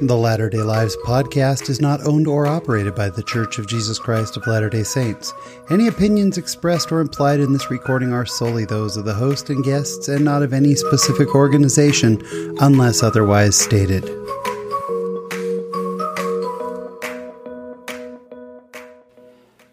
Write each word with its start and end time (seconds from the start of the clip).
The 0.00 0.16
Latter 0.16 0.48
day 0.48 0.62
Lives 0.62 0.96
podcast 1.04 1.68
is 1.68 1.80
not 1.80 2.06
owned 2.06 2.28
or 2.28 2.46
operated 2.46 2.94
by 2.94 3.10
The 3.10 3.24
Church 3.24 3.58
of 3.58 3.66
Jesus 3.66 3.98
Christ 3.98 4.36
of 4.36 4.46
Latter 4.46 4.70
day 4.70 4.84
Saints. 4.84 5.34
Any 5.70 5.88
opinions 5.88 6.38
expressed 6.38 6.92
or 6.92 7.00
implied 7.00 7.40
in 7.40 7.52
this 7.52 7.68
recording 7.68 8.12
are 8.12 8.24
solely 8.24 8.64
those 8.64 8.96
of 8.96 9.04
the 9.04 9.14
host 9.14 9.50
and 9.50 9.64
guests 9.64 10.06
and 10.06 10.24
not 10.24 10.44
of 10.44 10.52
any 10.52 10.76
specific 10.76 11.34
organization 11.34 12.22
unless 12.60 13.02
otherwise 13.02 13.58
stated. 13.58 14.04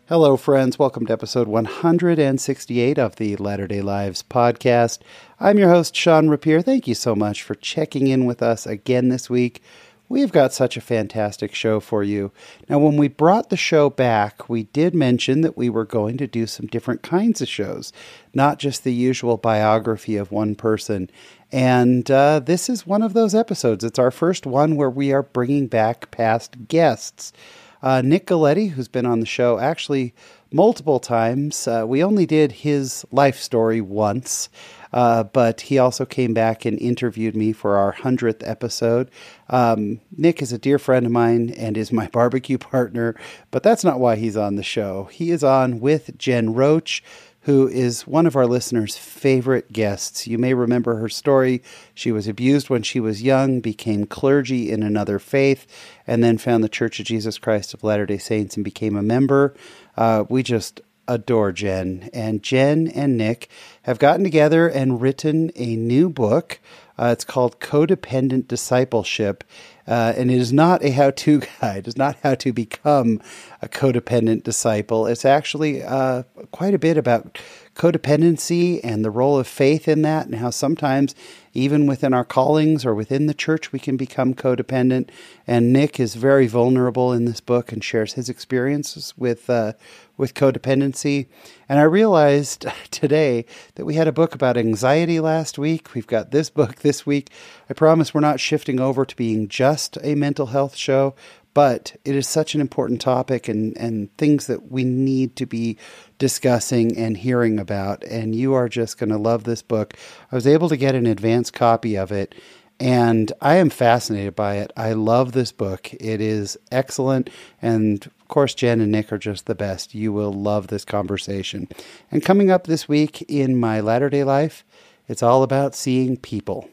Hello, 0.07 0.37
friends. 0.37 0.79
Welcome 0.79 1.05
to 1.05 1.13
episode 1.13 1.47
168 1.47 2.97
of 2.97 3.17
the 3.17 3.35
Latter 3.35 3.67
day 3.67 3.81
Lives 3.83 4.23
podcast. 4.23 4.99
I'm 5.39 5.59
your 5.59 5.69
host, 5.69 5.95
Sean 5.95 6.29
Rapier. 6.29 6.63
Thank 6.63 6.87
you 6.87 6.95
so 6.95 7.15
much 7.15 7.43
for 7.43 7.53
checking 7.53 8.07
in 8.07 8.25
with 8.25 8.41
us 8.41 8.65
again 8.65 9.09
this 9.09 9.29
week. 9.29 9.61
We've 10.07 10.31
got 10.31 10.53
such 10.53 10.77
a 10.77 10.81
fantastic 10.81 11.55
show 11.55 11.79
for 11.79 12.03
you. 12.03 12.31
Now, 12.69 12.77
when 12.77 12.95
we 12.95 13.07
brought 13.07 13.49
the 13.49 13.57
show 13.57 13.89
back, 13.89 14.47
we 14.47 14.63
did 14.63 14.93
mention 14.93 15.41
that 15.41 15.57
we 15.57 15.67
were 15.67 15.85
going 15.85 16.17
to 16.17 16.27
do 16.27 16.45
some 16.45 16.67
different 16.67 17.01
kinds 17.01 17.41
of 17.41 17.47
shows, 17.47 17.91
not 18.33 18.59
just 18.59 18.83
the 18.83 18.93
usual 18.93 19.37
biography 19.37 20.15
of 20.15 20.31
one 20.31 20.53
person. 20.53 21.09
And 21.51 22.09
uh, 22.11 22.39
this 22.39 22.69
is 22.69 22.85
one 22.85 23.01
of 23.01 23.13
those 23.13 23.33
episodes. 23.33 23.83
It's 23.83 23.97
our 23.97 24.11
first 24.11 24.45
one 24.45 24.75
where 24.75 24.91
we 24.91 25.11
are 25.11 25.23
bringing 25.23 25.65
back 25.67 26.11
past 26.11 26.67
guests. 26.67 27.33
Uh, 27.81 28.01
Nick 28.03 28.27
Galieti, 28.27 28.71
who's 28.71 28.87
been 28.87 29.05
on 29.05 29.19
the 29.19 29.25
show 29.25 29.59
actually 29.59 30.13
multiple 30.51 30.99
times, 30.99 31.67
uh, 31.67 31.83
we 31.87 32.03
only 32.03 32.25
did 32.25 32.51
his 32.51 33.05
life 33.11 33.37
story 33.37 33.81
once. 33.81 34.49
Uh, 34.95 35.23
but 35.23 35.59
he 35.59 35.77
also 35.77 36.05
came 36.05 36.33
back 36.33 36.63
and 36.63 36.79
interviewed 36.79 37.35
me 37.35 37.51
for 37.51 37.75
our 37.75 37.93
100th 37.93 38.41
episode. 38.49 39.11
Um, 39.49 39.99
Nick 40.15 40.41
is 40.41 40.53
a 40.53 40.57
dear 40.57 40.79
friend 40.79 41.05
of 41.05 41.11
mine 41.11 41.49
and 41.57 41.75
is 41.75 41.91
my 41.91 42.07
barbecue 42.13 42.57
partner, 42.57 43.13
but 43.51 43.61
that's 43.61 43.83
not 43.83 43.99
why 43.99 44.15
he's 44.15 44.37
on 44.37 44.55
the 44.55 44.63
show. 44.63 45.09
He 45.11 45.31
is 45.31 45.43
on 45.43 45.81
with 45.81 46.17
Jen 46.17 46.53
Roach, 46.53 47.03
who 47.45 47.67
is 47.67 48.07
one 48.07 48.25
of 48.25 48.35
our 48.35 48.47
listeners' 48.47 48.97
favorite 48.97 49.71
guests. 49.71 50.25
You 50.25 50.39
may 50.39 50.55
remember 50.55 50.95
her 50.95 51.09
story. 51.09 51.61
She 51.93 52.11
was 52.11 52.27
abused 52.27 52.71
when 52.71 52.81
she 52.81 52.99
was 52.99 53.21
young, 53.21 53.61
became 53.61 54.07
clergy 54.07 54.71
in 54.71 54.81
another 54.81 55.19
faith, 55.19 55.67
and 56.07 56.23
then 56.23 56.39
found 56.39 56.63
the 56.63 56.69
Church 56.69 56.99
of 56.99 57.05
Jesus 57.05 57.37
Christ 57.37 57.75
of 57.75 57.83
Latter 57.83 58.07
day 58.07 58.17
Saints 58.17 58.55
and 58.55 58.63
became 58.63 58.95
a 58.95 59.03
member. 59.03 59.53
Uh, 59.95 60.25
we 60.27 60.41
just 60.41 60.81
adore 61.07 61.51
Jen. 61.51 62.09
And 62.13 62.41
Jen 62.41 62.87
and 62.87 63.15
Nick 63.15 63.47
have 63.83 63.99
gotten 63.99 64.23
together 64.23 64.67
and 64.67 64.99
written 64.99 65.51
a 65.55 65.75
new 65.75 66.09
book. 66.09 66.59
Uh, 66.97 67.09
it's 67.11 67.25
called 67.25 67.59
Codependent 67.59 68.47
Discipleship. 68.47 69.43
Uh, 69.87 70.13
and 70.17 70.31
it 70.31 70.39
is 70.39 70.51
not 70.51 70.83
a 70.83 70.91
how 70.91 71.11
to 71.11 71.39
guide. 71.61 71.87
It's 71.87 71.97
not 71.97 72.17
how 72.23 72.35
to 72.35 72.51
become 72.51 73.21
a 73.61 73.67
codependent 73.67 74.43
disciple. 74.43 75.05
It's 75.05 75.25
actually 75.25 75.83
uh, 75.83 76.23
quite 76.51 76.73
a 76.73 76.79
bit 76.79 76.97
about 76.97 77.39
codependency 77.75 78.79
and 78.83 79.03
the 79.03 79.09
role 79.11 79.37
of 79.37 79.47
faith 79.47 79.87
in 79.87 80.01
that, 80.03 80.25
and 80.25 80.35
how 80.35 80.49
sometimes, 80.49 81.13
even 81.53 81.85
within 81.87 82.13
our 82.13 82.23
callings 82.23 82.85
or 82.85 82.95
within 82.95 83.27
the 83.27 83.33
church, 83.33 83.71
we 83.71 83.79
can 83.79 83.97
become 83.97 84.33
codependent. 84.33 85.09
And 85.45 85.73
Nick 85.73 85.99
is 85.99 86.15
very 86.15 86.47
vulnerable 86.47 87.11
in 87.13 87.25
this 87.25 87.41
book 87.41 87.71
and 87.71 87.83
shares 87.83 88.13
his 88.13 88.29
experiences 88.29 89.13
with 89.17 89.49
uh, 89.49 89.73
with 90.17 90.33
codependency. 90.33 91.27
And 91.67 91.79
I 91.79 91.83
realized 91.83 92.65
today 92.91 93.45
that 93.75 93.85
we 93.85 93.95
had 93.95 94.07
a 94.07 94.13
book 94.13 94.35
about 94.35 94.57
anxiety 94.57 95.19
last 95.19 95.57
week. 95.57 95.93
We've 95.93 96.07
got 96.07 96.31
this 96.31 96.49
book 96.49 96.77
this 96.77 97.05
week. 97.05 97.29
I 97.69 97.73
promise 97.73 98.13
we're 98.13 98.21
not 98.21 98.39
shifting 98.39 98.79
over 98.79 99.05
to 99.05 99.15
being 99.15 99.47
just 99.47 99.97
a 100.03 100.15
mental 100.15 100.47
health 100.47 100.75
show, 100.75 101.15
but 101.53 101.95
it 102.03 102.15
is 102.15 102.27
such 102.27 102.53
an 102.53 102.61
important 102.61 102.99
topic 103.01 103.47
and, 103.47 103.75
and 103.77 104.15
things 104.17 104.47
that 104.47 104.71
we 104.71 104.83
need 104.83 105.35
to 105.37 105.45
be 105.45 105.77
discussing 106.19 106.97
and 106.97 107.17
hearing 107.17 107.59
about. 107.59 108.03
And 108.03 108.35
you 108.35 108.53
are 108.53 108.67
just 108.67 108.97
going 108.97 109.09
to 109.09 109.17
love 109.17 109.45
this 109.45 109.61
book. 109.61 109.93
I 110.31 110.35
was 110.35 110.45
able 110.45 110.69
to 110.69 110.77
get 110.77 110.95
an 110.95 111.05
advance 111.05 111.49
copy 111.49 111.95
of 111.95 112.11
it. 112.11 112.35
And 112.77 113.31
I 113.39 113.55
am 113.55 113.69
fascinated 113.69 114.35
by 114.35 114.55
it. 114.55 114.71
I 114.75 114.93
love 114.93 115.31
this 115.31 115.53
book. 115.53 115.93
It 115.93 116.19
is 116.19 116.57
excellent. 116.71 117.29
And 117.61 118.09
of 118.25 118.29
course, 118.29 118.55
Jen 118.55 118.81
and 118.81 118.91
Nick 118.91 119.13
are 119.13 119.19
just 119.19 119.45
the 119.45 119.53
best. 119.53 119.93
You 119.93 120.11
will 120.11 120.33
love 120.33 120.65
this 120.65 120.83
conversation. 120.83 121.69
And 122.09 122.25
coming 122.25 122.49
up 122.49 122.65
this 122.65 122.89
week 122.89 123.21
in 123.29 123.59
my 123.59 123.81
latter 123.81 124.09
day 124.09 124.23
life, 124.23 124.65
it's 125.07 125.21
all 125.21 125.43
about 125.43 125.75
seeing 125.75 126.17
people. 126.17 126.67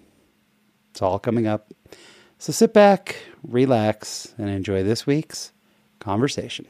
It's 0.92 1.02
all 1.02 1.18
coming 1.18 1.46
up. 1.46 1.70
So 2.38 2.54
sit 2.54 2.72
back, 2.72 3.16
relax, 3.46 4.34
and 4.38 4.48
enjoy 4.48 4.82
this 4.82 5.06
week's 5.06 5.52
conversation. 6.00 6.66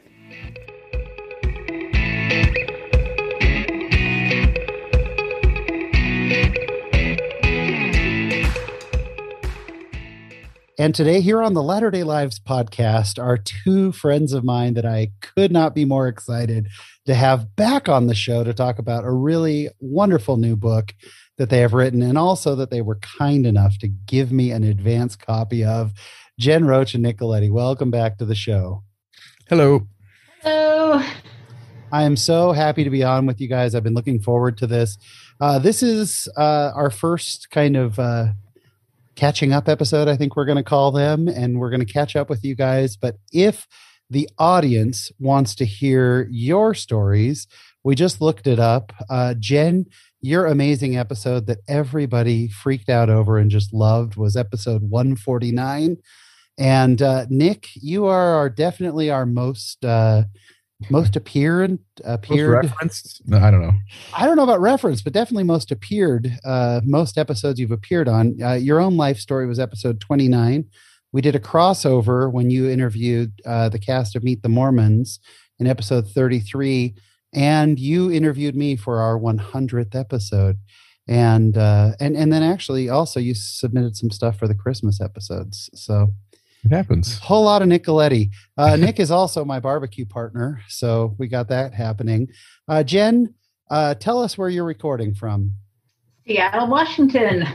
And 10.79 10.95
today, 10.95 11.21
here 11.21 11.39
on 11.39 11.53
the 11.53 11.61
Latter 11.61 11.91
day 11.91 12.01
Lives 12.01 12.39
podcast, 12.39 13.21
are 13.21 13.37
two 13.37 13.91
friends 13.91 14.33
of 14.33 14.43
mine 14.43 14.73
that 14.73 14.87
I 14.87 15.11
could 15.21 15.51
not 15.51 15.75
be 15.75 15.85
more 15.85 16.07
excited 16.07 16.67
to 17.05 17.13
have 17.13 17.55
back 17.55 17.87
on 17.87 18.07
the 18.07 18.15
show 18.15 18.43
to 18.43 18.55
talk 18.55 18.79
about 18.79 19.03
a 19.03 19.11
really 19.11 19.69
wonderful 19.79 20.35
new 20.35 20.55
book 20.55 20.95
that 21.37 21.51
they 21.51 21.59
have 21.59 21.73
written, 21.73 22.01
and 22.01 22.17
also 22.17 22.55
that 22.55 22.71
they 22.71 22.81
were 22.81 22.95
kind 22.95 23.45
enough 23.45 23.77
to 23.79 23.87
give 23.87 24.31
me 24.31 24.49
an 24.49 24.63
advance 24.63 25.15
copy 25.15 25.63
of. 25.63 25.91
Jen 26.39 26.65
Roach 26.65 26.95
and 26.95 27.03
Nick 27.03 27.19
Galieti, 27.19 27.51
welcome 27.51 27.91
back 27.91 28.17
to 28.17 28.25
the 28.25 28.33
show. 28.33 28.83
Hello. 29.49 29.87
Hello. 30.41 31.03
I 31.91 32.01
am 32.01 32.17
so 32.17 32.51
happy 32.51 32.83
to 32.83 32.89
be 32.89 33.03
on 33.03 33.27
with 33.27 33.39
you 33.39 33.47
guys. 33.47 33.75
I've 33.75 33.83
been 33.83 33.93
looking 33.93 34.19
forward 34.19 34.57
to 34.57 34.65
this. 34.65 34.97
Uh, 35.39 35.59
this 35.59 35.83
is 35.83 36.27
uh, 36.35 36.71
our 36.73 36.89
first 36.89 37.51
kind 37.51 37.77
of 37.77 37.99
uh, 37.99 38.29
catching 39.15 39.53
up 39.53 39.67
episode, 39.69 40.07
I 40.07 40.15
think 40.15 40.35
we're 40.35 40.45
going 40.45 40.57
to 40.57 40.63
call 40.63 40.91
them, 40.91 41.27
and 41.27 41.59
we're 41.59 41.69
going 41.69 41.85
to 41.85 41.93
catch 41.93 42.15
up 42.15 42.29
with 42.29 42.43
you 42.43 42.55
guys. 42.55 42.97
But 42.97 43.17
if 43.31 43.67
the 44.09 44.29
audience 44.37 45.11
wants 45.19 45.55
to 45.55 45.65
hear 45.65 46.27
your 46.29 46.73
stories, 46.73 47.47
we 47.83 47.95
just 47.95 48.21
looked 48.21 48.47
it 48.47 48.59
up. 48.59 48.93
Uh, 49.09 49.33
Jen, 49.37 49.85
your 50.21 50.45
amazing 50.45 50.97
episode 50.97 51.47
that 51.47 51.59
everybody 51.67 52.47
freaked 52.47 52.89
out 52.89 53.09
over 53.09 53.37
and 53.37 53.51
just 53.51 53.73
loved 53.73 54.15
was 54.15 54.37
episode 54.37 54.83
149. 54.89 55.97
And 56.57 57.01
uh, 57.01 57.25
Nick, 57.29 57.69
you 57.75 58.05
are 58.05 58.35
our, 58.35 58.49
definitely 58.49 59.09
our 59.09 59.25
most 59.25 59.83
uh, 59.83 60.23
most 60.89 61.15
appeared 61.15 61.79
appeared 62.03 62.63
most 62.63 62.71
referenced? 62.71 63.21
No, 63.25 63.37
i 63.37 63.51
don't 63.51 63.61
know. 63.61 63.73
I 64.15 64.25
don't 64.25 64.35
know 64.35 64.43
about 64.43 64.61
reference 64.61 65.01
but 65.01 65.13
definitely 65.13 65.43
most 65.43 65.71
appeared 65.71 66.31
uh 66.43 66.81
most 66.83 67.17
episodes 67.17 67.59
you've 67.59 67.71
appeared 67.71 68.07
on. 68.07 68.35
Uh, 68.41 68.53
your 68.53 68.79
own 68.79 68.97
life 68.97 69.17
story 69.17 69.47
was 69.47 69.59
episode 69.59 69.99
29 69.99 70.65
we 71.11 71.21
did 71.21 71.35
a 71.35 71.39
crossover 71.39 72.31
when 72.31 72.49
you 72.49 72.69
interviewed 72.69 73.31
uh, 73.45 73.69
the 73.69 73.79
cast 73.79 74.15
of 74.15 74.23
meet 74.23 74.41
the 74.41 74.49
mormons 74.49 75.19
in 75.59 75.67
episode 75.67 76.07
33 76.07 76.95
and 77.33 77.79
you 77.79 78.11
interviewed 78.11 78.55
me 78.55 78.75
for 78.75 78.99
our 78.99 79.17
100th 79.17 79.95
episode. 79.95 80.57
And 81.05 81.57
uh 81.57 81.91
and 81.99 82.15
and 82.15 82.31
then 82.31 82.43
actually 82.43 82.87
also 82.87 83.19
you 83.19 83.33
submitted 83.35 83.97
some 83.97 84.09
stuff 84.09 84.39
for 84.39 84.47
the 84.47 84.55
christmas 84.55 85.01
episodes 85.01 85.69
so 85.73 86.13
it 86.63 86.71
happens. 86.71 87.19
Whole 87.19 87.43
lot 87.43 87.61
of 87.61 87.67
Nick 87.67 87.83
Galieti. 87.83 88.29
Uh, 88.57 88.75
Nick 88.79 88.99
is 88.99 89.11
also 89.11 89.43
my 89.43 89.59
barbecue 89.59 90.05
partner, 90.05 90.61
so 90.67 91.15
we 91.17 91.27
got 91.27 91.49
that 91.49 91.73
happening. 91.73 92.27
Uh, 92.67 92.83
Jen, 92.83 93.33
uh, 93.69 93.95
tell 93.95 94.21
us 94.21 94.37
where 94.37 94.49
you're 94.49 94.63
recording 94.63 95.13
from. 95.13 95.55
Seattle, 96.25 96.67
Washington. 96.67 97.45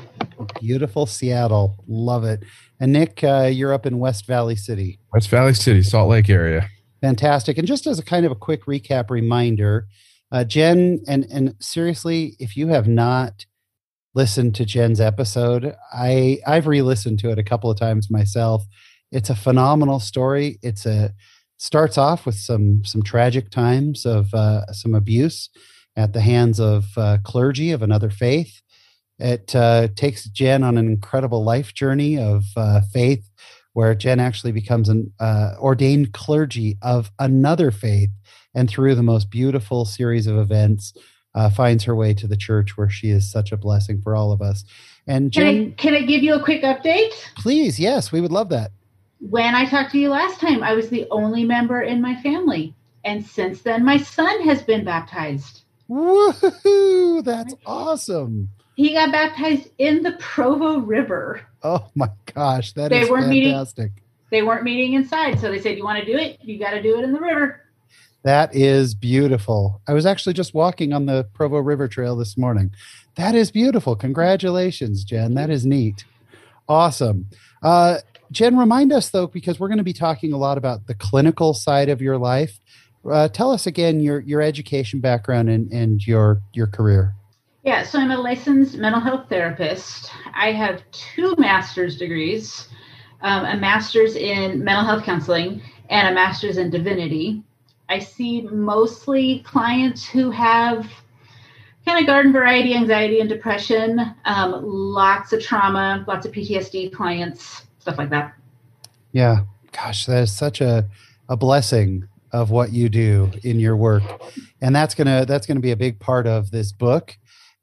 Beautiful 0.60 1.06
Seattle, 1.06 1.82
love 1.88 2.24
it. 2.24 2.44
And 2.80 2.92
Nick, 2.92 3.24
uh, 3.24 3.50
you're 3.52 3.72
up 3.72 3.86
in 3.86 3.98
West 3.98 4.26
Valley 4.26 4.56
City. 4.56 5.00
West 5.12 5.30
Valley 5.30 5.54
City, 5.54 5.82
Salt 5.82 6.10
Lake 6.10 6.28
area. 6.28 6.68
Fantastic. 7.00 7.56
And 7.56 7.66
just 7.66 7.86
as 7.86 7.98
a 7.98 8.04
kind 8.04 8.26
of 8.26 8.32
a 8.32 8.36
quick 8.36 8.66
recap 8.66 9.08
reminder, 9.08 9.86
uh, 10.30 10.44
Jen, 10.44 11.00
and 11.08 11.26
and 11.32 11.54
seriously, 11.60 12.36
if 12.38 12.56
you 12.56 12.68
have 12.68 12.86
not 12.86 13.46
listened 14.14 14.54
to 14.56 14.66
Jen's 14.66 15.00
episode, 15.00 15.74
I 15.92 16.40
I've 16.46 16.66
re-listened 16.66 17.20
to 17.20 17.30
it 17.30 17.38
a 17.38 17.44
couple 17.44 17.70
of 17.70 17.78
times 17.78 18.10
myself 18.10 18.64
it's 19.10 19.30
a 19.30 19.34
phenomenal 19.34 20.00
story. 20.00 20.58
It's 20.62 20.86
a 20.86 21.14
starts 21.58 21.98
off 21.98 22.24
with 22.24 22.36
some 22.36 22.84
some 22.84 23.02
tragic 23.02 23.50
times 23.50 24.06
of 24.06 24.32
uh, 24.32 24.70
some 24.72 24.94
abuse 24.94 25.50
at 25.96 26.12
the 26.12 26.20
hands 26.20 26.60
of 26.60 26.86
uh, 26.96 27.18
clergy 27.24 27.72
of 27.72 27.82
another 27.82 28.10
faith. 28.10 28.62
It 29.18 29.54
uh, 29.54 29.88
takes 29.96 30.28
Jen 30.28 30.62
on 30.62 30.78
an 30.78 30.86
incredible 30.86 31.42
life 31.42 31.74
journey 31.74 32.16
of 32.16 32.44
uh, 32.56 32.82
faith, 32.92 33.28
where 33.72 33.94
Jen 33.94 34.20
actually 34.20 34.52
becomes 34.52 34.88
an 34.88 35.12
uh, 35.18 35.54
ordained 35.58 36.12
clergy 36.12 36.78
of 36.82 37.10
another 37.18 37.72
faith, 37.72 38.10
and 38.54 38.70
through 38.70 38.94
the 38.94 39.02
most 39.02 39.28
beautiful 39.28 39.84
series 39.84 40.28
of 40.28 40.38
events, 40.38 40.94
uh, 41.34 41.50
finds 41.50 41.84
her 41.84 41.96
way 41.96 42.14
to 42.14 42.28
the 42.28 42.36
church 42.36 42.76
where 42.76 42.88
she 42.88 43.10
is 43.10 43.30
such 43.30 43.50
a 43.50 43.56
blessing 43.56 44.00
for 44.00 44.14
all 44.14 44.30
of 44.30 44.40
us. 44.40 44.64
And 45.08 45.32
Jen, 45.32 45.74
can 45.74 45.94
I, 45.94 45.98
can 45.98 46.02
I 46.04 46.06
give 46.06 46.22
you 46.22 46.34
a 46.34 46.42
quick 46.42 46.62
update? 46.62 47.10
Please, 47.36 47.80
yes, 47.80 48.12
we 48.12 48.20
would 48.20 48.32
love 48.32 48.50
that. 48.50 48.70
When 49.20 49.54
I 49.54 49.64
talked 49.66 49.92
to 49.92 49.98
you 49.98 50.10
last 50.10 50.40
time, 50.40 50.62
I 50.62 50.74
was 50.74 50.88
the 50.88 51.06
only 51.10 51.44
member 51.44 51.82
in 51.82 52.00
my 52.00 52.20
family. 52.22 52.74
And 53.04 53.24
since 53.24 53.62
then, 53.62 53.84
my 53.84 53.96
son 53.96 54.42
has 54.42 54.62
been 54.62 54.84
baptized. 54.84 55.62
Woohoo! 55.88 57.24
That's 57.24 57.54
awesome. 57.66 58.50
He 58.74 58.92
got 58.92 59.10
baptized 59.10 59.70
in 59.78 60.02
the 60.02 60.12
Provo 60.12 60.78
River. 60.78 61.42
Oh 61.62 61.88
my 61.94 62.08
gosh, 62.34 62.72
that 62.74 62.90
They 62.90 63.00
is 63.00 63.10
weren't 63.10 63.28
meeting- 63.28 63.52
fantastic. 63.52 63.90
They 64.30 64.42
weren't 64.42 64.62
meeting 64.62 64.92
inside, 64.92 65.40
so 65.40 65.50
they 65.50 65.58
said, 65.60 65.78
"You 65.78 65.84
want 65.84 65.98
to 66.00 66.04
do 66.04 66.16
it? 66.18 66.38
You 66.42 66.58
got 66.58 66.72
to 66.72 66.82
do 66.82 66.98
it 66.98 67.02
in 67.04 67.12
the 67.12 67.20
river." 67.20 67.62
That 68.24 68.54
is 68.54 68.94
beautiful. 68.94 69.80
I 69.88 69.94
was 69.94 70.04
actually 70.04 70.34
just 70.34 70.52
walking 70.52 70.92
on 70.92 71.06
the 71.06 71.24
Provo 71.32 71.58
River 71.58 71.88
Trail 71.88 72.14
this 72.14 72.36
morning. 72.36 72.70
That 73.14 73.34
is 73.34 73.50
beautiful. 73.50 73.96
Congratulations, 73.96 75.02
Jen. 75.02 75.32
That 75.34 75.48
is 75.48 75.64
neat. 75.64 76.04
Awesome. 76.68 77.26
Uh, 77.62 77.98
Jen, 78.30 78.56
remind 78.56 78.92
us 78.92 79.10
though, 79.10 79.26
because 79.26 79.58
we're 79.58 79.68
going 79.68 79.78
to 79.78 79.84
be 79.84 79.92
talking 79.92 80.32
a 80.32 80.38
lot 80.38 80.58
about 80.58 80.86
the 80.86 80.94
clinical 80.94 81.54
side 81.54 81.88
of 81.88 82.02
your 82.02 82.18
life. 82.18 82.60
Uh, 83.08 83.28
tell 83.28 83.50
us 83.50 83.66
again 83.66 84.00
your 84.00 84.20
your 84.20 84.42
education 84.42 85.00
background 85.00 85.48
and, 85.48 85.72
and 85.72 86.06
your 86.06 86.40
your 86.52 86.66
career. 86.66 87.14
Yeah, 87.62 87.82
so 87.82 87.98
I'm 87.98 88.10
a 88.10 88.16
licensed 88.16 88.76
mental 88.76 89.00
health 89.00 89.28
therapist. 89.28 90.10
I 90.34 90.52
have 90.52 90.82
two 90.90 91.34
master's 91.38 91.96
degrees 91.96 92.68
um, 93.20 93.44
a 93.44 93.56
master's 93.56 94.16
in 94.16 94.62
mental 94.62 94.84
health 94.84 95.04
counseling 95.04 95.60
and 95.90 96.08
a 96.08 96.14
master's 96.14 96.56
in 96.56 96.70
divinity. 96.70 97.42
I 97.88 97.98
see 97.98 98.42
mostly 98.42 99.40
clients 99.40 100.06
who 100.06 100.30
have 100.30 100.90
kind 101.84 102.00
of 102.00 102.06
garden 102.06 102.32
variety 102.32 102.74
anxiety 102.74 103.20
and 103.20 103.28
depression, 103.28 104.14
um, 104.24 104.60
lots 104.62 105.32
of 105.32 105.42
trauma, 105.42 106.04
lots 106.06 106.26
of 106.26 106.32
PTSD 106.32 106.92
clients, 106.92 107.66
stuff 107.88 107.98
like 107.98 108.10
that. 108.10 108.34
Yeah, 109.12 109.44
gosh, 109.72 110.06
that 110.06 110.22
is 110.24 110.36
such 110.36 110.60
a 110.60 110.86
a 111.28 111.36
blessing 111.36 112.06
of 112.32 112.50
what 112.50 112.72
you 112.72 112.88
do 112.88 113.30
in 113.42 113.58
your 113.58 113.76
work, 113.76 114.02
and 114.60 114.76
that's 114.76 114.94
gonna 114.94 115.24
that's 115.24 115.46
gonna 115.46 115.60
be 115.60 115.70
a 115.70 115.76
big 115.76 115.98
part 115.98 116.26
of 116.26 116.50
this 116.50 116.70
book. 116.72 117.16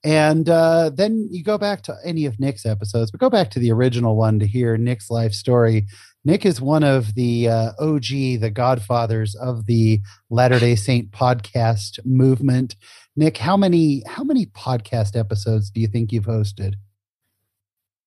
And 0.04 0.50
uh, 0.50 0.92
then 0.94 1.28
you 1.32 1.44
go 1.44 1.58
back 1.58 1.82
to 1.84 1.96
any 2.04 2.26
of 2.26 2.40
Nick's 2.40 2.66
episodes, 2.66 3.10
but 3.10 3.20
go 3.20 3.30
back 3.30 3.50
to 3.52 3.60
the 3.60 3.72
original 3.72 4.16
one 4.16 4.38
to 4.40 4.46
hear 4.46 4.78
Nick's 4.78 5.10
life 5.10 5.34
story. 5.34 5.88
Nick 6.24 6.46
is 6.46 6.62
one 6.62 6.84
of 6.84 7.16
the 7.16 7.50
uh, 7.50 7.72
OG, 7.80 8.40
the 8.40 8.52
godfathers 8.54 9.36
of 9.36 9.66
the 9.66 10.02
Latter 10.30 10.60
Day 10.60 10.76
Saint 10.76 11.12
podcast 11.12 12.04
movement. 12.06 12.76
Nick, 13.16 13.38
how 13.38 13.58
many 13.58 14.04
how 14.08 14.24
many 14.24 14.48
podcast 14.48 15.16
episodes 15.16 15.70
do 15.70 15.82
you 15.82 15.88
think 15.88 16.12
you've 16.12 16.26
hosted? 16.26 16.76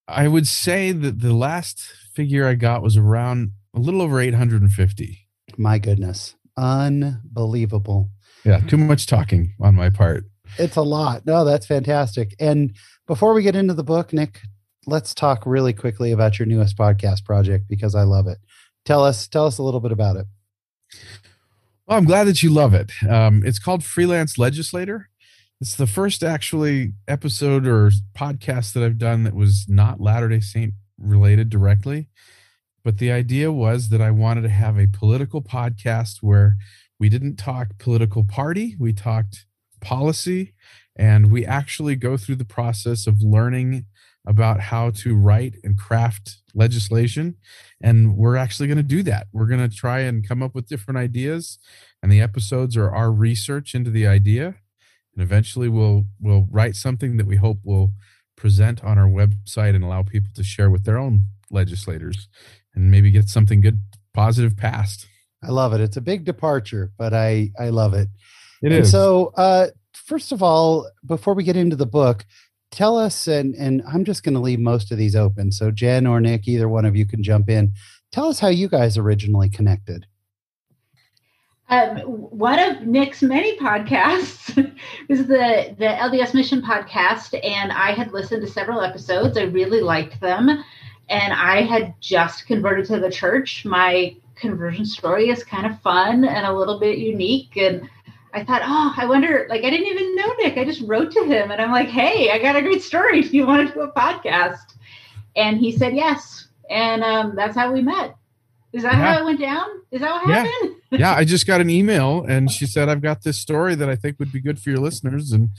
I 0.09 0.27
would 0.27 0.47
say 0.47 0.91
that 0.93 1.21
the 1.21 1.35
last 1.35 1.81
figure 2.15 2.47
I 2.47 2.55
got 2.55 2.83
was 2.83 2.97
around 2.97 3.53
a 3.75 3.79
little 3.79 4.01
over 4.01 4.19
850. 4.21 5.29
My 5.59 5.79
goodness, 5.79 6.35
unbelievable. 6.57 8.11
Yeah, 8.45 8.61
too 8.61 8.79
much 8.79 9.07
talking 9.07 9.55
on 9.61 9.75
my 9.75 9.91
part. 9.91 10.25
It's 10.59 10.77
a 10.77 10.83
lot. 10.83 11.27
No, 11.27 11.45
that's 11.45 11.67
fantastic. 11.67 12.35
And 12.41 12.75
before 13.07 13.35
we 13.35 13.43
get 13.43 13.55
into 13.55 13.75
the 13.75 13.85
book, 13.85 14.15
Nick, 14.15 14.41
let's 14.87 15.13
talk 15.13 15.45
really 15.45 15.75
quickly 15.75 16.11
about 16.11 16.39
your 16.39 16.47
newest 16.47 16.79
podcast 16.79 17.25
project 17.25 17.67
because 17.69 17.95
I 17.95 18.05
love 18.05 18.27
it. 18.27 18.39
Tell 18.87 19.05
us, 19.05 19.29
tell 19.29 19.45
us 19.47 19.59
a 19.59 19.63
little 19.63 19.81
bit 19.81 19.93
about 19.93 20.17
it. 20.17 20.27
Well, 21.87 21.99
I'm 21.99 22.05
glad 22.07 22.25
that 22.25 22.43
you 22.43 22.51
love 22.51 22.73
it. 22.73 22.93
Um, 23.09 23.43
it's 23.45 23.59
called 23.59 23.85
Freelance 23.85 24.39
Legislator. 24.39 25.11
It's 25.61 25.75
the 25.75 25.89
first 25.89 26.23
actually 26.23 26.93
episode 27.09 27.67
or 27.67 27.91
podcast 28.17 28.75
that 28.75 28.85
I've 28.85 28.97
done 28.97 29.25
that 29.25 29.35
was 29.35 29.67
not 29.69 30.01
Latter 30.01 30.29
day 30.29 30.39
Saint 30.39 30.75
related 30.97 31.51
directly. 31.51 32.11
But 32.85 32.99
the 32.99 33.11
idea 33.11 33.51
was 33.51 33.89
that 33.89 34.01
I 34.01 34.13
wanted 34.13 34.43
to 34.43 34.51
have 34.51 34.79
a 34.79 34.87
political 34.87 35.43
podcast 35.43 36.19
where 36.21 36.57
we 37.01 37.09
didn't 37.09 37.39
talk 37.39 37.77
political 37.79 38.23
party, 38.23 38.77
we 38.79 38.93
talked 38.93 39.47
policy, 39.81 40.55
and 40.95 41.29
we 41.29 41.45
actually 41.45 41.97
go 41.97 42.17
through 42.17 42.37
the 42.37 42.45
process 42.45 43.09
of 43.09 43.21
learning 43.21 43.87
about 44.25 44.61
how 44.61 44.91
to 44.91 45.17
write 45.17 45.57
and 45.65 45.77
craft 45.77 46.37
legislation. 46.55 47.35
And 47.81 48.17
we're 48.17 48.37
actually 48.37 48.69
going 48.69 48.77
to 48.77 48.85
do 48.85 49.03
that. 49.03 49.27
We're 49.33 49.47
going 49.47 49.69
to 49.69 49.77
try 49.77 50.01
and 50.01 50.27
come 50.27 50.41
up 50.41 50.55
with 50.55 50.69
different 50.69 50.99
ideas, 50.99 51.59
and 52.01 52.13
the 52.13 52.21
episodes 52.21 52.77
are 52.77 52.95
our 52.95 53.11
research 53.11 53.75
into 53.75 53.91
the 53.91 54.07
idea. 54.07 54.55
And 55.19 55.25
eventually, 55.25 55.69
we'll 55.69 56.05
we'll 56.21 56.47
write 56.49 56.77
something 56.77 57.17
that 57.17 57.27
we 57.27 57.35
hope 57.35 57.59
will 57.65 57.91
present 58.37 58.85
on 58.85 58.99
our 58.99 59.09
website 59.09 59.75
and 59.75 59.83
allow 59.83 60.05
people 60.05 60.31
to 60.37 60.45
share 60.45 60.71
with 60.71 60.85
their 60.85 60.97
own 60.97 61.25
legislators, 61.51 62.29
and 62.73 62.89
maybe 62.89 63.11
get 63.11 63.29
something 63.29 63.61
good, 63.61 63.81
positive 64.15 64.57
passed. 64.57 65.09
I 65.43 65.51
love 65.51 65.73
it. 65.73 65.81
It's 65.81 65.97
a 65.97 66.01
big 66.01 66.25
departure, 66.25 66.93
but 66.97 67.13
I 67.13 67.51
I 67.59 67.71
love 67.71 67.95
it. 67.95 68.09
It 68.63 68.71
and 68.71 68.85
is. 68.85 68.93
so, 68.93 69.33
uh, 69.37 69.67
first 69.93 70.31
of 70.31 70.41
all, 70.41 70.89
before 71.05 71.35
we 71.35 71.43
get 71.43 71.57
into 71.57 71.75
the 71.75 71.85
book, 71.85 72.25
tell 72.71 72.97
us, 72.97 73.27
and 73.27 73.57
and 73.57 73.83
I'm 73.93 74.05
just 74.05 74.23
going 74.23 74.35
to 74.35 74.41
leave 74.41 74.61
most 74.61 74.93
of 74.93 74.99
these 74.99 75.17
open. 75.17 75.51
So, 75.51 75.73
Jen 75.73 76.07
or 76.07 76.21
Nick, 76.21 76.47
either 76.47 76.69
one 76.69 76.85
of 76.85 76.95
you 76.95 77.07
can 77.09 77.25
jump 77.25 77.51
in. 77.51 77.73
Tell 78.13 78.29
us 78.29 78.39
how 78.39 78.49
you 78.51 78.69
guys 78.69 78.97
originally 78.97 79.51
connected. 79.51 80.07
Um, 81.71 81.99
one 81.99 82.59
of 82.59 82.87
Nick's 82.87 83.23
many 83.23 83.59
podcasts 83.59 84.57
is 85.09 85.27
the 85.27 85.75
the 85.79 85.85
LDS 85.85 86.33
Mission 86.33 86.63
podcast, 86.63 87.39
and 87.45 87.73
I 87.73 87.93
had 87.93 88.13
listened 88.13 88.41
to 88.43 88.51
several 88.51 88.81
episodes. 88.81 89.37
I 89.37 89.43
really 89.43 89.83
liked 89.83 90.19
them, 90.21 90.49
and 90.49 91.33
I 91.33 91.63
had 91.63 91.95
just 92.01 92.47
converted 92.47 92.87
to 92.87 92.99
the 92.99 93.11
church. 93.11 93.67
My 93.67 94.17
conversion 94.35 94.87
story 94.87 95.29
is 95.29 95.45
kind 95.45 95.67
of 95.67 95.81
fun 95.83 96.25
and 96.25 96.47
a 96.47 96.53
little 96.53 96.81
bit 96.81 96.99
unique, 96.99 97.57
and 97.59 97.89
I 98.33 98.45
thought, 98.45 98.63
oh, 98.65 98.95
I 98.97 99.05
wonder. 99.05 99.47
Like, 99.51 99.65
I 99.65 99.71
didn't 99.71 99.89
even 99.89 100.17
know 100.17 100.35
Nick. 100.39 100.57
I 100.57 100.65
just 100.65 100.83
wrote 100.83 101.13
to 101.13 101.25
him, 101.25 101.51
and 101.51 101.61
I'm 101.61 101.73
like, 101.73 101.89
hey, 101.89 102.31
I 102.31 102.39
got 102.39 102.57
a 102.57 102.63
great 102.63 102.83
story. 102.83 103.23
Do 103.29 103.37
you 103.37 103.47
want 103.47 103.69
to 103.69 103.75
do 103.75 103.81
a 103.83 103.93
podcast? 103.93 104.75
And 105.37 105.59
he 105.59 105.73
said 105.73 105.95
yes, 105.95 106.49
and 106.71 107.05
um, 107.05 107.37
that's 107.37 107.57
how 107.57 107.71
we 107.73 107.83
met. 107.83 108.18
Is 108.73 108.83
that 108.83 108.93
Yeah. 108.95 109.15
how 109.15 109.21
it 109.21 109.25
went 109.25 109.41
down? 109.41 109.67
Is 109.91 110.01
that 110.01 110.11
what 110.11 110.29
Yeah. 110.29 110.45
happened? 110.45 110.75
yeah, 110.91 111.15
I 111.15 111.25
just 111.25 111.47
got 111.47 111.61
an 111.61 111.71
email 111.71 112.25
and 112.29 112.51
she 112.51 112.67
said, 112.67 112.89
I've 112.89 113.01
got 113.03 113.23
this 113.23 113.39
story 113.39 113.75
that 113.75 113.89
I 113.89 113.97
think 113.97 114.19
would 114.19 114.33
be 114.33 114.41
good 114.41 114.59
for 114.61 114.71
your 114.71 114.79
listeners. 114.79 115.33
And 115.33 115.51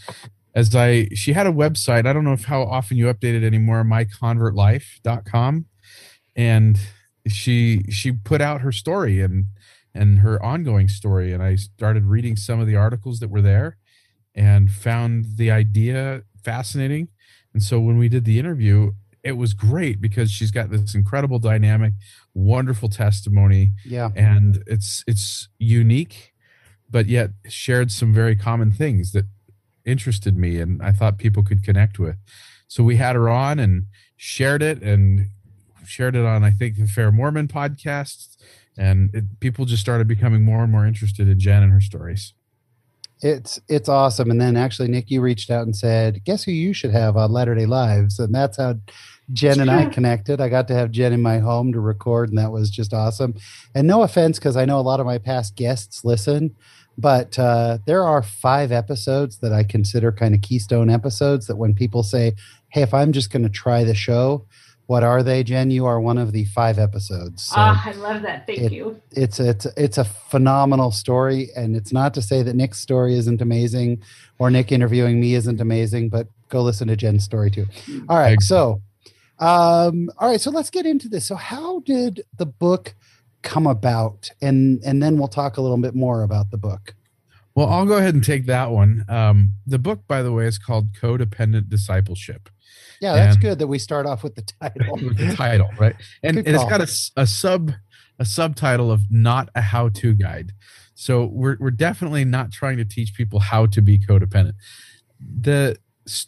as 0.55 0.75
I, 0.75 1.07
she 1.13 1.33
had 1.33 1.47
a 1.47 1.51
website, 1.51 2.05
I 2.05 2.13
don't 2.13 2.23
know 2.23 2.33
if 2.33 2.45
how 2.45 2.63
often 2.63 2.97
you 2.97 3.05
update 3.05 3.35
it 3.35 3.43
anymore, 3.43 3.83
myconvertlife.com. 3.83 5.65
And 6.35 6.79
she, 7.27 7.83
she 7.89 8.11
put 8.11 8.41
out 8.41 8.61
her 8.61 8.71
story 8.71 9.21
and, 9.21 9.45
and 9.93 10.19
her 10.19 10.41
ongoing 10.43 10.87
story. 10.87 11.33
And 11.33 11.43
I 11.43 11.55
started 11.55 12.05
reading 12.05 12.35
some 12.35 12.59
of 12.59 12.67
the 12.67 12.75
articles 12.75 13.19
that 13.19 13.29
were 13.29 13.41
there 13.41 13.77
and 14.35 14.71
found 14.71 15.37
the 15.37 15.51
idea 15.51 16.23
fascinating. 16.43 17.09
And 17.53 17.61
so 17.63 17.79
when 17.79 17.97
we 17.97 18.09
did 18.09 18.25
the 18.25 18.39
interview, 18.39 18.91
it 19.23 19.33
was 19.33 19.53
great 19.53 20.01
because 20.01 20.31
she's 20.31 20.51
got 20.51 20.69
this 20.69 20.95
incredible 20.95 21.39
dynamic, 21.39 21.93
wonderful 22.33 22.89
testimony 22.89 23.73
Yeah, 23.85 24.09
and 24.15 24.63
it's 24.67 25.03
it's 25.07 25.49
unique 25.57 26.33
but 26.91 27.05
yet 27.05 27.31
shared 27.47 27.91
some 27.91 28.13
very 28.13 28.35
common 28.35 28.71
things 28.71 29.11
that 29.11 29.25
interested 29.85 30.35
me 30.37 30.59
and 30.59 30.81
i 30.81 30.91
thought 30.91 31.17
people 31.17 31.43
could 31.43 31.63
connect 31.63 31.99
with. 31.99 32.17
So 32.67 32.83
we 32.83 32.97
had 32.97 33.15
her 33.15 33.29
on 33.29 33.59
and 33.59 33.85
shared 34.15 34.61
it 34.61 34.81
and 34.81 35.27
shared 35.85 36.15
it 36.15 36.25
on 36.25 36.43
i 36.43 36.51
think 36.51 36.77
the 36.77 36.87
fair 36.87 37.11
mormon 37.11 37.47
podcast 37.47 38.37
and 38.77 39.09
it, 39.13 39.39
people 39.39 39.65
just 39.65 39.81
started 39.81 40.07
becoming 40.07 40.43
more 40.43 40.63
and 40.63 40.71
more 40.71 40.85
interested 40.85 41.27
in 41.27 41.39
jen 41.39 41.63
and 41.63 41.71
her 41.71 41.81
stories 41.81 42.33
it's 43.21 43.59
it's 43.67 43.89
awesome. 43.89 44.31
And 44.31 44.39
then 44.39 44.55
actually, 44.55 44.87
Nick, 44.87 45.11
you 45.11 45.21
reached 45.21 45.49
out 45.49 45.63
and 45.63 45.75
said, 45.75 46.23
"Guess 46.23 46.43
who 46.43 46.51
you 46.51 46.73
should 46.73 46.91
have 46.91 47.17
on 47.17 47.31
Latter 47.31 47.55
Day 47.55 47.65
Lives?" 47.65 48.19
And 48.19 48.33
that's 48.33 48.57
how 48.57 48.75
Jen 49.33 49.59
and 49.59 49.69
I 49.69 49.85
connected. 49.85 50.41
I 50.41 50.49
got 50.49 50.67
to 50.69 50.73
have 50.73 50.91
Jen 50.91 51.13
in 51.13 51.21
my 51.21 51.39
home 51.39 51.71
to 51.73 51.79
record, 51.79 52.29
and 52.29 52.37
that 52.37 52.51
was 52.51 52.69
just 52.69 52.93
awesome. 52.93 53.35
And 53.75 53.87
no 53.87 54.03
offense, 54.03 54.39
because 54.39 54.57
I 54.57 54.65
know 54.65 54.79
a 54.79 54.81
lot 54.81 54.99
of 54.99 55.05
my 55.05 55.17
past 55.17 55.55
guests 55.55 56.03
listen, 56.05 56.55
but 56.97 57.37
uh, 57.37 57.79
there 57.85 58.03
are 58.03 58.23
five 58.23 58.71
episodes 58.71 59.39
that 59.39 59.53
I 59.53 59.63
consider 59.63 60.11
kind 60.11 60.33
of 60.33 60.41
keystone 60.41 60.89
episodes. 60.89 61.47
That 61.47 61.57
when 61.57 61.75
people 61.75 62.03
say, 62.03 62.33
"Hey, 62.69 62.83
if 62.83 62.93
I'm 62.93 63.11
just 63.11 63.31
going 63.31 63.43
to 63.43 63.49
try 63.49 63.83
the 63.83 63.95
show," 63.95 64.45
what 64.89 65.03
are 65.03 65.21
they, 65.21 65.43
Jen? 65.43 65.69
You 65.69 65.85
are 65.85 66.01
one 66.01 66.17
of 66.17 66.31
the 66.31 66.45
five 66.45 66.79
episodes. 66.79 67.43
So 67.43 67.53
Ah, 67.57 67.79
I 67.85 67.91
love 67.91 68.23
that. 68.23 68.47
Thank 68.47 68.59
it- 68.59 68.71
you. 68.71 68.99
it's 69.11 69.39
it's 69.39 69.67
it's 69.77 69.99
a 69.99 70.03
phenomenal 70.03 70.89
story 70.89 71.49
and 71.55 71.75
it's 71.75 71.93
not 71.93 72.15
to 72.15 72.23
say 72.23 72.41
that 72.41 72.55
nick's 72.55 72.79
story 72.79 73.13
isn't 73.15 73.39
amazing 73.41 74.01
or 74.39 74.49
nick 74.49 74.71
interviewing 74.71 75.19
me 75.19 75.35
isn't 75.35 75.61
amazing 75.61 76.09
but 76.09 76.27
go 76.49 76.61
listen 76.63 76.87
to 76.87 76.95
jen's 76.95 77.23
story 77.23 77.51
too 77.51 77.67
all 78.09 78.17
right 78.17 78.29
Thanks. 78.29 78.47
so 78.47 78.81
um 79.39 80.09
all 80.17 80.29
right 80.29 80.41
so 80.41 80.49
let's 80.51 80.69
get 80.71 80.85
into 80.85 81.07
this 81.07 81.25
so 81.25 81.35
how 81.35 81.79
did 81.81 82.21
the 82.37 82.45
book 82.45 82.93
come 83.43 83.67
about 83.67 84.29
and 84.41 84.81
and 84.83 85.01
then 85.03 85.17
we'll 85.17 85.27
talk 85.27 85.57
a 85.57 85.61
little 85.61 85.77
bit 85.77 85.95
more 85.95 86.23
about 86.23 86.51
the 86.51 86.57
book 86.57 86.93
well 87.55 87.67
i'll 87.69 87.85
go 87.85 87.97
ahead 87.97 88.13
and 88.15 88.23
take 88.23 88.45
that 88.47 88.69
one 88.71 89.05
um, 89.09 89.53
the 89.67 89.79
book 89.79 90.01
by 90.07 90.21
the 90.21 90.31
way 90.31 90.45
is 90.45 90.57
called 90.57 90.93
codependent 90.93 91.69
discipleship 91.69 92.49
yeah 93.01 93.13
that's 93.13 93.35
And- 93.35 93.43
good 93.43 93.59
that 93.59 93.67
we 93.67 93.79
start 93.79 94.05
off 94.05 94.23
with 94.23 94.35
the 94.35 94.41
title 94.61 94.95
with 94.95 95.17
the 95.17 95.35
title, 95.35 95.69
right? 95.77 95.95
And, 96.23 96.37
and 96.37 96.47
it's 96.47 96.65
got 96.65 96.81
a 96.81 97.27
sub 97.27 97.71
a 98.19 98.25
subtitle 98.25 98.91
of 98.91 99.03
not 99.09 99.49
a 99.55 99.61
how 99.61 99.89
to 99.89 100.13
guide. 100.13 100.51
So 100.93 101.23
we're, 101.23 101.55
we're 101.59 101.71
definitely 101.71 102.25
not 102.25 102.51
trying 102.51 102.75
to 102.77 102.83
teach 102.83 103.13
people 103.13 103.39
how 103.39 103.65
to 103.67 103.81
be 103.81 103.97
codependent. 103.97 104.55
The, 105.19 105.77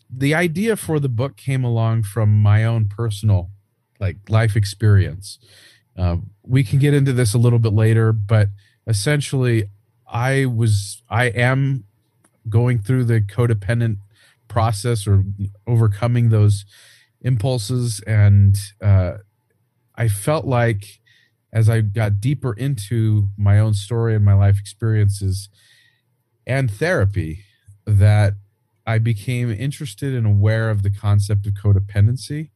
the 0.09 0.33
idea 0.33 0.77
for 0.77 0.97
the 0.97 1.09
book 1.09 1.35
came 1.35 1.65
along 1.65 2.03
from 2.03 2.41
my 2.41 2.63
own 2.63 2.87
personal 2.87 3.49
like 3.99 4.17
life 4.29 4.55
experience. 4.55 5.37
Uh, 5.97 6.17
we 6.43 6.63
can 6.63 6.79
get 6.79 6.93
into 6.93 7.11
this 7.11 7.33
a 7.33 7.37
little 7.37 7.59
bit 7.59 7.73
later, 7.73 8.13
but 8.13 8.47
essentially, 8.87 9.65
I 10.07 10.45
was, 10.45 11.03
I 11.09 11.25
am 11.25 11.83
going 12.47 12.79
through 12.79 13.03
the 13.05 13.19
codependent 13.19 13.97
process 14.51 15.07
or 15.07 15.23
overcoming 15.65 16.29
those 16.29 16.65
impulses, 17.21 18.01
and 18.01 18.57
uh, 18.83 19.13
I 19.95 20.09
felt 20.09 20.45
like 20.45 20.99
as 21.53 21.69
I 21.69 21.81
got 21.81 22.19
deeper 22.19 22.53
into 22.53 23.29
my 23.37 23.59
own 23.59 23.73
story 23.73 24.13
and 24.13 24.25
my 24.25 24.33
life 24.33 24.59
experiences 24.59 25.49
and 26.45 26.69
therapy 26.69 27.45
that 27.85 28.33
I 28.85 28.97
became 28.99 29.49
interested 29.51 30.13
and 30.13 30.25
aware 30.25 30.69
of 30.69 30.83
the 30.83 30.89
concept 30.89 31.45
of 31.47 31.53
codependency 31.53 32.49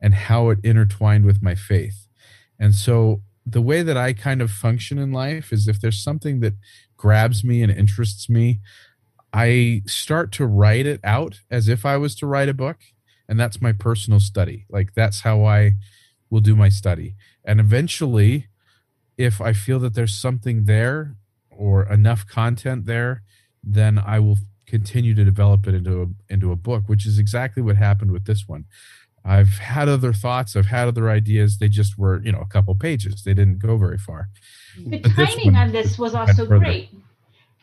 and 0.00 0.14
how 0.14 0.50
it 0.50 0.58
intertwined 0.62 1.24
with 1.24 1.42
my 1.42 1.54
faith. 1.54 2.06
And 2.58 2.74
so 2.74 3.22
the 3.44 3.62
way 3.62 3.82
that 3.82 3.96
I 3.96 4.12
kind 4.12 4.40
of 4.40 4.50
function 4.50 4.98
in 4.98 5.12
life 5.12 5.52
is 5.52 5.66
if 5.66 5.80
there's 5.80 6.02
something 6.02 6.40
that 6.40 6.54
grabs 6.96 7.42
me 7.42 7.62
and 7.62 7.72
interests 7.72 8.28
me, 8.28 8.60
I 9.32 9.82
start 9.86 10.32
to 10.32 10.46
write 10.46 10.86
it 10.86 11.00
out 11.02 11.40
as 11.50 11.68
if 11.68 11.86
I 11.86 11.96
was 11.96 12.14
to 12.16 12.26
write 12.26 12.48
a 12.48 12.54
book. 12.54 12.78
And 13.28 13.40
that's 13.40 13.62
my 13.62 13.72
personal 13.72 14.20
study. 14.20 14.66
Like 14.68 14.94
that's 14.94 15.20
how 15.20 15.44
I 15.44 15.72
will 16.28 16.40
do 16.40 16.54
my 16.54 16.68
study. 16.68 17.14
And 17.44 17.60
eventually, 17.60 18.48
if 19.16 19.40
I 19.40 19.52
feel 19.52 19.78
that 19.80 19.94
there's 19.94 20.14
something 20.14 20.64
there 20.64 21.16
or 21.50 21.90
enough 21.90 22.26
content 22.26 22.86
there, 22.86 23.22
then 23.62 23.98
I 23.98 24.18
will 24.18 24.38
continue 24.66 25.14
to 25.14 25.24
develop 25.24 25.66
it 25.66 25.74
into 25.74 26.02
a 26.02 26.32
into 26.32 26.50
a 26.50 26.56
book, 26.56 26.84
which 26.86 27.06
is 27.06 27.18
exactly 27.18 27.62
what 27.62 27.76
happened 27.76 28.10
with 28.10 28.26
this 28.26 28.48
one. 28.48 28.64
I've 29.24 29.58
had 29.58 29.88
other 29.88 30.12
thoughts, 30.12 30.56
I've 30.56 30.66
had 30.66 30.88
other 30.88 31.08
ideas. 31.08 31.58
They 31.58 31.68
just 31.68 31.96
were, 31.96 32.20
you 32.24 32.32
know, 32.32 32.40
a 32.40 32.46
couple 32.46 32.74
pages. 32.74 33.22
They 33.22 33.34
didn't 33.34 33.60
go 33.60 33.76
very 33.76 33.98
far. 33.98 34.28
The 34.76 34.98
but 34.98 35.12
timing 35.12 35.54
on 35.54 35.70
this 35.72 35.98
was 35.98 36.14
also 36.20 36.44
great. 36.46 36.90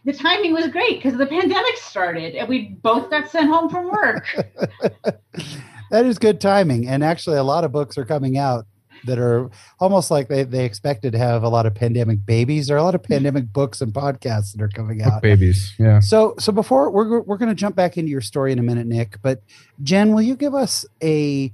The 0.06 0.14
timing 0.14 0.54
was 0.54 0.68
great 0.68 1.02
because 1.02 1.18
the 1.18 1.26
pandemic 1.26 1.78
started 1.78 2.36
and 2.36 2.48
we 2.48 2.78
both 2.82 3.10
got 3.10 3.30
sent 3.30 3.50
home 3.50 3.70
from 3.70 3.90
work. 3.92 4.26
that 5.92 6.06
is 6.06 6.18
good 6.18 6.40
timing. 6.40 6.88
And 6.88 7.04
actually, 7.04 7.38
a 7.38 7.44
lot 7.44 7.64
of 7.64 7.72
books 7.72 7.98
are 7.98 8.06
coming 8.06 8.38
out 8.38 8.66
that 9.06 9.20
are 9.20 9.50
almost 9.80 10.12
like 10.12 10.28
they, 10.28 10.44
they 10.44 10.66
expected 10.66 11.14
to 11.14 11.18
have 11.18 11.44
a 11.44 11.50
lot 11.50 11.66
of 11.66 11.74
pandemic 11.76 12.26
babies. 12.26 12.68
There 12.68 12.76
are 12.76 12.80
a 12.80 12.84
lot 12.84 12.96
of 12.96 13.04
pandemic 13.04 13.52
books 13.52 13.82
and 13.82 13.94
podcasts 13.94 14.54
that 14.54 14.62
are 14.62 14.70
coming 14.70 15.02
out. 15.02 15.14
Book 15.14 15.22
babies, 15.22 15.74
yeah. 15.78 16.00
So 16.00 16.36
so 16.40 16.52
before 16.52 16.90
we're 16.92 17.22
we're 17.22 17.38
going 17.38 17.50
to 17.50 17.56
jump 17.56 17.76
back 17.76 17.98
into 17.98 18.10
your 18.10 18.22
story 18.22 18.52
in 18.52 18.60
a 18.60 18.64
minute, 18.64 18.88
Nick. 18.88 19.22
But 19.22 19.42
Jen, 19.82 20.14
will 20.14 20.22
you 20.22 20.36
give 20.36 20.54
us 20.54 20.86
a 21.02 21.54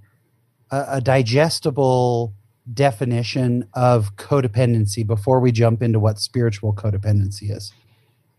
a, 0.71 0.85
a 0.89 1.01
digestible 1.01 2.33
definition 2.73 3.67
of 3.73 4.15
codependency 4.15 5.05
before 5.05 5.39
we 5.39 5.51
jump 5.51 5.83
into 5.83 5.99
what 5.99 6.19
spiritual 6.19 6.73
codependency 6.73 7.55
is? 7.55 7.71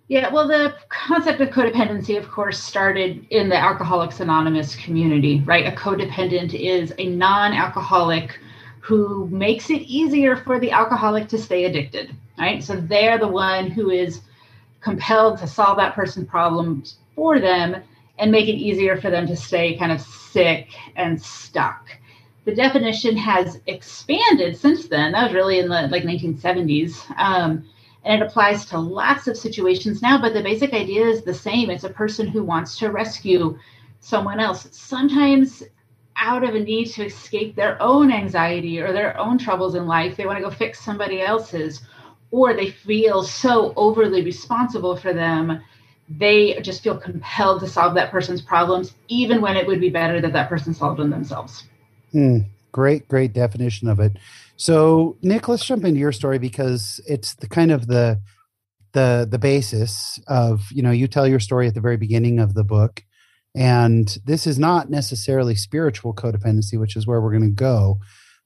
Yeah, 0.08 0.32
well, 0.32 0.46
the 0.46 0.76
concept 0.88 1.40
of 1.40 1.48
codependency, 1.48 2.16
of 2.16 2.30
course, 2.30 2.62
started 2.62 3.26
in 3.30 3.48
the 3.48 3.56
Alcoholics 3.56 4.20
Anonymous 4.20 4.76
community, 4.76 5.42
right? 5.44 5.66
A 5.66 5.76
codependent 5.76 6.54
is 6.54 6.94
a 6.98 7.08
non 7.08 7.52
alcoholic 7.52 8.38
who 8.80 9.26
makes 9.32 9.68
it 9.68 9.82
easier 9.82 10.36
for 10.36 10.60
the 10.60 10.70
alcoholic 10.70 11.26
to 11.28 11.38
stay 11.38 11.64
addicted, 11.64 12.14
right? 12.38 12.62
So 12.62 12.76
they're 12.76 13.18
the 13.18 13.26
one 13.26 13.68
who 13.68 13.90
is 13.90 14.20
compelled 14.80 15.38
to 15.38 15.48
solve 15.48 15.76
that 15.78 15.96
person's 15.96 16.28
problems 16.28 16.98
for 17.16 17.40
them 17.40 17.82
and 18.18 18.30
make 18.30 18.46
it 18.48 18.52
easier 18.52 19.00
for 19.00 19.10
them 19.10 19.26
to 19.26 19.34
stay 19.34 19.76
kind 19.76 19.90
of 19.90 20.00
sick 20.00 20.68
and 20.94 21.20
stuck. 21.20 21.88
The 22.44 22.54
definition 22.54 23.16
has 23.16 23.60
expanded 23.66 24.56
since 24.56 24.86
then. 24.86 25.10
That 25.12 25.24
was 25.24 25.34
really 25.34 25.58
in 25.58 25.68
the 25.68 25.88
like 25.88 26.04
1970s. 26.04 27.18
Um, 27.18 27.64
and 28.06 28.22
it 28.22 28.26
applies 28.26 28.64
to 28.66 28.78
lots 28.78 29.26
of 29.26 29.36
situations 29.36 30.00
now, 30.00 30.20
but 30.20 30.32
the 30.32 30.42
basic 30.42 30.72
idea 30.72 31.04
is 31.04 31.24
the 31.24 31.34
same. 31.34 31.70
It's 31.70 31.84
a 31.84 31.90
person 31.90 32.28
who 32.28 32.44
wants 32.44 32.78
to 32.78 32.90
rescue 32.90 33.58
someone 33.98 34.38
else. 34.38 34.68
Sometimes 34.70 35.64
out 36.16 36.44
of 36.44 36.54
a 36.54 36.60
need 36.60 36.86
to 36.86 37.04
escape 37.04 37.56
their 37.56 37.80
own 37.82 38.12
anxiety 38.12 38.80
or 38.80 38.92
their 38.92 39.18
own 39.18 39.38
troubles 39.38 39.74
in 39.74 39.86
life. 39.86 40.16
They 40.16 40.24
want 40.24 40.38
to 40.38 40.44
go 40.44 40.50
fix 40.50 40.80
somebody 40.80 41.20
else's, 41.20 41.82
or 42.30 42.54
they 42.54 42.70
feel 42.70 43.24
so 43.24 43.74
overly 43.76 44.22
responsible 44.22 44.96
for 44.96 45.12
them. 45.12 45.60
They 46.08 46.60
just 46.60 46.84
feel 46.84 46.96
compelled 46.96 47.60
to 47.60 47.66
solve 47.66 47.94
that 47.96 48.12
person's 48.12 48.40
problems, 48.40 48.94
even 49.08 49.40
when 49.40 49.56
it 49.56 49.66
would 49.66 49.80
be 49.80 49.90
better 49.90 50.20
that 50.20 50.32
that 50.32 50.48
person 50.48 50.72
solved 50.72 51.00
them 51.00 51.10
themselves. 51.10 51.64
Hmm. 52.12 52.38
Great, 52.76 53.08
great 53.08 53.32
definition 53.32 53.88
of 53.88 53.98
it. 53.98 54.12
So, 54.56 55.16
Nick, 55.22 55.48
let's 55.48 55.64
jump 55.64 55.84
into 55.84 55.98
your 55.98 56.12
story 56.12 56.38
because 56.38 57.00
it's 57.06 57.34
the 57.34 57.48
kind 57.48 57.72
of 57.72 57.86
the 57.86 58.20
the 58.92 59.26
the 59.30 59.38
basis 59.38 60.20
of 60.26 60.70
you 60.70 60.82
know 60.82 60.90
you 60.90 61.08
tell 61.08 61.26
your 61.26 61.40
story 61.40 61.66
at 61.66 61.74
the 61.74 61.80
very 61.80 61.96
beginning 61.96 62.38
of 62.38 62.54
the 62.54 62.64
book 62.64 63.02
and 63.56 64.18
this 64.26 64.46
is 64.46 64.58
not 64.58 64.90
necessarily 64.90 65.54
spiritual 65.54 66.12
codependency, 66.12 66.78
which 66.78 66.94
is 66.94 67.06
where 67.06 67.22
we're 67.22 67.30
going 67.30 67.54
to 67.54 67.62
go. 67.62 67.98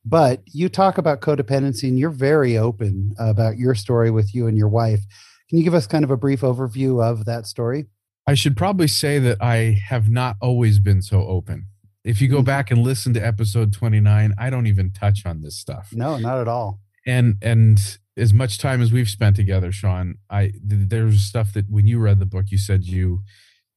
But 0.04 0.42
you 0.46 0.68
talk 0.68 0.98
about 0.98 1.20
codependency 1.20 1.88
and 1.88 1.98
you're 1.98 2.10
very 2.10 2.56
open 2.56 3.12
about 3.18 3.58
your 3.58 3.74
story 3.74 4.12
with 4.12 4.32
you 4.32 4.46
and 4.46 4.56
your 4.56 4.68
wife. 4.68 5.00
Can 5.48 5.58
you 5.58 5.64
give 5.64 5.74
us 5.74 5.88
kind 5.88 6.04
of 6.04 6.12
a 6.12 6.16
brief 6.16 6.42
overview 6.42 7.02
of 7.04 7.24
that 7.24 7.46
story? 7.46 7.86
I 8.24 8.34
should 8.34 8.56
probably 8.56 8.86
say 8.86 9.18
that 9.18 9.42
I 9.42 9.80
have 9.88 10.08
not 10.08 10.36
always 10.40 10.78
been 10.78 11.02
so 11.02 11.26
open. 11.26 11.66
If 12.04 12.20
you 12.20 12.28
go 12.28 12.36
mm-hmm. 12.38 12.44
back 12.44 12.70
and 12.70 12.82
listen 12.82 13.12
to 13.14 13.20
episode 13.20 13.72
29, 13.72 14.34
I 14.38 14.50
don't 14.50 14.66
even 14.66 14.92
touch 14.92 15.26
on 15.26 15.42
this 15.42 15.56
stuff. 15.56 15.90
No, 15.92 16.16
not 16.16 16.38
at 16.38 16.48
all. 16.48 16.80
And 17.06 17.36
and 17.42 17.98
as 18.16 18.32
much 18.32 18.58
time 18.58 18.82
as 18.82 18.92
we've 18.92 19.08
spent 19.08 19.36
together, 19.36 19.72
Sean, 19.72 20.16
I 20.28 20.52
there's 20.62 21.22
stuff 21.22 21.52
that 21.54 21.70
when 21.70 21.86
you 21.86 21.98
read 21.98 22.18
the 22.18 22.26
book, 22.26 22.46
you 22.50 22.58
said 22.58 22.84
you 22.84 23.22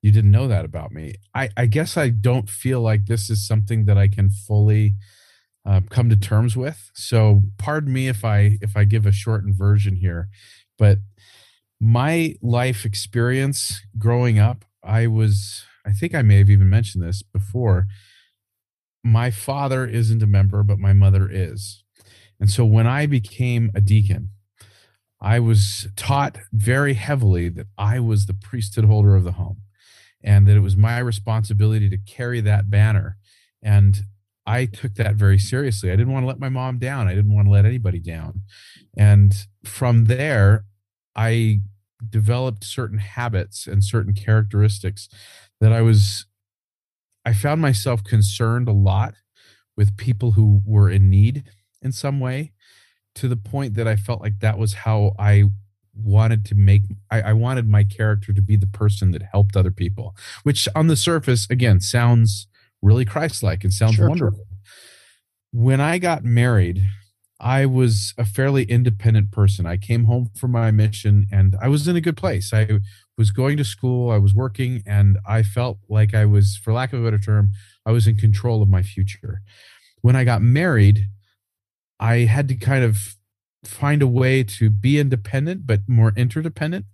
you 0.01 0.11
didn't 0.11 0.31
know 0.31 0.47
that 0.49 0.65
about 0.65 0.91
me. 0.91 1.15
I, 1.33 1.49
I 1.55 1.65
guess 1.65 1.95
I 1.95 2.09
don't 2.09 2.49
feel 2.49 2.81
like 2.81 3.05
this 3.05 3.29
is 3.29 3.47
something 3.47 3.85
that 3.85 3.97
I 3.97 4.09
can 4.09 4.29
fully 4.29 4.95
uh, 5.65 5.79
come 5.89 6.09
to 6.09 6.17
terms 6.17 6.57
with. 6.57 6.91
So 6.93 7.41
pardon 7.57 7.93
me 7.93 8.09
if 8.09 8.25
I 8.25 8.57
if 8.61 8.75
I 8.75 8.83
give 8.83 9.05
a 9.05 9.13
shortened 9.13 9.55
version 9.55 9.95
here, 9.95 10.27
but 10.77 10.99
my 11.79 12.35
life 12.41 12.85
experience 12.85 13.81
growing 13.97 14.39
up, 14.39 14.65
I 14.83 15.07
was 15.07 15.63
I 15.85 15.93
think 15.93 16.13
I 16.13 16.21
may 16.21 16.37
have 16.37 16.49
even 16.49 16.69
mentioned 16.69 17.03
this 17.03 17.21
before. 17.21 17.87
My 19.03 19.31
father 19.31 19.85
isn't 19.85 20.23
a 20.23 20.27
member, 20.27 20.63
but 20.63 20.79
my 20.79 20.93
mother 20.93 21.29
is. 21.29 21.83
And 22.39 22.49
so 22.49 22.65
when 22.65 22.87
I 22.87 23.05
became 23.05 23.71
a 23.75 23.81
deacon, 23.81 24.29
I 25.21 25.39
was 25.39 25.87
taught 25.95 26.37
very 26.51 26.95
heavily 26.95 27.49
that 27.49 27.67
I 27.77 27.99
was 27.99 28.25
the 28.25 28.33
priesthood 28.33 28.85
holder 28.85 29.15
of 29.15 29.23
the 29.23 29.33
home 29.33 29.61
and 30.21 30.47
that 30.47 30.57
it 30.57 30.61
was 30.61 30.75
my 30.75 30.99
responsibility 30.99 31.89
to 31.89 31.97
carry 31.97 32.41
that 32.41 32.69
banner. 32.69 33.17
And 33.61 34.01
I 34.45 34.65
took 34.65 34.95
that 34.95 35.15
very 35.15 35.37
seriously. 35.37 35.91
I 35.91 35.95
didn't 35.95 36.11
want 36.11 36.23
to 36.23 36.27
let 36.27 36.39
my 36.39 36.49
mom 36.49 36.77
down. 36.77 37.07
I 37.07 37.15
didn't 37.15 37.33
want 37.33 37.47
to 37.47 37.51
let 37.51 37.65
anybody 37.65 37.99
down. 37.99 38.41
And 38.97 39.33
from 39.63 40.05
there, 40.05 40.65
I 41.15 41.61
developed 42.09 42.65
certain 42.65 42.97
habits 42.97 43.67
and 43.67 43.83
certain 43.83 44.13
characteristics 44.13 45.07
that 45.61 45.71
I 45.71 45.81
was, 45.81 46.25
I 47.25 47.33
found 47.33 47.61
myself 47.61 48.03
concerned 48.03 48.67
a 48.67 48.73
lot 48.73 49.15
with 49.75 49.97
people 49.97 50.33
who 50.33 50.61
were 50.65 50.89
in 50.89 51.09
need 51.09 51.43
in 51.81 51.91
some 51.91 52.19
way 52.19 52.51
to 53.15 53.27
the 53.27 53.37
point 53.37 53.75
that 53.75 53.87
I 53.87 53.95
felt 53.95 54.21
like 54.21 54.39
that 54.39 54.57
was 54.57 54.73
how 54.73 55.13
I 55.19 55.45
wanted 55.95 56.45
to 56.45 56.55
make 56.55 56.83
I, 57.11 57.21
I, 57.21 57.33
wanted 57.33 57.69
my 57.69 57.83
character 57.83 58.33
to 58.33 58.41
be 58.41 58.55
the 58.55 58.67
person 58.67 59.11
that 59.11 59.21
helped 59.31 59.55
other 59.55 59.69
people 59.69 60.15
which 60.41 60.67
on 60.75 60.87
the 60.87 60.95
surface 60.95 61.47
again 61.51 61.79
sounds 61.81 62.47
really 62.81 63.05
christ-like 63.05 63.63
and 63.63 63.71
sounds 63.71 63.95
sure, 63.95 64.09
wonderful. 64.09 64.39
Sure. 64.39 64.45
when 65.51 65.79
i 65.79 65.99
got 65.99 66.23
married 66.23 66.81
i 67.39 67.63
was 67.65 68.15
a 68.17 68.25
fairly 68.25 68.63
independent 68.63 69.31
person. 69.31 69.65
I 69.65 69.77
came 69.77 70.05
home 70.05 70.31
from 70.35 70.51
my 70.51 70.71
mission 70.71 71.27
and 71.31 71.55
i 71.61 71.67
was 71.67 71.87
in 71.87 71.95
a 71.95 72.01
good 72.01 72.17
place. 72.17 72.51
I 72.53 72.79
was 73.17 73.31
going 73.31 73.57
to 73.57 73.63
school 73.63 74.11
i 74.11 74.17
was 74.17 74.33
working 74.33 74.81
and 74.85 75.17
i 75.27 75.43
felt 75.43 75.77
like 75.89 76.13
i 76.13 76.25
was 76.25 76.57
for 76.57 76.73
lack 76.73 76.93
of 76.93 76.99
a 76.99 77.03
better 77.03 77.19
term 77.19 77.51
i 77.85 77.91
was 77.91 78.07
in 78.07 78.15
control 78.15 78.61
of 78.61 78.69
my 78.69 78.83
future. 78.83 79.41
When 80.01 80.15
i 80.15 80.23
got 80.23 80.41
married 80.41 81.07
i 81.99 82.19
had 82.19 82.47
to 82.47 82.55
kind 82.55 82.83
of 82.83 83.15
find 83.63 84.01
a 84.01 84.07
way 84.07 84.43
to 84.43 84.69
be 84.69 84.99
independent 84.99 85.65
but 85.65 85.81
more 85.87 86.13
interdependent. 86.15 86.85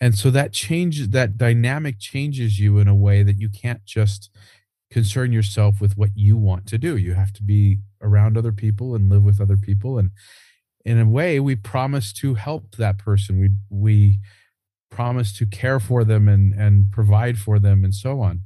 And 0.00 0.16
so 0.16 0.30
that 0.30 0.52
changes 0.52 1.10
that 1.10 1.38
dynamic 1.38 2.00
changes 2.00 2.58
you 2.58 2.78
in 2.78 2.88
a 2.88 2.94
way 2.94 3.22
that 3.22 3.38
you 3.38 3.48
can't 3.48 3.84
just 3.84 4.30
concern 4.90 5.32
yourself 5.32 5.80
with 5.80 5.96
what 5.96 6.10
you 6.16 6.36
want 6.36 6.66
to 6.66 6.78
do. 6.78 6.96
You 6.96 7.14
have 7.14 7.32
to 7.34 7.42
be 7.42 7.78
around 8.00 8.36
other 8.36 8.52
people 8.52 8.96
and 8.96 9.08
live 9.08 9.22
with 9.22 9.40
other 9.40 9.56
people. 9.56 9.98
And 9.98 10.10
in 10.84 10.98
a 10.98 11.08
way 11.08 11.38
we 11.38 11.54
promise 11.54 12.12
to 12.14 12.34
help 12.34 12.76
that 12.76 12.98
person. 12.98 13.38
We 13.38 13.50
we 13.70 14.18
promise 14.92 15.36
to 15.38 15.46
care 15.46 15.80
for 15.80 16.04
them 16.04 16.28
and 16.28 16.54
and 16.54 16.92
provide 16.92 17.38
for 17.38 17.58
them 17.58 17.82
and 17.82 17.94
so 17.94 18.20
on. 18.20 18.42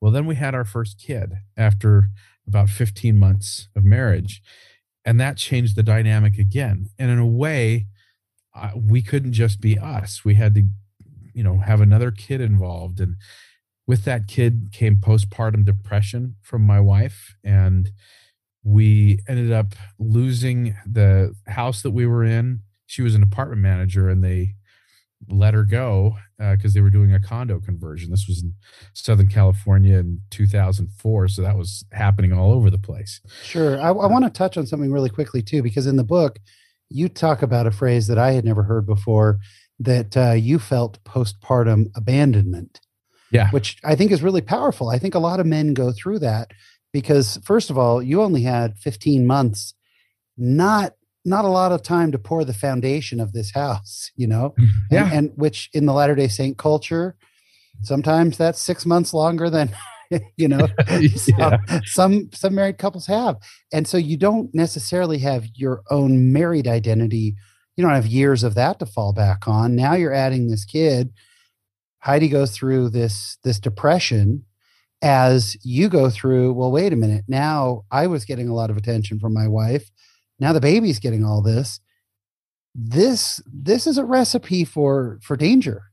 Well 0.00 0.12
then 0.12 0.26
we 0.26 0.36
had 0.36 0.54
our 0.54 0.64
first 0.64 0.98
kid 0.98 1.34
after 1.56 2.08
about 2.46 2.70
15 2.70 3.18
months 3.18 3.68
of 3.76 3.84
marriage 3.84 4.40
and 5.04 5.20
that 5.20 5.36
changed 5.36 5.76
the 5.76 5.82
dynamic 5.82 6.38
again. 6.38 6.88
And 6.98 7.10
in 7.10 7.18
a 7.18 7.26
way 7.26 7.86
uh, 8.54 8.70
we 8.74 9.02
couldn't 9.02 9.32
just 9.32 9.60
be 9.60 9.78
us. 9.78 10.24
We 10.24 10.34
had 10.34 10.54
to 10.54 10.62
you 11.34 11.42
know 11.42 11.58
have 11.58 11.80
another 11.80 12.10
kid 12.10 12.40
involved. 12.40 13.00
And 13.00 13.16
with 13.86 14.04
that 14.04 14.28
kid 14.28 14.68
came 14.72 14.96
postpartum 14.96 15.64
depression 15.64 16.36
from 16.42 16.62
my 16.62 16.80
wife 16.80 17.34
and 17.42 17.90
we 18.62 19.20
ended 19.26 19.50
up 19.50 19.74
losing 19.98 20.76
the 20.86 21.34
house 21.46 21.82
that 21.82 21.90
we 21.90 22.06
were 22.06 22.24
in. 22.24 22.60
She 22.86 23.02
was 23.02 23.14
an 23.14 23.22
apartment 23.22 23.62
manager 23.62 24.08
and 24.08 24.22
they 24.22 24.54
let 25.28 25.54
her 25.54 25.64
go 25.64 26.16
because 26.38 26.72
uh, 26.72 26.74
they 26.74 26.80
were 26.80 26.90
doing 26.90 27.12
a 27.12 27.20
condo 27.20 27.58
conversion. 27.60 28.10
This 28.10 28.26
was 28.28 28.42
in 28.42 28.54
southern 28.94 29.28
california 29.28 29.98
in 29.98 30.20
2004 30.30 31.28
so 31.28 31.42
that 31.42 31.56
was 31.56 31.84
happening 31.92 32.32
all 32.32 32.52
over 32.52 32.70
the 32.70 32.78
place. 32.78 33.20
Sure. 33.42 33.80
I, 33.80 33.88
I 33.88 34.06
want 34.06 34.24
to 34.24 34.30
touch 34.30 34.56
on 34.56 34.66
something 34.66 34.92
really 34.92 35.10
quickly 35.10 35.42
too 35.42 35.62
because 35.62 35.86
in 35.86 35.96
the 35.96 36.04
book 36.04 36.38
you 36.88 37.08
talk 37.08 37.42
about 37.42 37.66
a 37.66 37.70
phrase 37.70 38.06
that 38.06 38.18
i 38.18 38.32
had 38.32 38.44
never 38.44 38.62
heard 38.62 38.86
before 38.86 39.38
that 39.78 40.16
uh, 40.16 40.32
you 40.32 40.58
felt 40.58 41.02
postpartum 41.04 41.86
abandonment 41.94 42.80
yeah. 43.30 43.50
which 43.50 43.78
i 43.84 43.94
think 43.94 44.10
is 44.10 44.22
really 44.22 44.40
powerful. 44.40 44.88
I 44.88 44.98
think 44.98 45.14
a 45.14 45.20
lot 45.20 45.40
of 45.40 45.46
men 45.46 45.74
go 45.74 45.92
through 45.92 46.20
that 46.20 46.52
because 46.92 47.38
first 47.44 47.70
of 47.70 47.78
all, 47.78 48.02
you 48.02 48.22
only 48.22 48.42
had 48.42 48.78
15 48.78 49.26
months, 49.26 49.74
not 50.36 50.94
not 51.28 51.44
a 51.44 51.48
lot 51.48 51.72
of 51.72 51.82
time 51.82 52.12
to 52.12 52.18
pour 52.18 52.44
the 52.44 52.54
foundation 52.54 53.20
of 53.20 53.32
this 53.32 53.52
house, 53.52 54.10
you 54.16 54.26
know? 54.26 54.54
Yeah. 54.90 55.04
And, 55.04 55.12
and 55.12 55.32
which 55.36 55.68
in 55.72 55.86
the 55.86 55.92
Latter 55.92 56.14
day 56.14 56.28
Saint 56.28 56.56
culture, 56.56 57.14
sometimes 57.82 58.38
that's 58.38 58.60
six 58.60 58.86
months 58.86 59.12
longer 59.12 59.50
than 59.50 59.70
you 60.36 60.48
know 60.48 60.66
yeah. 60.88 61.58
some, 61.66 61.82
some 61.84 62.30
some 62.32 62.54
married 62.54 62.78
couples 62.78 63.06
have. 63.06 63.36
And 63.72 63.86
so 63.86 63.96
you 63.98 64.16
don't 64.16 64.54
necessarily 64.54 65.18
have 65.18 65.46
your 65.54 65.82
own 65.90 66.32
married 66.32 66.66
identity. 66.66 67.34
You 67.76 67.84
don't 67.84 67.94
have 67.94 68.06
years 68.06 68.42
of 68.42 68.54
that 68.54 68.78
to 68.78 68.86
fall 68.86 69.12
back 69.12 69.46
on. 69.46 69.76
Now 69.76 69.94
you're 69.94 70.14
adding 70.14 70.48
this 70.48 70.64
kid. 70.64 71.12
Heidi 72.00 72.28
goes 72.28 72.52
through 72.52 72.90
this 72.90 73.38
this 73.44 73.60
depression 73.60 74.44
as 75.02 75.56
you 75.62 75.88
go 75.88 76.10
through, 76.10 76.52
well, 76.54 76.72
wait 76.72 76.92
a 76.92 76.96
minute. 76.96 77.24
Now 77.28 77.84
I 77.90 78.06
was 78.06 78.24
getting 78.24 78.48
a 78.48 78.54
lot 78.54 78.70
of 78.70 78.76
attention 78.76 79.20
from 79.20 79.32
my 79.32 79.46
wife. 79.46 79.90
Now 80.38 80.52
the 80.52 80.60
baby's 80.60 80.98
getting 80.98 81.24
all 81.24 81.42
this. 81.42 81.80
This 82.74 83.40
this 83.46 83.86
is 83.86 83.98
a 83.98 84.04
recipe 84.04 84.64
for 84.64 85.18
for 85.22 85.36
danger. 85.36 85.84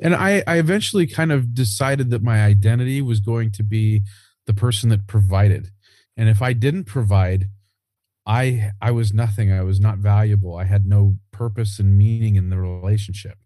And 0.00 0.14
I, 0.14 0.42
I 0.46 0.58
eventually 0.58 1.06
kind 1.06 1.30
of 1.30 1.54
decided 1.54 2.10
that 2.10 2.22
my 2.22 2.42
identity 2.44 3.00
was 3.02 3.20
going 3.20 3.50
to 3.52 3.62
be 3.62 4.02
the 4.46 4.54
person 4.54 4.88
that 4.88 5.06
provided. 5.06 5.68
And 6.16 6.28
if 6.28 6.42
I 6.42 6.52
didn't 6.52 6.84
provide, 6.84 7.48
I 8.26 8.72
I 8.80 8.90
was 8.90 9.12
nothing. 9.12 9.52
I 9.52 9.62
was 9.62 9.80
not 9.80 9.98
valuable. 9.98 10.56
I 10.56 10.64
had 10.64 10.86
no 10.86 11.16
purpose 11.32 11.78
and 11.78 11.96
meaning 11.96 12.36
in 12.36 12.50
the 12.50 12.58
relationship. 12.58 13.38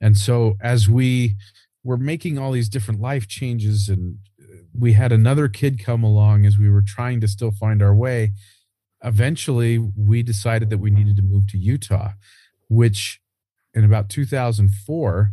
And 0.00 0.16
so 0.16 0.56
as 0.60 0.88
we 0.88 1.36
were 1.84 1.96
making 1.96 2.38
all 2.38 2.52
these 2.52 2.68
different 2.68 3.00
life 3.00 3.28
changes 3.28 3.88
and 3.88 4.18
we 4.78 4.92
had 4.92 5.12
another 5.12 5.48
kid 5.48 5.82
come 5.82 6.02
along 6.02 6.44
as 6.44 6.58
we 6.58 6.68
were 6.68 6.82
trying 6.82 7.20
to 7.20 7.28
still 7.28 7.52
find 7.52 7.82
our 7.82 7.94
way. 7.94 8.32
Eventually, 9.02 9.78
we 9.78 10.22
decided 10.22 10.70
that 10.70 10.78
we 10.78 10.90
needed 10.90 11.16
to 11.16 11.22
move 11.22 11.46
to 11.48 11.58
Utah, 11.58 12.12
which 12.68 13.20
in 13.74 13.84
about 13.84 14.08
2004, 14.08 15.32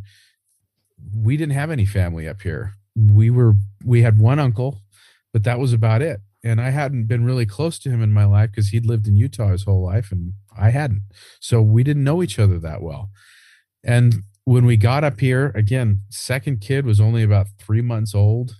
we 1.15 1.38
didn't 1.38 1.54
have 1.54 1.71
any 1.71 1.86
family 1.86 2.28
up 2.28 2.41
here. 2.41 2.73
We 2.95 3.30
were 3.30 3.54
we 3.84 4.02
had 4.02 4.19
one 4.19 4.39
uncle, 4.39 4.82
but 5.32 5.43
that 5.43 5.60
was 5.60 5.73
about 5.73 6.02
it. 6.02 6.21
And 6.43 6.60
I 6.60 6.71
hadn't 6.71 7.06
been 7.06 7.23
really 7.23 7.45
close 7.45 7.80
to 7.80 7.89
him 7.89 8.02
in 8.02 8.12
my 8.12 8.26
life 8.26 8.52
because 8.52 8.69
he'd 8.69 8.86
lived 8.86 9.08
in 9.08 9.15
Utah 9.15 9.49
his 9.49 9.63
whole 9.63 9.82
life 9.82 10.12
and 10.12 10.34
I 10.58 10.71
hadn't. 10.71 11.04
So 11.39 11.62
we 11.62 11.84
didn't 11.84 12.04
know 12.04 12.21
each 12.21 12.38
other 12.38 12.60
that 12.60 12.82
well. 12.82 13.10
And 13.84 14.23
when 14.43 14.65
we 14.65 14.76
got 14.76 15.06
up 15.06 15.21
here, 15.21 15.54
again, 15.56 16.02
second 16.10 16.60
kid 16.60 16.86
was 16.86 16.99
only 16.99 17.23
about 17.23 17.47
three 17.60 17.82
months 17.82 18.13
old 18.13 18.58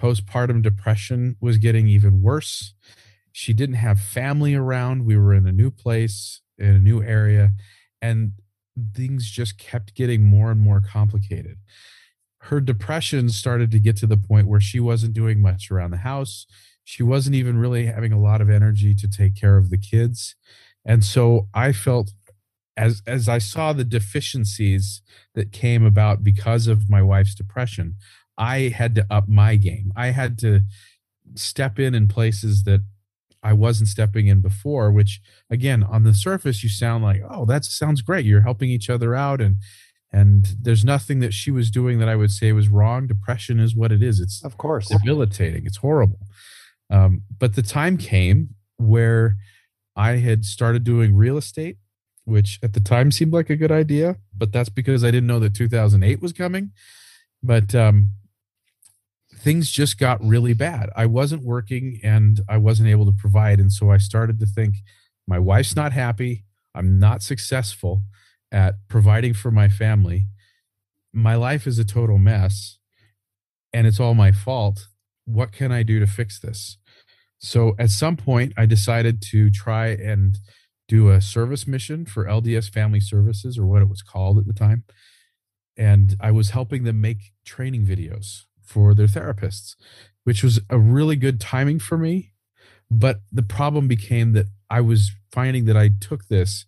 postpartum 0.00 0.62
depression 0.62 1.36
was 1.40 1.58
getting 1.58 1.86
even 1.86 2.22
worse. 2.22 2.74
She 3.32 3.52
didn't 3.52 3.76
have 3.76 4.00
family 4.00 4.54
around. 4.54 5.04
We 5.04 5.16
were 5.16 5.34
in 5.34 5.46
a 5.46 5.52
new 5.52 5.70
place, 5.70 6.40
in 6.58 6.74
a 6.74 6.78
new 6.78 7.02
area, 7.02 7.52
and 8.02 8.32
things 8.94 9.30
just 9.30 9.58
kept 9.58 9.94
getting 9.94 10.24
more 10.24 10.50
and 10.50 10.60
more 10.60 10.80
complicated. 10.80 11.58
Her 12.44 12.60
depression 12.60 13.28
started 13.28 13.70
to 13.70 13.78
get 13.78 13.96
to 13.98 14.06
the 14.06 14.16
point 14.16 14.48
where 14.48 14.60
she 14.60 14.80
wasn't 14.80 15.12
doing 15.12 15.42
much 15.42 15.70
around 15.70 15.90
the 15.90 15.98
house. 15.98 16.46
She 16.84 17.02
wasn't 17.02 17.36
even 17.36 17.58
really 17.58 17.86
having 17.86 18.12
a 18.12 18.20
lot 18.20 18.40
of 18.40 18.50
energy 18.50 18.94
to 18.94 19.08
take 19.08 19.36
care 19.36 19.56
of 19.56 19.70
the 19.70 19.78
kids. 19.78 20.34
And 20.84 21.04
so 21.04 21.48
I 21.52 21.72
felt 21.72 22.12
as 22.76 23.02
as 23.06 23.28
I 23.28 23.38
saw 23.38 23.72
the 23.72 23.84
deficiencies 23.84 25.02
that 25.34 25.52
came 25.52 25.84
about 25.84 26.22
because 26.22 26.66
of 26.66 26.88
my 26.88 27.02
wife's 27.02 27.34
depression, 27.34 27.96
I 28.38 28.72
had 28.74 28.94
to 28.94 29.06
up 29.10 29.28
my 29.28 29.56
game. 29.56 29.92
I 29.94 30.08
had 30.08 30.38
to 30.38 30.62
step 31.34 31.78
in 31.78 31.94
in 31.94 32.08
places 32.08 32.64
that 32.64 32.82
I 33.42 33.52
wasn't 33.52 33.88
stepping 33.88 34.26
in 34.26 34.40
before, 34.40 34.92
which 34.92 35.20
again, 35.48 35.82
on 35.82 36.02
the 36.02 36.14
surface, 36.14 36.62
you 36.62 36.68
sound 36.68 37.02
like, 37.04 37.22
oh, 37.28 37.44
that 37.46 37.64
sounds 37.64 38.02
great. 38.02 38.26
You're 38.26 38.42
helping 38.42 38.70
each 38.70 38.90
other 38.90 39.14
out. 39.14 39.40
And, 39.40 39.56
and 40.12 40.54
there's 40.60 40.84
nothing 40.84 41.20
that 41.20 41.32
she 41.32 41.50
was 41.50 41.70
doing 41.70 41.98
that 41.98 42.08
I 42.08 42.16
would 42.16 42.30
say 42.30 42.52
was 42.52 42.68
wrong. 42.68 43.06
Depression 43.06 43.58
is 43.58 43.74
what 43.74 43.92
it 43.92 44.02
is. 44.02 44.20
It's 44.20 44.44
of 44.44 44.58
course 44.58 44.88
debilitating. 44.88 45.64
It's 45.64 45.78
horrible. 45.78 46.18
Um, 46.90 47.22
but 47.38 47.54
the 47.54 47.62
time 47.62 47.96
came 47.96 48.56
where 48.76 49.36
I 49.96 50.16
had 50.16 50.44
started 50.44 50.84
doing 50.84 51.14
real 51.14 51.36
estate, 51.36 51.78
which 52.24 52.58
at 52.62 52.72
the 52.72 52.80
time 52.80 53.10
seemed 53.10 53.32
like 53.32 53.50
a 53.50 53.56
good 53.56 53.72
idea, 53.72 54.16
but 54.36 54.52
that's 54.52 54.68
because 54.68 55.04
I 55.04 55.10
didn't 55.10 55.26
know 55.26 55.38
that 55.40 55.54
2008 55.54 56.20
was 56.20 56.32
coming. 56.32 56.72
But 57.42 57.74
um, 57.74 58.10
things 59.40 59.70
just 59.70 59.98
got 59.98 60.22
really 60.22 60.52
bad. 60.52 60.90
I 60.94 61.06
wasn't 61.06 61.42
working 61.42 62.00
and 62.02 62.40
I 62.48 62.58
wasn't 62.58 62.88
able 62.88 63.06
to 63.06 63.12
provide. 63.12 63.58
And 63.58 63.72
so 63.72 63.90
I 63.90 63.98
started 63.98 64.38
to 64.40 64.46
think 64.46 64.76
my 65.26 65.38
wife's 65.38 65.74
not 65.74 65.92
happy. 65.92 66.44
I'm 66.74 66.98
not 66.98 67.22
successful 67.22 68.02
at 68.52 68.74
providing 68.88 69.34
for 69.34 69.50
my 69.50 69.68
family. 69.68 70.26
My 71.12 71.34
life 71.34 71.66
is 71.66 71.78
a 71.78 71.84
total 71.84 72.18
mess 72.18 72.78
and 73.72 73.86
it's 73.86 74.00
all 74.00 74.14
my 74.14 74.32
fault. 74.32 74.88
What 75.24 75.52
can 75.52 75.72
I 75.72 75.82
do 75.82 76.00
to 76.00 76.06
fix 76.06 76.38
this? 76.38 76.76
So 77.38 77.74
at 77.78 77.90
some 77.90 78.16
point, 78.16 78.52
I 78.56 78.66
decided 78.66 79.22
to 79.30 79.50
try 79.50 79.88
and 79.88 80.36
do 80.88 81.08
a 81.08 81.20
service 81.20 81.66
mission 81.66 82.04
for 82.04 82.26
LDS 82.26 82.70
Family 82.70 83.00
Services, 83.00 83.56
or 83.56 83.64
what 83.64 83.80
it 83.80 83.88
was 83.88 84.02
called 84.02 84.38
at 84.38 84.46
the 84.46 84.52
time. 84.52 84.84
And 85.76 86.16
I 86.20 86.32
was 86.32 86.50
helping 86.50 86.82
them 86.82 87.00
make 87.00 87.32
training 87.46 87.86
videos 87.86 88.42
for 88.70 88.94
their 88.94 89.08
therapists, 89.08 89.74
which 90.24 90.44
was 90.44 90.60
a 90.70 90.78
really 90.78 91.16
good 91.16 91.40
timing 91.40 91.80
for 91.80 91.98
me. 91.98 92.32
But 92.90 93.20
the 93.32 93.42
problem 93.42 93.88
became 93.88 94.32
that 94.32 94.46
I 94.68 94.80
was 94.80 95.10
finding 95.32 95.64
that 95.64 95.76
I 95.76 95.90
took 96.00 96.28
this 96.28 96.66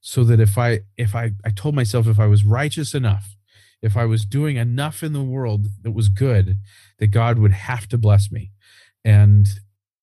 so 0.00 0.24
that 0.24 0.40
if 0.40 0.58
I 0.58 0.80
if 0.96 1.14
I 1.14 1.32
I 1.44 1.50
told 1.50 1.74
myself 1.74 2.06
if 2.06 2.18
I 2.18 2.26
was 2.26 2.44
righteous 2.44 2.94
enough, 2.94 3.36
if 3.82 3.96
I 3.96 4.04
was 4.04 4.24
doing 4.24 4.56
enough 4.56 5.02
in 5.02 5.12
the 5.12 5.22
world 5.22 5.68
that 5.82 5.92
was 5.92 6.08
good, 6.08 6.56
that 6.98 7.08
God 7.08 7.38
would 7.38 7.52
have 7.52 7.88
to 7.88 7.98
bless 7.98 8.30
me. 8.30 8.52
And 9.04 9.48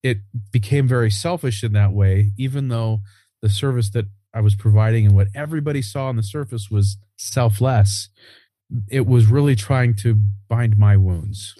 it 0.03 0.19
became 0.51 0.87
very 0.87 1.11
selfish 1.11 1.63
in 1.63 1.73
that 1.73 1.91
way, 1.91 2.31
even 2.37 2.69
though 2.69 3.01
the 3.41 3.49
service 3.49 3.89
that 3.91 4.05
I 4.33 4.41
was 4.41 4.55
providing 4.55 5.05
and 5.05 5.15
what 5.15 5.27
everybody 5.35 5.81
saw 5.81 6.07
on 6.07 6.15
the 6.15 6.23
surface 6.23 6.71
was 6.71 6.97
selfless 7.17 8.09
it 8.89 9.05
was 9.05 9.27
really 9.27 9.55
trying 9.55 9.95
to 9.95 10.15
bind 10.47 10.77
my 10.77 10.97
wounds. 10.97 11.55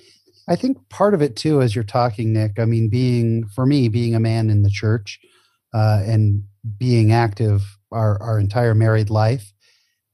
I 0.47 0.55
think 0.55 0.89
part 0.89 1.13
of 1.13 1.21
it 1.21 1.35
too, 1.35 1.61
as 1.61 1.75
you're 1.75 1.83
talking, 1.83 2.33
Nick. 2.33 2.59
I 2.59 2.65
mean, 2.65 2.89
being 2.89 3.47
for 3.47 3.65
me, 3.65 3.87
being 3.87 4.15
a 4.15 4.19
man 4.19 4.49
in 4.49 4.63
the 4.63 4.69
church 4.69 5.19
uh, 5.73 6.01
and 6.05 6.43
being 6.77 7.11
active 7.11 7.77
our 7.91 8.21
our 8.21 8.39
entire 8.39 8.73
married 8.73 9.09
life, 9.09 9.53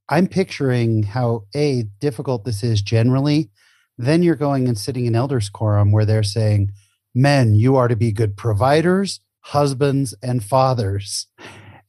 I'm 0.09 0.27
picturing 0.27 1.03
how 1.03 1.45
a 1.55 1.83
difficult 1.99 2.45
this 2.45 2.63
is 2.63 2.81
generally. 2.81 3.49
Then 3.97 4.21
you're 4.21 4.35
going 4.35 4.67
and 4.67 4.77
sitting 4.77 5.05
in 5.05 5.15
elders 5.15 5.49
quorum 5.49 5.91
where 5.91 6.05
they're 6.05 6.23
saying, 6.23 6.71
"Men, 7.15 7.55
you 7.55 7.75
are 7.75 7.87
to 7.87 7.95
be 7.95 8.11
good 8.11 8.37
providers, 8.37 9.21
husbands, 9.41 10.13
and 10.21 10.43
fathers." 10.43 11.27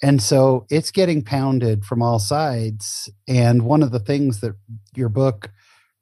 And 0.03 0.23
so 0.23 0.67
it's 0.71 0.91
getting 0.91 1.23
pounded 1.23 1.85
from 1.85 2.03
all 2.03 2.19
sides. 2.19 3.11
And 3.27 3.63
one 3.63 3.83
of 3.83 3.91
the 3.91 3.99
things 3.99 4.41
that 4.41 4.55
your 4.95 5.09
book 5.09 5.51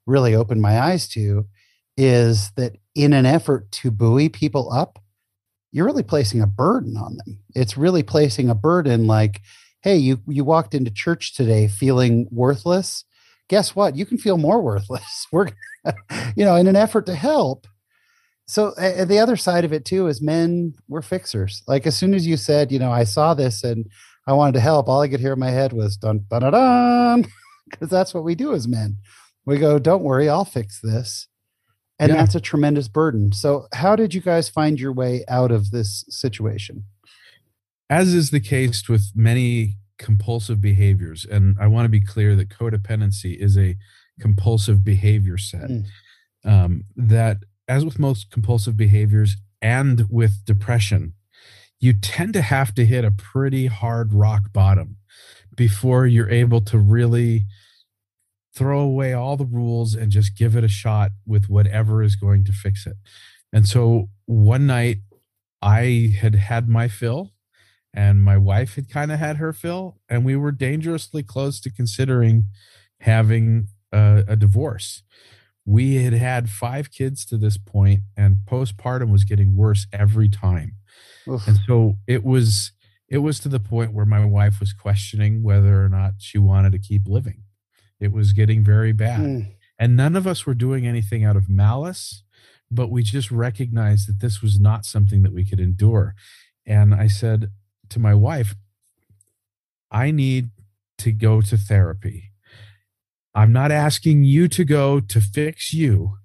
really 0.05 0.35
opened 0.35 0.61
my 0.61 0.79
eyes 0.79 1.07
to 1.09 1.45
is 1.95 2.51
that 2.51 2.75
in 2.93 3.13
an 3.13 3.25
effort 3.25 3.71
to 3.71 3.91
buoy 3.91 4.29
people 4.29 4.71
up, 4.71 4.99
you're 5.71 5.85
really 5.85 6.03
placing 6.03 6.41
a 6.41 6.47
burden 6.47 6.95
on 6.95 7.17
them. 7.17 7.39
It's 7.55 7.77
really 7.77 8.03
placing 8.03 8.49
a 8.49 8.55
burden 8.55 9.07
like, 9.07 9.41
hey, 9.81 9.97
you 9.97 10.21
you 10.27 10.43
walked 10.43 10.73
into 10.73 10.91
church 10.91 11.35
today 11.35 11.67
feeling 11.67 12.27
worthless. 12.31 13.03
Guess 13.49 13.75
what? 13.75 13.95
You 13.95 14.05
can 14.05 14.17
feel 14.17 14.37
more 14.37 14.61
worthless. 14.61 15.27
We're 15.31 15.49
you 16.35 16.45
know, 16.45 16.55
in 16.55 16.67
an 16.67 16.75
effort 16.75 17.05
to 17.07 17.15
help. 17.15 17.67
So 18.47 18.69
uh, 18.77 19.05
the 19.05 19.19
other 19.19 19.35
side 19.35 19.65
of 19.65 19.73
it 19.73 19.85
too 19.85 20.07
is 20.07 20.21
men 20.21 20.73
we're 20.87 21.01
fixers. 21.01 21.63
Like 21.67 21.85
as 21.85 21.97
soon 21.97 22.13
as 22.13 22.25
you 22.25 22.37
said, 22.37 22.71
you 22.71 22.79
know, 22.79 22.91
I 22.91 23.03
saw 23.03 23.33
this 23.33 23.63
and 23.63 23.89
I 24.25 24.33
wanted 24.33 24.53
to 24.53 24.59
help, 24.61 24.87
all 24.87 25.01
I 25.01 25.09
could 25.09 25.19
hear 25.19 25.33
in 25.33 25.39
my 25.39 25.51
head 25.51 25.73
was 25.73 25.97
dun 25.97 26.25
dun 26.29 26.41
dun 26.41 26.51
dun 26.53 27.25
because 27.69 27.89
that's 27.89 28.13
what 28.13 28.23
we 28.23 28.35
do 28.35 28.53
as 28.53 28.67
men. 28.67 28.97
We 29.45 29.57
go, 29.57 29.79
don't 29.79 30.03
worry, 30.03 30.29
I'll 30.29 30.45
fix 30.45 30.79
this 30.81 31.27
and 31.99 32.09
yeah. 32.09 32.15
that's 32.17 32.35
a 32.35 32.41
tremendous 32.41 32.87
burden 32.87 33.31
so 33.31 33.67
how 33.73 33.95
did 33.95 34.13
you 34.13 34.21
guys 34.21 34.49
find 34.49 34.79
your 34.79 34.91
way 34.91 35.23
out 35.27 35.51
of 35.51 35.71
this 35.71 36.05
situation 36.09 36.83
as 37.89 38.13
is 38.13 38.31
the 38.31 38.39
case 38.39 38.87
with 38.87 39.11
many 39.15 39.75
compulsive 39.97 40.61
behaviors 40.61 41.25
and 41.25 41.55
i 41.59 41.67
want 41.67 41.85
to 41.85 41.89
be 41.89 42.01
clear 42.01 42.35
that 42.35 42.49
codependency 42.49 43.35
is 43.37 43.57
a 43.57 43.75
compulsive 44.19 44.83
behavior 44.83 45.37
set 45.37 45.69
mm. 45.69 45.85
um, 46.45 46.83
that 46.95 47.37
as 47.67 47.83
with 47.83 47.99
most 47.99 48.31
compulsive 48.31 48.77
behaviors 48.77 49.37
and 49.61 50.05
with 50.09 50.45
depression 50.45 51.13
you 51.79 51.93
tend 51.93 52.33
to 52.33 52.41
have 52.41 52.73
to 52.75 52.85
hit 52.85 53.05
a 53.05 53.11
pretty 53.11 53.67
hard 53.67 54.13
rock 54.13 54.51
bottom 54.51 54.97
before 55.55 56.05
you're 56.05 56.29
able 56.29 56.61
to 56.61 56.77
really 56.77 57.45
throw 58.55 58.79
away 58.79 59.13
all 59.13 59.37
the 59.37 59.45
rules 59.45 59.93
and 59.93 60.11
just 60.11 60.35
give 60.35 60.55
it 60.55 60.63
a 60.63 60.69
shot 60.69 61.11
with 61.25 61.49
whatever 61.49 62.01
is 62.01 62.15
going 62.15 62.43
to 62.43 62.51
fix 62.51 62.87
it. 62.87 62.95
And 63.53 63.67
so 63.67 64.09
one 64.25 64.65
night 64.65 64.97
I 65.61 66.15
had 66.19 66.35
had 66.35 66.67
my 66.67 66.87
fill 66.87 67.33
and 67.93 68.21
my 68.21 68.37
wife 68.37 68.75
had 68.75 68.89
kind 68.89 69.11
of 69.11 69.19
had 69.19 69.37
her 69.37 69.53
fill 69.53 69.97
and 70.09 70.25
we 70.25 70.35
were 70.35 70.51
dangerously 70.51 71.21
close 71.21 71.59
to 71.61 71.71
considering 71.71 72.45
having 73.01 73.67
a, 73.91 74.23
a 74.27 74.35
divorce. 74.35 75.03
We 75.67 76.03
had 76.03 76.13
had 76.13 76.49
five 76.49 76.89
kids 76.91 77.23
to 77.25 77.37
this 77.37 77.57
point 77.57 77.99
and 78.15 78.37
postpartum 78.47 79.11
was 79.11 79.23
getting 79.23 79.55
worse 79.55 79.85
every 79.93 80.29
time. 80.29 80.77
Oof. 81.27 81.45
And 81.45 81.59
so 81.67 81.97
it 82.07 82.23
was 82.23 82.71
it 83.07 83.19
was 83.19 83.39
to 83.41 83.49
the 83.49 83.59
point 83.59 83.93
where 83.93 84.05
my 84.05 84.25
wife 84.25 84.59
was 84.59 84.73
questioning 84.73 85.43
whether 85.43 85.83
or 85.83 85.89
not 85.89 86.13
she 86.17 86.39
wanted 86.39 86.71
to 86.71 86.79
keep 86.79 87.03
living 87.07 87.43
it 87.99 88.11
was 88.11 88.33
getting 88.33 88.63
very 88.63 88.91
bad. 88.91 89.21
Mm. 89.21 89.51
And 89.79 89.95
none 89.95 90.15
of 90.15 90.25
us 90.25 90.45
were 90.45 90.53
doing 90.53 90.87
anything 90.87 91.23
out 91.23 91.35
of 91.35 91.49
malice, 91.49 92.23
but 92.71 92.89
we 92.89 93.03
just 93.03 93.31
recognized 93.31 94.07
that 94.07 94.19
this 94.19 94.41
was 94.41 94.59
not 94.59 94.85
something 94.85 95.21
that 95.23 95.33
we 95.33 95.45
could 95.45 95.59
endure. 95.59 96.15
And 96.65 96.93
I 96.93 97.07
said 97.07 97.51
to 97.89 97.99
my 97.99 98.13
wife, 98.13 98.55
I 99.91 100.11
need 100.11 100.49
to 100.99 101.11
go 101.11 101.41
to 101.41 101.57
therapy. 101.57 102.31
I'm 103.37 103.53
not 103.53 103.71
asking 103.71 104.23
you 104.23 104.47
to 104.47 104.65
go 104.65 104.99
to 104.99 105.21
fix 105.21 105.71
you. 105.71 106.17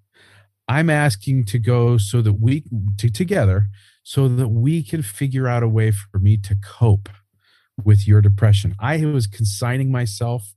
I'm 0.66 0.88
asking 0.88 1.44
to 1.46 1.58
go 1.58 1.98
so 1.98 2.22
that 2.22 2.40
we 2.40 2.64
to, 2.96 3.10
together 3.10 3.68
so 4.02 4.28
that 4.28 4.48
we 4.48 4.82
can 4.82 5.02
figure 5.02 5.46
out 5.46 5.62
a 5.62 5.68
way 5.68 5.90
for 5.90 6.18
me 6.18 6.38
to 6.38 6.56
cope 6.56 7.10
with 7.84 8.08
your 8.08 8.22
depression. 8.22 8.74
I 8.78 9.04
was 9.04 9.26
consigning 9.26 9.92
myself 9.92 10.54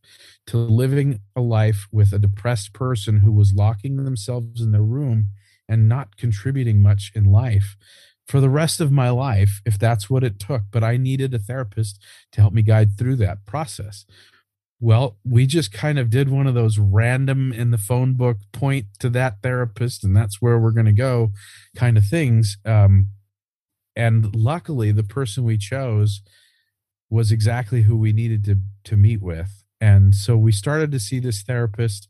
to 0.48 0.58
living 0.58 1.20
a 1.36 1.42
life 1.42 1.88
with 1.92 2.14
a 2.14 2.20
depressed 2.20 2.72
person 2.72 3.18
who 3.18 3.34
was 3.34 3.54
locking 3.54 3.98
themselves 3.98 4.62
in 4.62 4.72
their 4.72 4.82
room 4.82 5.32
and 5.68 5.90
not 5.90 6.16
contributing 6.16 6.82
much 6.82 7.12
in 7.14 7.26
life 7.26 7.76
for 8.26 8.40
the 8.40 8.50
rest 8.50 8.80
of 8.80 8.94
my 8.94 9.10
life, 9.10 9.62
if 9.66 9.78
that's 9.78 10.10
what 10.10 10.24
it 10.24 10.40
took. 10.40 10.64
But 10.72 10.86
I 10.86 10.96
needed 10.96 11.34
a 11.34 11.40
therapist 11.40 12.02
to 12.32 12.40
help 12.40 12.54
me 12.54 12.62
guide 12.62 12.98
through 12.98 13.18
that 13.18 13.46
process. 13.46 14.06
Well, 14.80 15.18
we 15.24 15.46
just 15.46 15.72
kind 15.72 15.98
of 15.98 16.10
did 16.10 16.30
one 16.30 16.48
of 16.48 16.54
those 16.54 16.78
random 16.78 17.54
in 17.54 17.72
the 17.72 17.78
phone 17.78 18.14
book 18.14 18.38
point 18.52 18.88
to 19.00 19.10
that 19.12 19.42
therapist, 19.42 20.04
and 20.04 20.16
that's 20.16 20.42
where 20.42 20.60
we're 20.60 20.72
going 20.72 20.86
to 20.86 20.92
go 20.92 21.32
kind 21.76 21.98
of 21.98 22.06
things. 22.06 22.58
Um, 22.66 23.08
and 23.96 24.36
luckily, 24.36 24.92
the 24.92 25.04
person 25.04 25.46
we 25.46 25.58
chose 25.58 26.22
was 27.10 27.32
exactly 27.32 27.84
who 27.84 27.96
we 27.96 28.12
needed 28.12 28.44
to 28.46 28.60
to 28.84 28.98
meet 28.98 29.22
with 29.22 29.64
and 29.80 30.16
so 30.16 30.38
we 30.38 30.52
started 30.52 30.92
to 30.92 31.00
see 31.00 31.20
this 31.20 31.42
therapist 31.42 32.08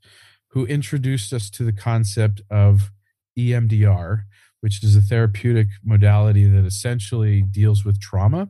who 0.50 0.66
introduced 0.66 1.34
us 1.34 1.50
to 1.50 1.64
the 1.64 1.74
concept 1.74 2.42
of 2.50 2.92
EMDR 3.38 4.24
which 4.62 4.84
is 4.84 4.96
a 4.96 5.02
therapeutic 5.02 5.68
modality 5.84 6.48
that 6.48 6.66
essentially 6.66 7.42
deals 7.42 7.86
with 7.86 8.00
trauma 8.00 8.50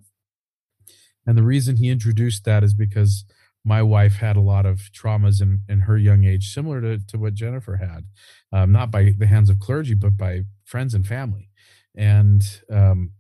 and 1.26 1.38
the 1.38 1.44
reason 1.44 1.78
he 1.78 1.90
introduced 1.90 2.46
that 2.46 2.64
is 2.64 2.74
because 2.74 3.26
my 3.66 3.82
wife 3.82 4.18
had 4.18 4.38
a 4.38 4.42
lot 4.42 4.66
of 4.66 4.90
traumas 4.94 5.42
in, 5.42 5.62
in 5.68 5.82
her 5.82 5.98
young 5.98 6.24
age 6.24 6.54
similar 6.54 6.80
to, 6.80 7.00
to 7.08 7.18
what 7.18 7.34
jennifer 7.34 7.78
had 7.78 8.06
um, 8.54 8.72
not 8.72 8.92
by 8.92 9.14
the 9.18 9.28
hands 9.28 9.50
of 9.50 9.60
clergy 9.60 9.94
but 9.94 10.16
by 10.16 10.44
friends 10.66 10.94
and 10.94 11.08
family. 11.08 11.50
And 11.96 12.42
um, 12.70 13.12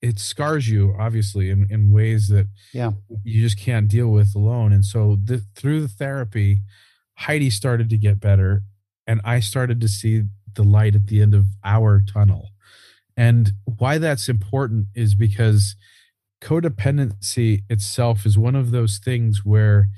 it 0.00 0.18
scars 0.18 0.68
you 0.68 0.94
obviously 0.98 1.50
in, 1.50 1.66
in 1.68 1.90
ways 1.90 2.28
that 2.28 2.46
yeah. 2.72 2.92
you 3.24 3.42
just 3.42 3.58
can't 3.58 3.88
deal 3.88 4.08
with 4.08 4.34
alone. 4.36 4.72
And 4.72 4.84
so 4.84 5.18
the, 5.24 5.42
through 5.56 5.80
the 5.80 5.88
therapy 5.88 6.60
heidi 7.14 7.50
started 7.50 7.90
to 7.90 7.98
get 7.98 8.18
better 8.18 8.62
and 9.06 9.20
i 9.24 9.40
started 9.40 9.78
to 9.78 9.88
see 9.88 10.22
the 10.54 10.62
light 10.62 10.94
at 10.94 11.06
the 11.08 11.20
end 11.20 11.34
of 11.34 11.46
our 11.64 12.00
tunnel. 12.00 12.50
And 13.16 13.52
why 13.64 13.98
that's 13.98 14.28
important 14.28 14.86
is 14.94 15.14
because 15.14 15.76
codependency 16.40 17.62
itself 17.68 18.24
is 18.24 18.38
one 18.38 18.54
of 18.54 18.70
those 18.70 18.98
things 18.98 19.42
where 19.44 19.88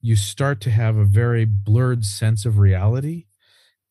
you 0.00 0.16
start 0.16 0.60
to 0.60 0.70
have 0.70 0.96
a 0.96 1.04
very 1.04 1.44
blurred 1.44 2.04
sense 2.04 2.44
of 2.44 2.58
reality 2.58 3.26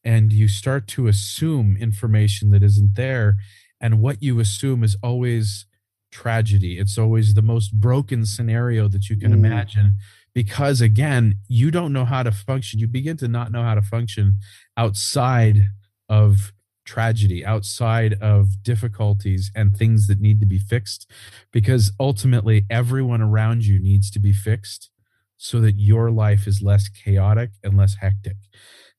and 0.04 0.34
you 0.34 0.48
start 0.48 0.88
to 0.88 1.08
assume 1.08 1.78
information 1.80 2.52
that 2.52 2.62
isn't 2.62 2.96
there 2.96 3.38
and 3.80 4.02
what 4.02 4.22
you 4.22 4.40
assume 4.40 4.84
is 4.84 4.98
always 5.02 5.66
tragedy 6.12 6.78
it's 6.78 6.98
always 6.98 7.34
the 7.34 7.42
most 7.42 7.74
broken 7.80 8.26
scenario 8.26 8.88
that 8.88 9.10
you 9.10 9.18
can 9.18 9.32
mm. 9.32 9.36
imagine 9.46 9.96
because 10.36 10.80
again 10.82 11.36
you 11.48 11.72
don't 11.72 11.92
know 11.92 12.06
how 12.06 12.22
to 12.22 12.32
function 12.32 12.80
you 12.80 12.88
begin 12.88 13.18
to 13.18 13.28
not 13.28 13.52
know 13.52 13.64
how 13.64 13.74
to 13.74 13.82
function 13.82 14.36
outside 14.78 15.70
of 16.08 16.54
tragedy 16.86 17.46
outside 17.46 18.14
of 18.22 18.64
difficulties 18.64 19.52
and 19.56 19.76
things 19.76 20.08
that 20.08 20.20
need 20.20 20.40
to 20.40 20.46
be 20.46 20.60
fixed 20.60 21.10
because 21.52 21.92
ultimately 22.00 22.66
everyone 22.70 23.22
around 23.22 23.66
you 23.66 23.80
needs 23.80 24.12
to 24.12 24.20
be 24.20 24.34
fixed 24.34 24.90
so 25.38 25.60
that 25.60 25.76
your 25.78 26.12
life 26.12 26.48
is 26.48 26.62
less 26.62 26.90
chaotic 26.90 27.52
and 27.64 27.78
less 27.78 27.96
hectic. 27.96 28.38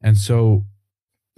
And 0.02 0.16
so 0.16 0.64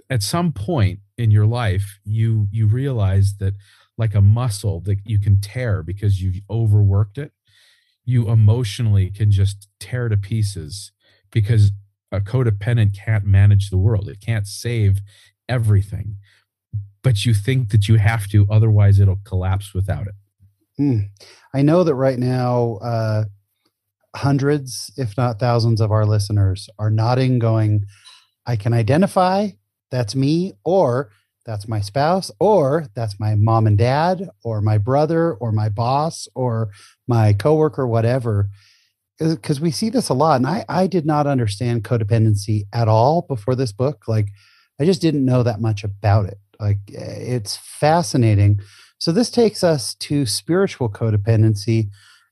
at 0.09 0.23
some 0.23 0.51
point 0.51 0.99
in 1.17 1.31
your 1.31 1.45
life 1.45 1.99
you 2.05 2.47
you 2.51 2.67
realize 2.67 3.35
that 3.39 3.53
like 3.97 4.15
a 4.15 4.21
muscle 4.21 4.79
that 4.81 4.99
you 5.05 5.19
can 5.19 5.39
tear 5.39 5.81
because 5.83 6.21
you've 6.21 6.41
overworked 6.49 7.17
it 7.17 7.31
you 8.05 8.29
emotionally 8.29 9.11
can 9.11 9.29
just 9.29 9.67
tear 9.79 10.07
to 10.07 10.15
pieces 10.15 10.93
because 11.29 11.71
a 12.11 12.21
codependent 12.21 12.95
can't 12.95 13.25
manage 13.25 13.69
the 13.69 13.77
world. 13.77 14.07
It 14.07 14.21
can't 14.21 14.47
save 14.47 14.99
everything 15.49 16.15
but 17.07 17.25
you 17.25 17.33
think 17.33 17.69
that 17.69 17.87
you 17.87 17.95
have 17.95 18.27
to 18.27 18.45
otherwise 18.49 18.99
it'll 18.99 19.19
collapse 19.23 19.73
without 19.73 20.07
it 20.07 20.15
mm. 20.79 21.07
i 21.53 21.61
know 21.61 21.83
that 21.83 21.95
right 21.95 22.19
now 22.19 22.77
uh, 22.83 23.23
hundreds 24.15 24.91
if 24.97 25.15
not 25.17 25.39
thousands 25.39 25.79
of 25.79 25.91
our 25.91 26.05
listeners 26.05 26.69
are 26.79 26.89
nodding 26.89 27.39
going 27.39 27.85
i 28.45 28.55
can 28.55 28.73
identify 28.73 29.47
that's 29.89 30.15
me, 30.15 30.53
or 30.63 31.11
that's 31.45 31.67
my 31.67 31.79
spouse, 31.79 32.31
or 32.39 32.87
that's 32.93 33.19
my 33.19 33.35
mom 33.35 33.67
and 33.67 33.77
dad, 33.77 34.29
or 34.43 34.61
my 34.61 34.77
brother, 34.77 35.33
or 35.33 35.51
my 35.51 35.69
boss, 35.69 36.27
or 36.35 36.69
my 37.07 37.33
coworker, 37.33 37.87
whatever. 37.87 38.49
Because 39.17 39.59
we 39.61 39.71
see 39.71 39.89
this 39.89 40.09
a 40.09 40.13
lot. 40.13 40.35
And 40.35 40.45
I, 40.45 40.65
I 40.69 40.87
did 40.87 41.05
not 41.05 41.25
understand 41.25 41.83
codependency 41.83 42.63
at 42.73 42.87
all 42.87 43.23
before 43.23 43.55
this 43.55 43.71
book. 43.71 44.07
Like, 44.07 44.27
I 44.79 44.85
just 44.85 45.01
didn't 45.01 45.25
know 45.25 45.41
that 45.41 45.61
much 45.61 45.83
about 45.83 46.25
it. 46.25 46.37
Like, 46.59 46.79
it's 46.87 47.57
fascinating. 47.57 48.59
So, 48.99 49.11
this 49.11 49.29
takes 49.29 49.63
us 49.63 49.93
to 49.95 50.25
spiritual 50.25 50.89
codependency. 50.89 51.89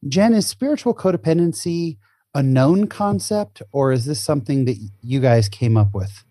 Jen, 0.08 0.34
is 0.34 0.48
spiritual 0.48 0.94
codependency 0.94 1.98
a 2.34 2.44
known 2.44 2.88
concept, 2.88 3.62
or 3.72 3.92
is 3.92 4.06
this 4.06 4.24
something 4.24 4.66
that 4.66 4.78
you 5.02 5.20
guys 5.20 5.48
came 5.48 5.78
up 5.78 5.94
with? 5.94 6.24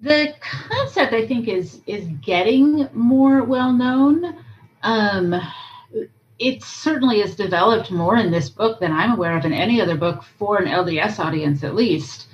the 0.00 0.34
concept 0.40 1.12
i 1.12 1.26
think 1.26 1.48
is 1.48 1.80
is 1.86 2.06
getting 2.22 2.88
more 2.92 3.42
well 3.42 3.72
known 3.72 4.36
um, 4.82 5.34
it 6.38 6.62
certainly 6.62 7.20
is 7.20 7.34
developed 7.34 7.90
more 7.90 8.16
in 8.16 8.30
this 8.30 8.48
book 8.48 8.78
than 8.80 8.92
i'm 8.92 9.12
aware 9.12 9.36
of 9.36 9.44
in 9.44 9.52
any 9.52 9.80
other 9.80 9.96
book 9.96 10.22
for 10.38 10.58
an 10.58 10.66
lds 10.66 11.18
audience 11.18 11.64
at 11.64 11.74
least 11.74 12.26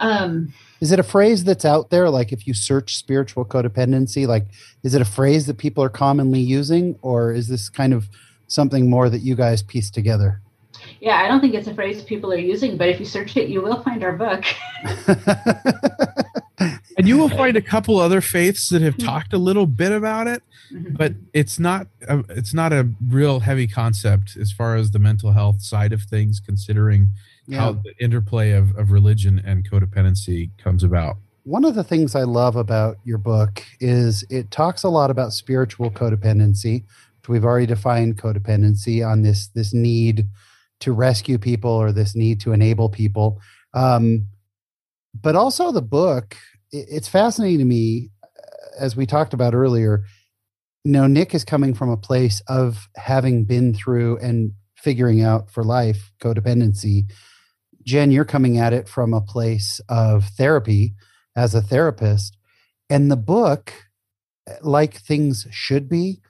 um, 0.00 0.52
is 0.80 0.92
it 0.92 0.98
a 0.98 1.02
phrase 1.02 1.44
that's 1.44 1.64
out 1.64 1.90
there 1.90 2.08
like 2.10 2.32
if 2.32 2.46
you 2.46 2.54
search 2.54 2.96
spiritual 2.96 3.44
codependency 3.44 4.26
like 4.26 4.46
is 4.82 4.94
it 4.94 5.02
a 5.02 5.04
phrase 5.06 5.46
that 5.46 5.58
people 5.58 5.82
are 5.82 5.88
commonly 5.88 6.40
using 6.40 6.98
or 7.02 7.32
is 7.32 7.48
this 7.48 7.68
kind 7.68 7.92
of 7.92 8.08
something 8.46 8.88
more 8.88 9.10
that 9.10 9.20
you 9.20 9.34
guys 9.34 9.62
piece 9.62 9.90
together? 9.90 10.40
Yeah 11.00 11.16
i 11.16 11.28
don't 11.28 11.40
think 11.40 11.54
it's 11.54 11.66
a 11.66 11.74
phrase 11.74 12.02
people 12.02 12.32
are 12.32 12.38
using 12.38 12.76
but 12.76 12.88
if 12.88 13.00
you 13.00 13.06
search 13.06 13.36
it 13.36 13.48
you 13.48 13.60
will 13.60 13.82
find 13.82 14.04
our 14.04 14.12
book 14.12 14.44
and 16.98 17.06
you 17.06 17.16
will 17.16 17.28
find 17.28 17.56
a 17.56 17.62
couple 17.62 17.98
other 17.98 18.20
faiths 18.20 18.68
that 18.68 18.82
have 18.82 18.96
mm-hmm. 18.96 19.06
talked 19.06 19.32
a 19.32 19.38
little 19.38 19.66
bit 19.66 19.92
about 19.92 20.26
it 20.26 20.42
mm-hmm. 20.72 20.94
but 20.94 21.14
it's 21.32 21.58
not 21.58 21.86
a, 22.08 22.18
it's 22.30 22.52
not 22.52 22.72
a 22.72 22.88
real 23.08 23.40
heavy 23.40 23.66
concept 23.66 24.36
as 24.36 24.52
far 24.52 24.76
as 24.76 24.90
the 24.90 24.98
mental 24.98 25.32
health 25.32 25.62
side 25.62 25.92
of 25.92 26.02
things 26.02 26.40
considering 26.40 27.08
yeah. 27.46 27.60
how 27.60 27.72
the 27.72 27.94
interplay 28.00 28.50
of, 28.50 28.76
of 28.76 28.90
religion 28.90 29.40
and 29.44 29.68
codependency 29.70 30.50
comes 30.58 30.82
about 30.82 31.16
one 31.44 31.64
of 31.64 31.74
the 31.74 31.84
things 31.84 32.14
i 32.14 32.24
love 32.24 32.56
about 32.56 32.98
your 33.04 33.18
book 33.18 33.62
is 33.80 34.24
it 34.28 34.50
talks 34.50 34.82
a 34.82 34.88
lot 34.88 35.10
about 35.10 35.32
spiritual 35.32 35.90
codependency 35.90 36.82
which 37.20 37.28
we've 37.28 37.44
already 37.44 37.66
defined 37.66 38.20
codependency 38.20 39.06
on 39.06 39.22
this 39.22 39.46
this 39.48 39.72
need 39.72 40.26
to 40.80 40.92
rescue 40.92 41.38
people 41.38 41.70
or 41.70 41.90
this 41.90 42.14
need 42.14 42.40
to 42.40 42.52
enable 42.52 42.88
people 42.88 43.40
um, 43.74 44.26
but 45.20 45.36
also 45.36 45.72
the 45.72 45.82
book 45.82 46.36
it's 46.72 47.08
fascinating 47.08 47.58
to 47.58 47.64
me 47.64 48.10
uh, 48.22 48.80
as 48.80 48.96
we 48.96 49.06
talked 49.06 49.34
about 49.34 49.54
earlier 49.54 50.04
you 50.84 50.92
know 50.92 51.06
nick 51.06 51.34
is 51.34 51.44
coming 51.44 51.74
from 51.74 51.88
a 51.88 51.96
place 51.96 52.40
of 52.48 52.88
having 52.96 53.44
been 53.44 53.74
through 53.74 54.16
and 54.18 54.52
figuring 54.78 55.22
out 55.22 55.50
for 55.50 55.64
life 55.64 56.12
codependency. 56.20 57.10
Jen 57.84 58.10
you're 58.10 58.24
coming 58.24 58.58
at 58.58 58.72
it 58.72 58.88
from 58.88 59.12
a 59.12 59.20
place 59.20 59.80
of 59.88 60.24
therapy 60.24 60.94
as 61.36 61.54
a 61.54 61.62
therapist. 61.62 62.36
And 62.90 63.10
the 63.10 63.16
book 63.16 63.72
uh, 64.48 64.54
like 64.62 64.94
things 64.94 65.46
should 65.50 65.88
be 65.88 66.20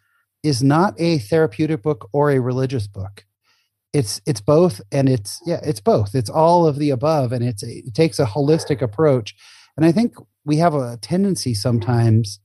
is 0.43 0.63
not 0.63 0.95
a 0.99 1.19
therapeutic 1.19 1.83
book 1.83 2.09
or 2.13 2.31
a 2.31 2.41
religious 2.41 2.87
book. 2.87 3.25
It's 3.93 4.21
it's 4.27 4.41
both 4.41 4.81
and 4.93 5.09
it's 5.09 5.41
yeah 5.47 5.61
it's 5.63 5.81
both. 5.81 6.15
It's 6.15 6.31
all 6.31 6.67
of 6.67 6.79
the 6.79 6.91
above 6.91 7.33
and 7.33 7.45
it's 7.45 7.63
it 7.63 7.95
takes 7.95 8.19
a 8.19 8.27
holistic 8.27 8.83
approach 8.83 9.35
and 9.79 9.87
i 9.87 9.93
think 9.93 10.15
we 10.45 10.59
have 10.59 10.75
a 10.75 10.99
tendency 11.01 11.55
sometimes 11.55 12.41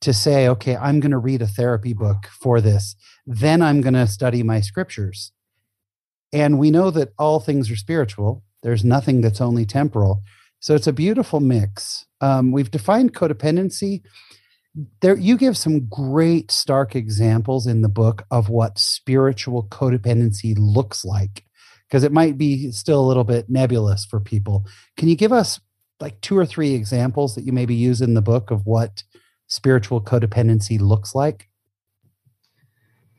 to 0.00 0.12
say 0.12 0.48
okay 0.48 0.74
i'm 0.76 0.98
going 0.98 1.12
to 1.12 1.18
read 1.18 1.40
a 1.40 1.46
therapy 1.46 1.92
book 1.92 2.26
for 2.40 2.60
this 2.60 2.96
then 3.24 3.62
i'm 3.62 3.80
going 3.80 3.94
to 3.94 4.06
study 4.06 4.42
my 4.42 4.60
scriptures. 4.60 5.32
And 6.32 6.58
we 6.58 6.70
know 6.70 6.90
that 6.90 7.12
all 7.18 7.40
things 7.40 7.70
are 7.70 7.76
spiritual. 7.76 8.42
There's 8.62 8.84
nothing 8.84 9.20
that's 9.20 9.40
only 9.40 9.66
temporal. 9.66 10.22
So 10.60 10.74
it's 10.74 10.86
a 10.86 10.92
beautiful 10.92 11.40
mix. 11.40 12.06
Um, 12.20 12.52
we've 12.52 12.70
defined 12.70 13.14
codependency. 13.14 14.02
There 15.00 15.16
you 15.16 15.36
give 15.36 15.58
some 15.58 15.88
great 15.88 16.50
stark 16.50 16.96
examples 16.96 17.66
in 17.66 17.82
the 17.82 17.88
book 17.88 18.24
of 18.30 18.48
what 18.48 18.78
spiritual 18.78 19.64
codependency 19.64 20.54
looks 20.56 21.04
like 21.04 21.44
because 21.86 22.04
it 22.04 22.12
might 22.12 22.38
be 22.38 22.70
still 22.70 23.00
a 23.00 23.06
little 23.06 23.24
bit 23.24 23.50
nebulous 23.50 24.06
for 24.06 24.18
people. 24.18 24.64
Can 24.96 25.08
you 25.08 25.16
give 25.16 25.32
us 25.32 25.60
like 26.02 26.20
two 26.20 26.36
or 26.36 26.44
three 26.44 26.74
examples 26.74 27.34
that 27.34 27.44
you 27.44 27.52
maybe 27.52 27.74
use 27.74 28.00
in 28.02 28.14
the 28.14 28.22
book 28.22 28.50
of 28.50 28.66
what 28.66 29.02
spiritual 29.46 30.00
codependency 30.00 30.78
looks 30.78 31.14
like 31.14 31.48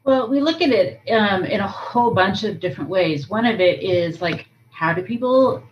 well 0.03 0.29
we 0.29 0.39
look 0.39 0.61
at 0.61 0.69
it 0.69 0.99
um, 1.11 1.43
in 1.45 1.59
a 1.59 1.67
whole 1.67 2.13
bunch 2.13 2.43
of 2.43 2.59
different 2.59 2.89
ways 2.89 3.29
one 3.29 3.45
of 3.45 3.59
it 3.59 3.81
is 3.81 4.21
like 4.21 4.47
how 4.69 4.93
do 4.93 5.01
people 5.01 5.63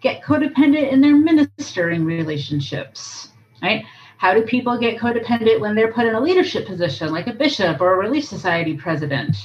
get 0.00 0.22
codependent 0.22 0.92
in 0.92 1.00
their 1.00 1.16
ministering 1.16 2.04
relationships 2.04 3.30
right 3.62 3.84
how 4.18 4.34
do 4.34 4.42
people 4.42 4.76
get 4.76 4.98
codependent 4.98 5.60
when 5.60 5.76
they're 5.76 5.92
put 5.92 6.04
in 6.04 6.16
a 6.16 6.20
leadership 6.20 6.66
position, 6.66 7.12
like 7.12 7.28
a 7.28 7.32
bishop 7.32 7.80
or 7.80 7.94
a 7.94 7.98
Relief 7.98 8.24
Society 8.24 8.76
president? 8.76 9.36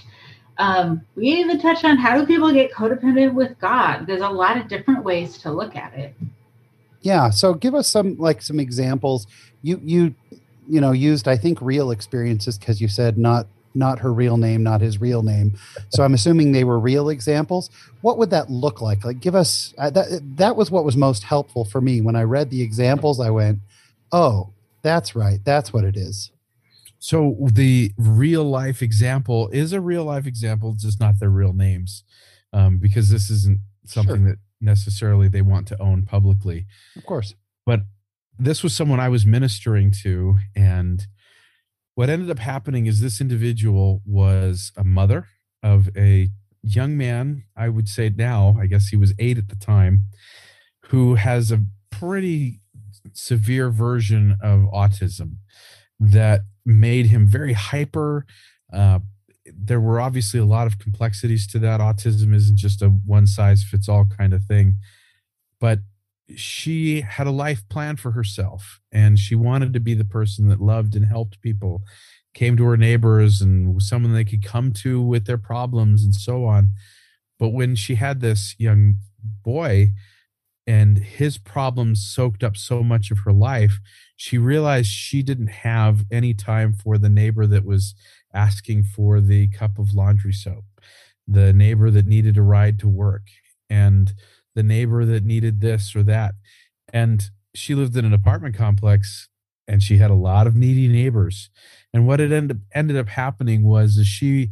Um, 0.57 1.01
we 1.15 1.27
even 1.27 1.59
touch 1.59 1.83
on 1.83 1.97
how 1.97 2.19
do 2.19 2.25
people 2.25 2.51
get 2.51 2.71
codependent 2.71 3.35
with 3.35 3.57
God. 3.59 4.05
There's 4.07 4.21
a 4.21 4.29
lot 4.29 4.57
of 4.57 4.67
different 4.67 5.03
ways 5.03 5.37
to 5.39 5.51
look 5.51 5.75
at 5.75 5.93
it. 5.93 6.15
Yeah. 7.03 7.29
So 7.29 7.53
give 7.53 7.75
us 7.75 7.87
some 7.87 8.17
like 8.17 8.41
some 8.41 8.59
examples. 8.59 9.27
You 9.61 9.79
you 9.83 10.15
you 10.67 10.81
know 10.81 10.91
used 10.91 11.27
I 11.27 11.37
think 11.37 11.61
real 11.61 11.91
experiences 11.91 12.57
because 12.57 12.81
you 12.81 12.87
said 12.87 13.17
not 13.17 13.47
not 13.75 13.99
her 13.99 14.13
real 14.13 14.37
name, 14.37 14.63
not 14.63 14.81
his 14.81 15.01
real 15.01 15.23
name. 15.23 15.57
So 15.89 16.03
I'm 16.03 16.13
assuming 16.13 16.51
they 16.51 16.63
were 16.63 16.79
real 16.79 17.09
examples. 17.09 17.69
What 18.01 18.17
would 18.17 18.29
that 18.29 18.49
look 18.49 18.81
like? 18.81 19.03
Like, 19.03 19.19
give 19.19 19.35
us 19.35 19.73
uh, 19.77 19.89
that. 19.91 20.21
That 20.37 20.55
was 20.55 20.71
what 20.71 20.85
was 20.85 20.95
most 20.95 21.23
helpful 21.23 21.65
for 21.65 21.81
me 21.81 22.01
when 22.01 22.15
I 22.15 22.23
read 22.23 22.49
the 22.49 22.61
examples. 22.61 23.19
I 23.19 23.29
went, 23.29 23.59
"Oh, 24.11 24.53
that's 24.83 25.15
right. 25.15 25.39
That's 25.43 25.73
what 25.73 25.83
it 25.83 25.97
is. 25.97 26.31
So 26.99 27.35
the 27.51 27.91
real 27.97 28.43
life 28.43 28.81
example 28.81 29.49
is 29.49 29.73
a 29.73 29.81
real 29.81 30.05
life 30.05 30.25
example, 30.25 30.73
just 30.77 30.99
not 30.99 31.19
their 31.19 31.29
real 31.29 31.53
names, 31.53 32.03
um, 32.53 32.77
because 32.77 33.09
this 33.09 33.29
isn't 33.29 33.59
something 33.85 34.23
sure. 34.23 34.29
that 34.29 34.37
necessarily 34.63 35.27
they 35.27 35.41
want 35.41 35.67
to 35.67 35.81
own 35.81 36.03
publicly. 36.03 36.65
Of 36.95 37.05
course. 37.05 37.35
But 37.65 37.81
this 38.37 38.63
was 38.63 38.75
someone 38.75 38.99
I 38.99 39.09
was 39.09 39.25
ministering 39.25 39.91
to, 40.03 40.37
and 40.55 41.05
what 41.95 42.09
ended 42.09 42.31
up 42.31 42.39
happening 42.39 42.87
is 42.87 42.99
this 42.99 43.21
individual 43.21 44.01
was 44.05 44.71
a 44.75 44.83
mother 44.83 45.27
of 45.61 45.89
a 45.95 46.29
young 46.63 46.97
man. 46.97 47.43
I 47.55 47.69
would 47.69 47.87
say 47.87 48.09
now, 48.09 48.57
I 48.59 48.65
guess 48.65 48.87
he 48.87 48.95
was 48.95 49.13
eight 49.19 49.37
at 49.37 49.49
the 49.49 49.55
time, 49.55 50.05
who 50.87 51.15
has 51.15 51.51
a 51.51 51.65
pretty 51.91 52.61
severe 53.13 53.69
version 53.69 54.37
of 54.41 54.61
autism 54.73 55.37
that 55.99 56.41
made 56.65 57.07
him 57.07 57.27
very 57.27 57.53
hyper. 57.53 58.25
Uh, 58.71 58.99
there 59.57 59.79
were 59.79 59.99
obviously 59.99 60.39
a 60.39 60.45
lot 60.45 60.67
of 60.67 60.79
complexities 60.79 61.47
to 61.47 61.59
that. 61.59 61.79
Autism 61.79 62.33
isn't 62.33 62.57
just 62.57 62.81
a 62.81 62.89
one 62.89 63.27
size 63.27 63.63
fits 63.63 63.89
all 63.89 64.05
kind 64.05 64.33
of 64.33 64.43
thing. 64.43 64.75
But 65.59 65.79
she 66.35 67.01
had 67.01 67.27
a 67.27 67.31
life 67.31 67.67
plan 67.69 67.95
for 67.97 68.11
herself 68.11 68.79
and 68.91 69.19
she 69.19 69.35
wanted 69.35 69.73
to 69.73 69.79
be 69.79 69.93
the 69.93 70.05
person 70.05 70.47
that 70.49 70.61
loved 70.61 70.95
and 70.95 71.05
helped 71.05 71.41
people, 71.41 71.83
came 72.33 72.57
to 72.57 72.65
her 72.65 72.77
neighbors 72.77 73.41
and 73.41 73.75
was 73.75 73.87
someone 73.87 74.13
they 74.13 74.23
could 74.23 74.43
come 74.43 74.71
to 74.71 75.01
with 75.01 75.25
their 75.25 75.37
problems 75.37 76.03
and 76.03 76.15
so 76.15 76.45
on. 76.45 76.69
But 77.39 77.49
when 77.49 77.75
she 77.75 77.95
had 77.95 78.21
this 78.21 78.55
young 78.57 78.95
boy, 79.43 79.91
and 80.65 80.97
his 80.99 81.37
problems 81.37 82.05
soaked 82.05 82.41
up 82.41 82.55
so 82.55 82.83
much 82.83 83.11
of 83.11 83.19
her 83.25 83.33
life 83.33 83.81
she 84.23 84.37
realized 84.37 84.87
she 84.87 85.21
didn't 85.21 85.47
have 85.47 86.05
any 86.09 86.33
time 86.33 86.71
for 86.71 86.97
the 86.97 87.09
neighbor 87.09 87.45
that 87.45 87.65
was 87.65 87.93
asking 88.33 88.83
for 88.83 89.19
the 89.21 89.47
cup 89.49 89.77
of 89.77 89.93
laundry 89.93 90.33
soap 90.33 90.65
the 91.27 91.53
neighbor 91.53 91.89
that 91.89 92.05
needed 92.05 92.37
a 92.37 92.41
ride 92.41 92.77
to 92.79 92.87
work 92.87 93.27
and 93.69 94.13
the 94.55 94.63
neighbor 94.63 95.05
that 95.05 95.23
needed 95.23 95.61
this 95.61 95.95
or 95.95 96.03
that 96.03 96.33
and 96.91 97.29
she 97.55 97.75
lived 97.75 97.95
in 97.95 98.05
an 98.05 98.13
apartment 98.13 98.55
complex 98.55 99.29
and 99.67 99.81
she 99.81 99.97
had 99.97 100.11
a 100.11 100.15
lot 100.15 100.47
of 100.47 100.55
needy 100.55 100.87
neighbors 100.87 101.49
and 101.93 102.07
what 102.07 102.19
it 102.19 102.31
ended, 102.31 102.61
ended 102.73 102.97
up 102.97 103.09
happening 103.09 103.63
was 103.63 103.99
she 104.05 104.49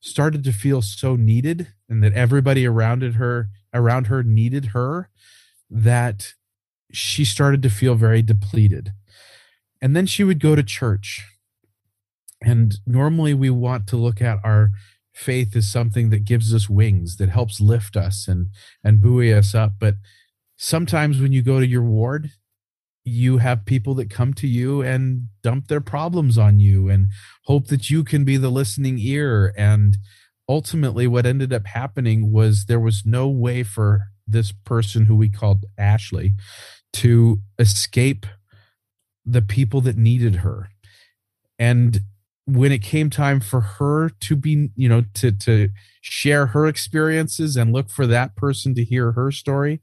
started 0.00 0.44
to 0.44 0.52
feel 0.52 0.82
so 0.82 1.16
needed 1.16 1.68
and 1.88 2.04
that 2.04 2.12
everybody 2.12 2.66
around 2.66 3.02
her 3.02 3.48
around 3.72 4.06
her 4.06 4.22
needed 4.22 4.66
her 4.66 5.08
that 5.70 6.34
she 6.92 7.24
started 7.24 7.62
to 7.62 7.70
feel 7.70 7.94
very 7.94 8.22
depleted. 8.22 8.92
And 9.82 9.96
then 9.96 10.06
she 10.06 10.24
would 10.24 10.40
go 10.40 10.54
to 10.54 10.62
church. 10.62 11.26
And 12.44 12.74
normally 12.86 13.34
we 13.34 13.50
want 13.50 13.86
to 13.88 13.96
look 13.96 14.20
at 14.20 14.38
our 14.44 14.70
faith 15.14 15.54
as 15.56 15.70
something 15.70 16.10
that 16.10 16.24
gives 16.24 16.52
us 16.52 16.68
wings, 16.68 17.16
that 17.16 17.30
helps 17.30 17.60
lift 17.60 17.96
us 17.96 18.28
and, 18.28 18.48
and 18.82 19.00
buoy 19.00 19.32
us 19.32 19.54
up. 19.54 19.74
But 19.78 19.94
sometimes 20.56 21.20
when 21.20 21.32
you 21.32 21.42
go 21.42 21.60
to 21.60 21.66
your 21.66 21.82
ward, 21.82 22.30
you 23.04 23.38
have 23.38 23.66
people 23.66 23.94
that 23.94 24.10
come 24.10 24.32
to 24.34 24.46
you 24.46 24.82
and 24.82 25.28
dump 25.42 25.68
their 25.68 25.80
problems 25.80 26.38
on 26.38 26.58
you 26.58 26.88
and 26.88 27.08
hope 27.44 27.66
that 27.68 27.90
you 27.90 28.02
can 28.02 28.24
be 28.24 28.36
the 28.36 28.50
listening 28.50 28.98
ear. 28.98 29.52
And 29.56 29.98
ultimately, 30.48 31.06
what 31.06 31.26
ended 31.26 31.52
up 31.52 31.66
happening 31.66 32.32
was 32.32 32.64
there 32.64 32.80
was 32.80 33.02
no 33.04 33.28
way 33.28 33.62
for 33.62 34.06
this 34.26 34.52
person 34.52 35.04
who 35.04 35.16
we 35.16 35.28
called 35.28 35.66
Ashley 35.76 36.32
to 36.94 37.40
escape 37.58 38.26
the 39.24 39.42
people 39.42 39.80
that 39.82 39.96
needed 39.96 40.36
her. 40.36 40.70
And 41.58 42.00
when 42.46 42.72
it 42.72 42.82
came 42.82 43.08
time 43.08 43.40
for 43.40 43.60
her 43.60 44.10
to 44.10 44.36
be, 44.36 44.70
you 44.76 44.88
know, 44.88 45.04
to 45.14 45.32
to 45.32 45.70
share 46.02 46.46
her 46.48 46.66
experiences 46.66 47.56
and 47.56 47.72
look 47.72 47.88
for 47.88 48.06
that 48.06 48.36
person 48.36 48.74
to 48.74 48.84
hear 48.84 49.12
her 49.12 49.32
story, 49.32 49.80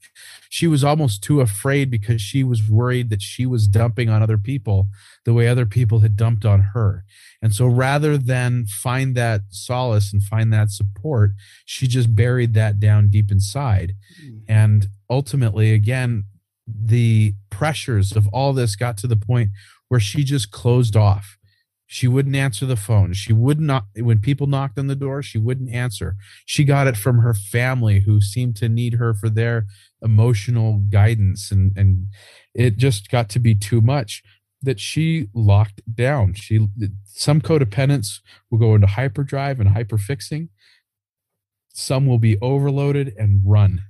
she 0.49 0.67
was 0.67 0.83
almost 0.83 1.23
too 1.23 1.41
afraid 1.41 1.89
because 1.89 2.21
she 2.21 2.43
was 2.43 2.69
worried 2.69 3.09
that 3.09 3.21
she 3.21 3.47
was 3.47 3.67
dumping 3.67 4.09
on 4.09 4.21
other 4.21 4.37
people 4.37 4.87
the 5.25 5.33
way 5.33 5.47
other 5.47 5.65
people 5.65 6.01
had 6.01 6.15
dumped 6.15 6.45
on 6.45 6.61
her. 6.73 7.03
And 7.41 7.55
so 7.55 7.65
rather 7.65 8.15
than 8.15 8.67
find 8.67 9.15
that 9.15 9.41
solace 9.49 10.13
and 10.13 10.21
find 10.21 10.53
that 10.53 10.69
support, 10.69 11.31
she 11.65 11.87
just 11.87 12.13
buried 12.13 12.53
that 12.53 12.79
down 12.79 13.07
deep 13.07 13.31
inside. 13.31 13.95
Mm. 14.23 14.41
And 14.47 14.87
ultimately, 15.09 15.73
again, 15.73 16.25
the 16.67 17.33
pressures 17.49 18.15
of 18.15 18.27
all 18.27 18.53
this 18.53 18.75
got 18.75 18.97
to 18.97 19.07
the 19.07 19.15
point 19.15 19.49
where 19.87 19.99
she 19.99 20.23
just 20.23 20.51
closed 20.51 20.95
off 20.95 21.39
she 21.93 22.07
wouldn't 22.07 22.37
answer 22.37 22.65
the 22.65 22.77
phone. 22.77 23.11
She 23.11 23.33
would 23.33 23.59
not, 23.59 23.83
when 23.97 24.19
people 24.19 24.47
knocked 24.47 24.79
on 24.79 24.87
the 24.87 24.95
door, 24.95 25.21
she 25.21 25.37
wouldn't 25.37 25.69
answer. 25.71 26.15
She 26.45 26.63
got 26.63 26.87
it 26.87 26.95
from 26.95 27.17
her 27.17 27.33
family 27.33 27.99
who 27.99 28.21
seemed 28.21 28.55
to 28.57 28.69
need 28.69 28.93
her 28.93 29.13
for 29.13 29.29
their 29.29 29.65
emotional 30.01 30.85
guidance. 30.89 31.51
And, 31.51 31.73
and 31.75 32.07
it 32.55 32.77
just 32.77 33.11
got 33.11 33.27
to 33.31 33.39
be 33.39 33.55
too 33.55 33.81
much 33.81 34.23
that 34.61 34.79
she 34.79 35.27
locked 35.33 35.81
down. 35.93 36.33
She, 36.33 36.65
some 37.03 37.41
codependents 37.41 38.21
will 38.49 38.57
go 38.57 38.73
into 38.73 38.87
hyperdrive 38.87 39.59
and 39.59 39.71
hyperfixing. 39.71 40.47
Some 41.73 42.05
will 42.05 42.19
be 42.19 42.37
overloaded 42.39 43.13
and 43.17 43.41
run. 43.43 43.83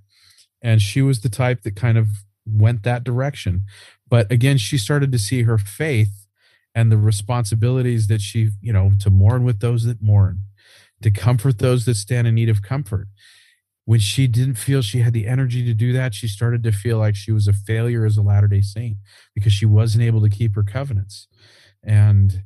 And 0.59 0.81
she 0.81 1.03
was 1.03 1.21
the 1.21 1.29
type 1.29 1.61
that 1.61 1.75
kind 1.75 1.99
of 1.99 2.07
went 2.47 2.81
that 2.81 3.03
direction. 3.03 3.61
But 4.09 4.31
again, 4.31 4.57
she 4.57 4.79
started 4.79 5.11
to 5.11 5.19
see 5.19 5.43
her 5.43 5.59
faith 5.59 6.20
and 6.73 6.91
the 6.91 6.97
responsibilities 6.97 8.07
that 8.07 8.21
she, 8.21 8.49
you 8.61 8.71
know, 8.71 8.91
to 8.99 9.09
mourn 9.09 9.43
with 9.43 9.59
those 9.59 9.83
that 9.83 10.01
mourn, 10.01 10.41
to 11.01 11.11
comfort 11.11 11.59
those 11.59 11.85
that 11.85 11.95
stand 11.95 12.27
in 12.27 12.35
need 12.35 12.49
of 12.49 12.61
comfort. 12.61 13.07
When 13.85 13.99
she 13.99 14.27
didn't 14.27 14.55
feel 14.55 14.81
she 14.81 14.99
had 14.99 15.13
the 15.13 15.27
energy 15.27 15.65
to 15.65 15.73
do 15.73 15.91
that, 15.93 16.13
she 16.13 16.27
started 16.27 16.63
to 16.63 16.71
feel 16.71 16.97
like 16.97 17.15
she 17.15 17.31
was 17.31 17.47
a 17.47 17.53
failure 17.53 18.05
as 18.05 18.15
a 18.15 18.21
Latter 18.21 18.47
day 18.47 18.61
Saint 18.61 18.97
because 19.33 19.51
she 19.51 19.65
wasn't 19.65 20.03
able 20.03 20.21
to 20.21 20.29
keep 20.29 20.55
her 20.55 20.63
covenants. 20.63 21.27
And 21.83 22.43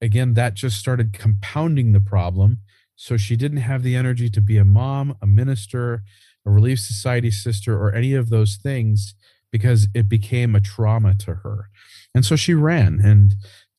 again, 0.00 0.34
that 0.34 0.54
just 0.54 0.78
started 0.78 1.12
compounding 1.12 1.92
the 1.92 2.00
problem. 2.00 2.60
So 2.94 3.16
she 3.16 3.36
didn't 3.36 3.58
have 3.58 3.82
the 3.82 3.96
energy 3.96 4.30
to 4.30 4.40
be 4.40 4.56
a 4.56 4.64
mom, 4.64 5.16
a 5.20 5.26
minister, 5.26 6.02
a 6.46 6.50
Relief 6.50 6.78
Society 6.78 7.30
sister, 7.30 7.76
or 7.76 7.92
any 7.92 8.14
of 8.14 8.30
those 8.30 8.56
things 8.56 9.14
because 9.52 9.88
it 9.94 10.08
became 10.08 10.54
a 10.54 10.60
trauma 10.60 11.14
to 11.14 11.34
her. 11.36 11.68
And 12.14 12.24
so 12.24 12.36
she 12.36 12.54
ran. 12.54 13.00
And 13.02 13.34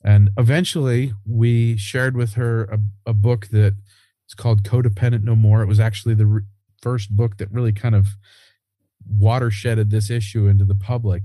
and 0.08 0.30
eventually, 0.38 1.12
we 1.26 1.76
shared 1.76 2.16
with 2.16 2.36
her 2.36 2.64
a, 2.64 2.80
a 3.08 3.14
book 3.14 3.48
that 3.48 3.76
is 4.26 4.34
called 4.34 4.64
Codependent 4.64 5.24
No 5.24 5.36
More. 5.36 5.62
It 5.62 5.68
was 5.68 5.82
actually 5.82 6.14
the 6.16 6.26
re- 6.26 6.42
first 6.82 7.14
book 7.14 7.36
that 7.40 7.52
really 7.52 7.74
kind 7.74 7.94
of 7.94 8.08
watershedded 9.20 9.90
this 9.90 10.10
issue 10.10 10.48
into 10.48 10.64
the 10.64 10.76
public. 10.76 11.24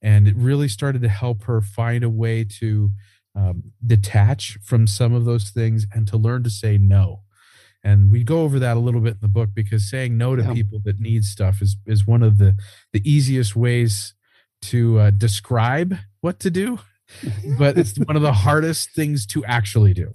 And 0.00 0.26
it 0.26 0.34
really 0.34 0.68
started 0.68 1.02
to 1.02 1.10
help 1.10 1.44
her 1.44 1.60
find 1.60 2.02
a 2.02 2.08
way 2.08 2.42
to 2.58 2.90
um, 3.34 3.64
detach 3.86 4.56
from 4.64 4.86
some 4.86 5.12
of 5.12 5.26
those 5.26 5.50
things 5.50 5.86
and 5.92 6.08
to 6.08 6.16
learn 6.16 6.42
to 6.44 6.50
say 6.50 6.78
no. 6.78 7.24
And 7.84 8.10
we 8.10 8.24
go 8.24 8.44
over 8.44 8.58
that 8.58 8.78
a 8.78 8.80
little 8.80 9.02
bit 9.02 9.14
in 9.14 9.20
the 9.20 9.28
book 9.28 9.50
because 9.52 9.90
saying 9.90 10.16
no 10.16 10.36
to 10.36 10.42
yeah. 10.42 10.54
people 10.54 10.80
that 10.86 10.98
need 10.98 11.24
stuff 11.24 11.60
is 11.60 11.76
is 11.84 12.06
one 12.06 12.22
of 12.22 12.38
the 12.38 12.56
the 12.94 13.02
easiest 13.04 13.54
ways 13.54 14.14
to 14.62 14.98
uh, 15.00 15.10
describe 15.10 15.98
what 16.22 16.40
to 16.40 16.50
do 16.50 16.78
but 17.58 17.78
it's 17.78 17.96
one 17.98 18.16
of 18.16 18.22
the 18.22 18.32
hardest 18.32 18.90
things 18.90 19.26
to 19.26 19.44
actually 19.44 19.94
do. 19.94 20.12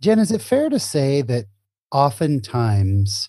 Jen, 0.00 0.18
is 0.18 0.30
it 0.30 0.40
fair 0.40 0.68
to 0.68 0.78
say 0.78 1.22
that 1.22 1.46
oftentimes, 1.92 3.28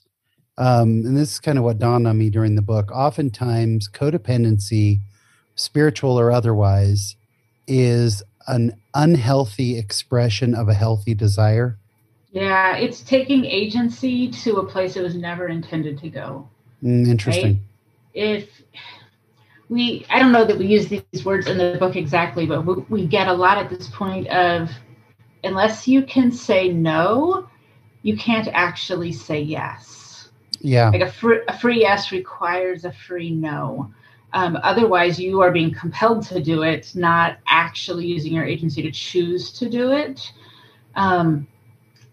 um, 0.58 1.04
and 1.06 1.18
this 1.18 1.34
is 1.34 1.40
kind 1.40 1.58
of 1.58 1.64
what 1.64 1.80
dawned 1.80 2.08
on 2.08 2.18
me 2.18 2.30
during 2.30 2.56
the 2.56 2.62
book, 2.62 2.92
oftentimes 2.92 3.90
codependency, 3.90 5.00
spiritual 5.56 6.20
or 6.20 6.32
otherwise, 6.32 7.16
is 7.68 8.24
an 8.48 8.74
unhealthy 8.94 9.78
expression 9.78 10.56
of 10.56 10.70
a 10.70 10.74
healthy 10.74 11.14
desire? 11.14 11.78
Yeah, 12.32 12.78
it's 12.78 13.02
taking 13.02 13.46
agency 13.46 14.30
to 14.32 14.58
a 14.58 14.66
place 14.66 14.96
it 14.96 15.04
was 15.04 15.16
never 15.16 15.50
intended 15.50 16.00
to 16.00 16.10
go. 16.10 16.48
Mm, 16.82 17.08
interesting. 17.08 17.44
Right? 17.44 17.60
If 18.14 18.50
we 19.72 20.06
i 20.12 20.20
don't 20.20 20.32
know 20.32 20.46
that 20.46 20.58
we 20.58 20.68
use 20.68 20.88
these 20.88 21.26
words 21.26 21.48
in 21.48 21.58
the 21.58 21.78
book 21.80 21.96
exactly 21.96 22.46
but 22.46 22.64
we, 22.64 22.76
we 22.90 23.08
get 23.08 23.28
a 23.28 23.34
lot 23.34 23.58
at 23.58 23.70
this 23.70 23.88
point 23.90 24.28
of 24.28 24.70
unless 25.44 25.88
you 25.88 26.04
can 26.04 26.32
say 26.32 26.68
no 26.68 27.48
you 28.04 28.18
can't 28.18 28.48
actually 28.54 29.12
say 29.12 29.40
yes. 29.40 30.30
Yeah. 30.60 30.90
Like 30.90 31.02
a, 31.02 31.12
fr- 31.12 31.44
a 31.48 31.58
free 31.58 31.82
yes 31.82 32.12
requires 32.12 32.86
a 32.86 32.92
free 32.92 33.32
no. 33.32 33.92
Um, 34.34 34.58
otherwise 34.64 35.20
you 35.20 35.42
are 35.42 35.52
being 35.52 35.74
compelled 35.74 36.24
to 36.28 36.42
do 36.42 36.64
it 36.64 36.94
not 36.96 37.38
actually 37.48 38.06
using 38.06 38.34
your 38.34 38.46
agency 38.46 38.82
to 38.82 38.92
choose 38.92 39.52
to 39.54 39.70
do 39.70 39.92
it. 39.92 40.32
Um, 40.96 41.48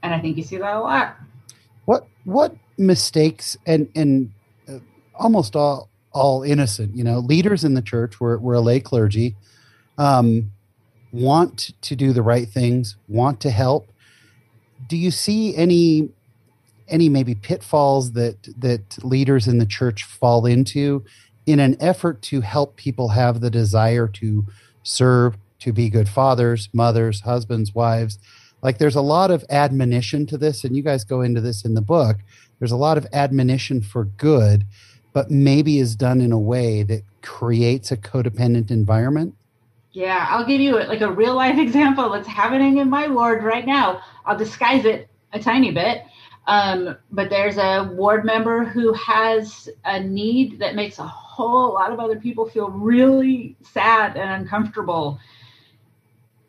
and 0.03 0.15
i 0.15 0.21
think 0.21 0.37
you 0.37 0.45
see 0.45 0.57
that 0.57 0.77
a 0.77 0.81
lot. 0.81 1.17
What 1.85 2.07
what 2.25 2.57
mistakes 2.77 3.57
and 3.67 3.89
and 3.95 4.33
uh, 4.69 4.79
almost 5.15 5.57
all 5.57 5.88
all 6.13 6.43
innocent. 6.43 6.97
You 6.97 7.05
know, 7.05 7.19
leaders 7.19 7.65
in 7.65 7.75
the 7.75 7.83
church, 7.83 8.21
we're, 8.21 8.39
we're 8.39 8.55
a 8.55 8.61
lay 8.61 8.81
clergy, 8.81 9.37
um, 9.97 10.53
want 11.13 11.73
to 11.81 11.97
do 11.97 12.13
the 12.13 12.23
right 12.23 12.49
things, 12.49 12.97
want 13.09 13.41
to 13.41 13.51
help. 13.51 13.91
Do 14.89 14.97
you 14.97 15.11
see 15.11 15.57
any 15.57 16.11
any 16.89 17.09
maybe 17.11 17.35
pitfalls 17.35 18.13
that 18.13 18.49
that 18.59 19.05
leaders 19.05 19.47
in 19.47 19.59
the 19.59 19.67
church 19.67 20.05
fall 20.05 20.47
into 20.47 21.05
in 21.47 21.61
an 21.61 21.77
effort 21.81 22.23
to 22.23 22.41
help 22.41 22.77
people 22.77 23.09
have 23.09 23.41
the 23.41 23.51
desire 23.51 24.07
to 24.07 24.47
serve, 24.83 25.37
to 25.61 25.73
be 25.73 25.91
good 25.91 26.09
fathers, 26.09 26.69
mothers, 26.73 27.23
husbands, 27.23 27.75
wives? 27.75 28.19
Like 28.63 28.79
there's 28.79 28.97
a 28.97 29.03
lot 29.03 29.31
of 29.31 29.45
admonition 29.51 30.27
to 30.27 30.39
this, 30.39 30.65
and 30.65 30.77
you 30.77 30.83
guys 30.83 31.05
go 31.05 31.21
into 31.21 31.41
this 31.41 31.65
in 31.65 31.75
the 31.75 31.83
book. 31.83 32.19
There's 32.59 32.73
a 32.73 32.77
lot 32.77 32.99
of 32.99 33.07
admonition 33.13 33.83
for 33.83 34.05
good 34.05 34.65
but 35.19 35.33
maybe 35.33 35.81
is 35.81 35.97
done 35.97 36.21
in 36.21 36.31
a 36.31 36.39
way 36.39 36.85
that 36.85 37.03
creates 37.23 37.91
a 37.91 37.97
codependent 37.97 38.71
environment? 38.71 39.35
Yeah, 39.91 40.29
I'll 40.31 40.47
give 40.47 40.61
you 40.61 40.79
like 40.79 41.01
a 41.01 41.11
real 41.11 41.35
life 41.35 41.59
example 41.67 42.09
that's 42.11 42.29
happening 42.29 42.79
in 42.79 42.89
my 42.89 43.09
ward 43.09 43.43
right 43.43 43.67
now. 43.67 44.01
I'll 44.25 44.39
disguise 44.39 44.85
it 44.85 45.09
a 45.33 45.41
tiny 45.41 45.73
bit. 45.73 46.05
Um, 46.47 46.97
but 47.11 47.31
there's 47.31 47.57
a 47.57 47.91
ward 47.95 48.25
member 48.25 48.65
who 48.65 48.93
has 48.93 49.69
a 49.85 49.99
need 49.99 50.61
that 50.61 50.77
makes 50.77 51.01
a 51.01 51.07
whole 51.09 51.75
lot 51.75 51.93
of 51.93 51.99
other 51.99 52.21
people 52.21 52.49
feel 52.49 52.71
really 52.71 53.57
sad 53.73 54.17
and 54.17 54.43
uncomfortable. 54.43 55.19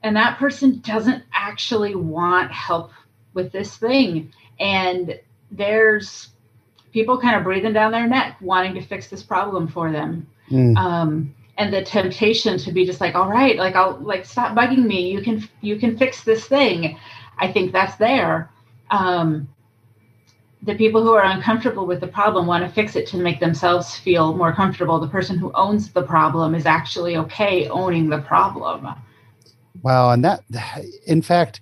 And 0.03 0.15
that 0.15 0.37
person 0.37 0.79
doesn't 0.81 1.23
actually 1.33 1.95
want 1.95 2.51
help 2.51 2.91
with 3.33 3.51
this 3.51 3.77
thing. 3.77 4.31
And 4.59 5.19
there's 5.49 6.29
people 6.91 7.19
kind 7.19 7.35
of 7.35 7.43
breathing 7.43 7.73
down 7.73 7.91
their 7.91 8.07
neck, 8.07 8.37
wanting 8.41 8.73
to 8.75 8.81
fix 8.81 9.07
this 9.07 9.23
problem 9.23 9.67
for 9.67 9.91
them. 9.91 10.27
Mm. 10.49 10.77
Um, 10.77 11.35
and 11.57 11.73
the 11.73 11.83
temptation 11.83 12.57
to 12.57 12.71
be 12.71 12.85
just 12.85 13.01
like, 13.01 13.15
all 13.15 13.29
right, 13.29 13.57
like 13.57 13.75
I'll 13.75 13.97
like 13.99 14.25
stop 14.25 14.55
bugging 14.55 14.85
me. 14.85 15.11
You 15.11 15.21
can 15.21 15.47
you 15.61 15.77
can 15.77 15.97
fix 15.97 16.23
this 16.23 16.45
thing. 16.45 16.97
I 17.37 17.51
think 17.51 17.71
that's 17.71 17.97
there. 17.97 18.49
Um, 18.89 19.47
the 20.63 20.75
people 20.75 21.03
who 21.03 21.13
are 21.13 21.23
uncomfortable 21.23 21.85
with 21.85 22.01
the 22.01 22.07
problem 22.07 22.45
want 22.45 22.65
to 22.65 22.69
fix 22.69 22.95
it 22.95 23.07
to 23.07 23.17
make 23.17 23.39
themselves 23.39 23.97
feel 23.97 24.35
more 24.35 24.53
comfortable. 24.53 24.99
The 24.99 25.07
person 25.07 25.37
who 25.37 25.51
owns 25.53 25.91
the 25.91 26.03
problem 26.03 26.53
is 26.53 26.65
actually 26.65 27.15
okay 27.17 27.69
owning 27.69 28.09
the 28.09 28.19
problem. 28.19 28.87
Wow, 29.81 30.11
and 30.11 30.23
that, 30.25 30.43
in 31.05 31.21
fact, 31.21 31.61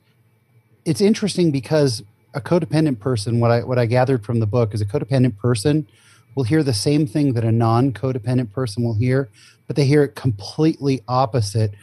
it's 0.85 1.01
interesting 1.01 1.51
because 1.51 2.01
a 2.37 2.41
codependent 2.41 2.99
person, 2.99 3.39
what 3.39 3.51
I 3.51 3.63
what 3.63 3.79
I 3.79 3.87
gathered 3.87 4.23
from 4.23 4.39
the 4.39 4.45
book 4.45 4.73
is 4.73 4.79
a 4.79 4.85
codependent 4.85 5.37
person 5.37 5.87
will 6.35 6.43
hear 6.43 6.61
the 6.61 6.73
same 6.73 7.07
thing 7.07 7.33
that 7.33 7.43
a 7.43 7.51
non-codependent 7.51 8.51
person 8.53 8.83
will 8.83 8.93
hear, 8.93 9.27
but 9.65 9.75
they 9.75 9.85
hear 9.85 10.03
it 10.03 10.13
completely 10.13 11.01
opposite. 11.07 11.73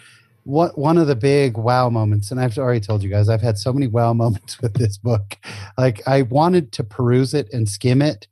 What 0.45 0.79
one 0.79 0.97
of 0.97 1.09
the 1.09 1.17
big 1.17 1.57
wow 1.57 1.91
moments, 1.91 2.31
and 2.31 2.41
I've 2.41 2.57
already 2.57 2.79
told 2.79 3.03
you 3.03 3.11
guys, 3.11 3.29
I've 3.29 3.43
had 3.43 3.59
so 3.59 3.73
many 3.73 3.89
wow 3.89 4.13
moments 4.25 4.63
with 4.63 4.75
this 4.75 4.97
book. 4.97 5.37
Like 5.77 6.07
I 6.07 6.23
wanted 6.23 6.71
to 6.73 6.85
peruse 6.85 7.35
it 7.35 7.53
and 7.53 7.69
skim 7.69 8.01
it, 8.01 8.29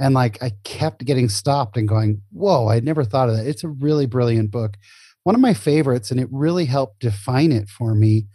and 0.00 0.14
like 0.14 0.42
I 0.42 0.52
kept 0.64 1.04
getting 1.04 1.28
stopped 1.28 1.76
and 1.76 1.86
going, 1.86 2.22
"Whoa! 2.32 2.68
I 2.68 2.80
never 2.80 3.04
thought 3.04 3.28
of 3.28 3.36
that." 3.36 3.46
It's 3.46 3.64
a 3.64 3.68
really 3.68 4.06
brilliant 4.06 4.50
book. 4.50 4.78
One 5.24 5.34
of 5.34 5.42
my 5.42 5.54
favorites, 5.54 6.10
and 6.10 6.18
it 6.18 6.28
really 6.30 6.64
helped 6.64 7.00
define 7.00 7.52
it 7.52 7.68
for 7.68 7.94
me, 7.94 8.28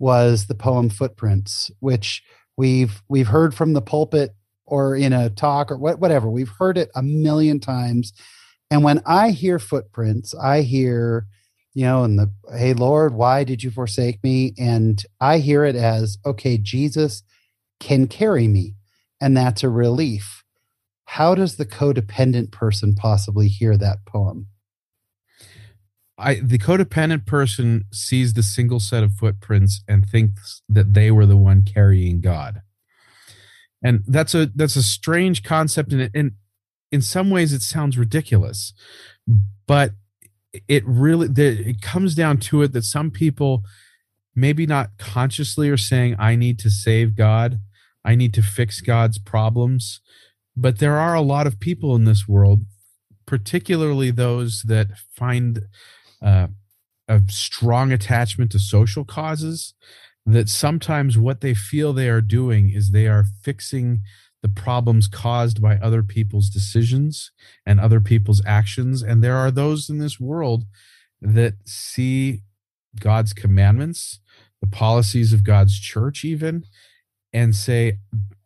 was 0.00 0.46
the 0.46 0.54
poem 0.56 0.88
"Footprints," 0.88 1.70
which 1.78 2.24
We've 2.60 3.02
we've 3.08 3.28
heard 3.28 3.54
from 3.54 3.72
the 3.72 3.80
pulpit 3.80 4.34
or 4.66 4.94
in 4.94 5.14
a 5.14 5.30
talk 5.30 5.70
or 5.70 5.78
what, 5.78 5.98
whatever. 5.98 6.28
We've 6.28 6.52
heard 6.58 6.76
it 6.76 6.90
a 6.94 7.02
million 7.02 7.58
times. 7.58 8.12
And 8.70 8.84
when 8.84 9.00
I 9.06 9.30
hear 9.30 9.58
footprints, 9.58 10.34
I 10.34 10.60
hear, 10.60 11.26
you 11.72 11.86
know, 11.86 12.04
and 12.04 12.18
the 12.18 12.30
hey 12.54 12.74
Lord, 12.74 13.14
why 13.14 13.44
did 13.44 13.62
you 13.62 13.70
forsake 13.70 14.22
me? 14.22 14.52
And 14.58 15.02
I 15.22 15.38
hear 15.38 15.64
it 15.64 15.74
as, 15.74 16.18
okay, 16.26 16.58
Jesus 16.58 17.22
can 17.80 18.06
carry 18.06 18.46
me. 18.46 18.74
And 19.22 19.34
that's 19.34 19.62
a 19.62 19.70
relief. 19.70 20.44
How 21.06 21.34
does 21.34 21.56
the 21.56 21.64
codependent 21.64 22.52
person 22.52 22.94
possibly 22.94 23.48
hear 23.48 23.78
that 23.78 24.04
poem? 24.04 24.48
I, 26.20 26.34
the 26.34 26.58
codependent 26.58 27.26
person 27.26 27.84
sees 27.92 28.34
the 28.34 28.42
single 28.42 28.80
set 28.80 29.02
of 29.02 29.14
footprints 29.14 29.82
and 29.88 30.06
thinks 30.06 30.62
that 30.68 30.94
they 30.94 31.10
were 31.10 31.26
the 31.26 31.36
one 31.36 31.62
carrying 31.62 32.20
God. 32.20 32.62
And 33.82 34.02
that's 34.06 34.34
a 34.34 34.50
that's 34.54 34.76
a 34.76 34.82
strange 34.82 35.42
concept 35.42 35.92
and 35.92 36.10
in 36.14 36.32
in 36.92 37.00
some 37.00 37.30
ways 37.30 37.52
it 37.52 37.62
sounds 37.62 37.96
ridiculous. 37.96 38.74
But 39.66 39.92
it 40.68 40.82
really 40.86 41.28
it 41.36 41.80
comes 41.80 42.14
down 42.14 42.38
to 42.38 42.62
it 42.62 42.72
that 42.72 42.84
some 42.84 43.10
people 43.10 43.62
maybe 44.34 44.66
not 44.66 44.90
consciously 44.98 45.68
are 45.68 45.76
saying 45.76 46.16
i 46.18 46.34
need 46.34 46.58
to 46.58 46.70
save 46.70 47.16
god 47.16 47.60
i 48.04 48.14
need 48.14 48.34
to 48.34 48.42
fix 48.42 48.80
god's 48.80 49.18
problems 49.18 50.00
but 50.56 50.78
there 50.78 50.98
are 50.98 51.14
a 51.14 51.20
lot 51.20 51.46
of 51.46 51.60
people 51.60 51.94
in 51.94 52.04
this 52.04 52.26
world 52.26 52.64
particularly 53.26 54.10
those 54.10 54.62
that 54.66 54.88
find 55.14 55.62
uh, 56.22 56.48
a 57.08 57.22
strong 57.28 57.92
attachment 57.92 58.52
to 58.52 58.58
social 58.58 59.04
causes 59.04 59.74
that 60.26 60.48
sometimes 60.48 61.18
what 61.18 61.40
they 61.40 61.54
feel 61.54 61.92
they 61.92 62.08
are 62.08 62.20
doing 62.20 62.70
is 62.70 62.90
they 62.90 63.06
are 63.06 63.24
fixing 63.42 64.02
the 64.42 64.48
problems 64.48 65.06
caused 65.06 65.60
by 65.60 65.76
other 65.76 66.02
people's 66.02 66.48
decisions 66.48 67.32
and 67.66 67.80
other 67.80 68.00
people's 68.00 68.42
actions. 68.46 69.02
And 69.02 69.22
there 69.22 69.36
are 69.36 69.50
those 69.50 69.90
in 69.90 69.98
this 69.98 70.18
world 70.18 70.64
that 71.20 71.54
see 71.66 72.42
God's 72.98 73.32
commandments, 73.32 74.20
the 74.60 74.66
policies 74.66 75.32
of 75.32 75.44
God's 75.44 75.78
church, 75.78 76.24
even, 76.24 76.64
and 77.32 77.54
say, 77.54 77.98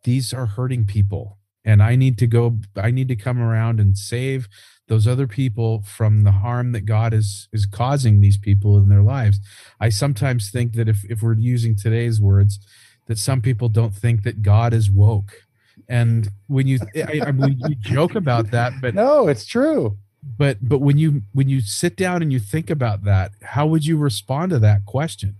these 0.03 0.35
are 0.35 0.47
hurting 0.47 0.87
people. 0.87 1.39
And 1.64 1.83
I 1.83 1.97
need 1.97 2.18
to 2.18 2.27
go, 2.27 2.59
I 2.77 2.91
need 2.91 3.09
to 3.09 3.16
come 3.16 3.41
around 3.41 3.81
and 3.81 3.97
save 3.97 4.49
those 4.89 5.07
other 5.07 5.26
people 5.26 5.82
from 5.82 6.24
the 6.24 6.32
harm 6.32 6.72
that 6.72 6.82
God 6.82 7.14
is 7.14 7.49
is 7.53 7.66
causing 7.66 8.20
these 8.20 8.37
people 8.37 8.76
in 8.76 8.89
their 8.89 9.03
lives. 9.03 9.41
I 9.80 9.89
sometimes 9.89 10.51
think 10.51 10.74
that 10.74 10.89
if 10.89 11.05
if 11.11 11.22
we're 11.22 11.35
using 11.35 11.74
today's 11.74 12.20
words, 12.20 12.59
that 13.07 13.18
some 13.18 13.41
people 13.41 13.68
don't 13.68 13.95
think 13.95 14.22
that 14.24 14.43
God 14.43 14.74
is 14.74 14.91
woke. 14.91 15.45
And 15.89 16.28
when 16.47 16.66
you 16.66 16.78
I, 16.95 17.22
I 17.26 17.32
mean, 17.32 17.61
you 17.66 17.74
joke 17.80 18.14
about 18.14 18.51
that 18.51 18.74
but 18.80 18.95
no 18.95 19.28
it's 19.28 19.47
true. 19.47 19.99
But 20.22 20.59
but 20.61 20.80
when 20.80 20.99
you 20.99 21.22
when 21.32 21.49
you 21.49 21.61
sit 21.61 21.97
down 21.97 22.22
and 22.22 22.32
you 22.32 22.39
think 22.39 22.70
about 22.70 23.05
that 23.05 23.32
how 23.43 23.66
would 23.66 23.87
you 23.87 23.97
respond 23.97 24.51
to 24.51 24.59
that 24.61 24.85
question? 24.85 25.37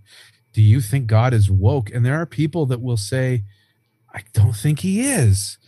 Do 0.53 0.61
you 0.61 0.81
think 0.81 1.07
god 1.07 1.33
is 1.33 1.51
woke? 1.51 1.91
And 1.91 2.05
there 2.05 2.19
are 2.19 2.25
people 2.25 2.65
that 2.67 2.81
will 2.81 2.97
say 2.97 3.43
i 4.13 4.23
don't 4.33 4.55
think 4.55 4.79
he 4.79 5.01
is. 5.01 5.59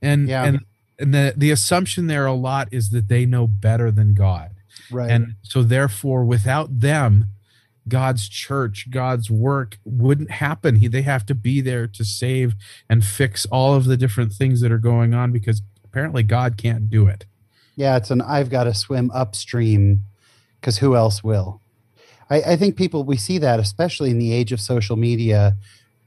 And 0.00 0.28
yeah. 0.28 0.44
and 0.44 0.60
and 0.98 1.14
the 1.14 1.34
the 1.36 1.50
assumption 1.50 2.06
there 2.06 2.26
a 2.26 2.32
lot 2.32 2.68
is 2.72 2.90
that 2.90 3.08
they 3.08 3.26
know 3.26 3.46
better 3.46 3.90
than 3.90 4.14
god 4.14 4.56
right 4.90 5.10
and 5.10 5.34
so 5.42 5.62
therefore 5.62 6.24
without 6.24 6.80
them 6.80 7.26
God's 7.88 8.28
church, 8.28 8.90
God's 8.90 9.30
work 9.30 9.78
wouldn't 9.84 10.30
happen. 10.30 10.76
He, 10.76 10.88
they 10.88 11.02
have 11.02 11.24
to 11.26 11.34
be 11.34 11.60
there 11.60 11.86
to 11.86 12.04
save 12.04 12.54
and 12.88 13.04
fix 13.04 13.46
all 13.46 13.74
of 13.74 13.84
the 13.84 13.96
different 13.96 14.32
things 14.32 14.60
that 14.60 14.72
are 14.72 14.78
going 14.78 15.14
on 15.14 15.32
because 15.32 15.62
apparently 15.84 16.22
God 16.22 16.56
can't 16.56 16.90
do 16.90 17.06
it. 17.06 17.26
Yeah, 17.76 17.96
it's 17.96 18.10
an 18.10 18.22
I've 18.22 18.50
got 18.50 18.64
to 18.64 18.74
swim 18.74 19.10
upstream 19.12 20.02
because 20.60 20.78
who 20.78 20.96
else 20.96 21.22
will? 21.22 21.60
I, 22.28 22.42
I 22.42 22.56
think 22.56 22.76
people, 22.76 23.04
we 23.04 23.16
see 23.16 23.38
that, 23.38 23.60
especially 23.60 24.10
in 24.10 24.18
the 24.18 24.32
age 24.32 24.50
of 24.50 24.60
social 24.60 24.96
media, 24.96 25.56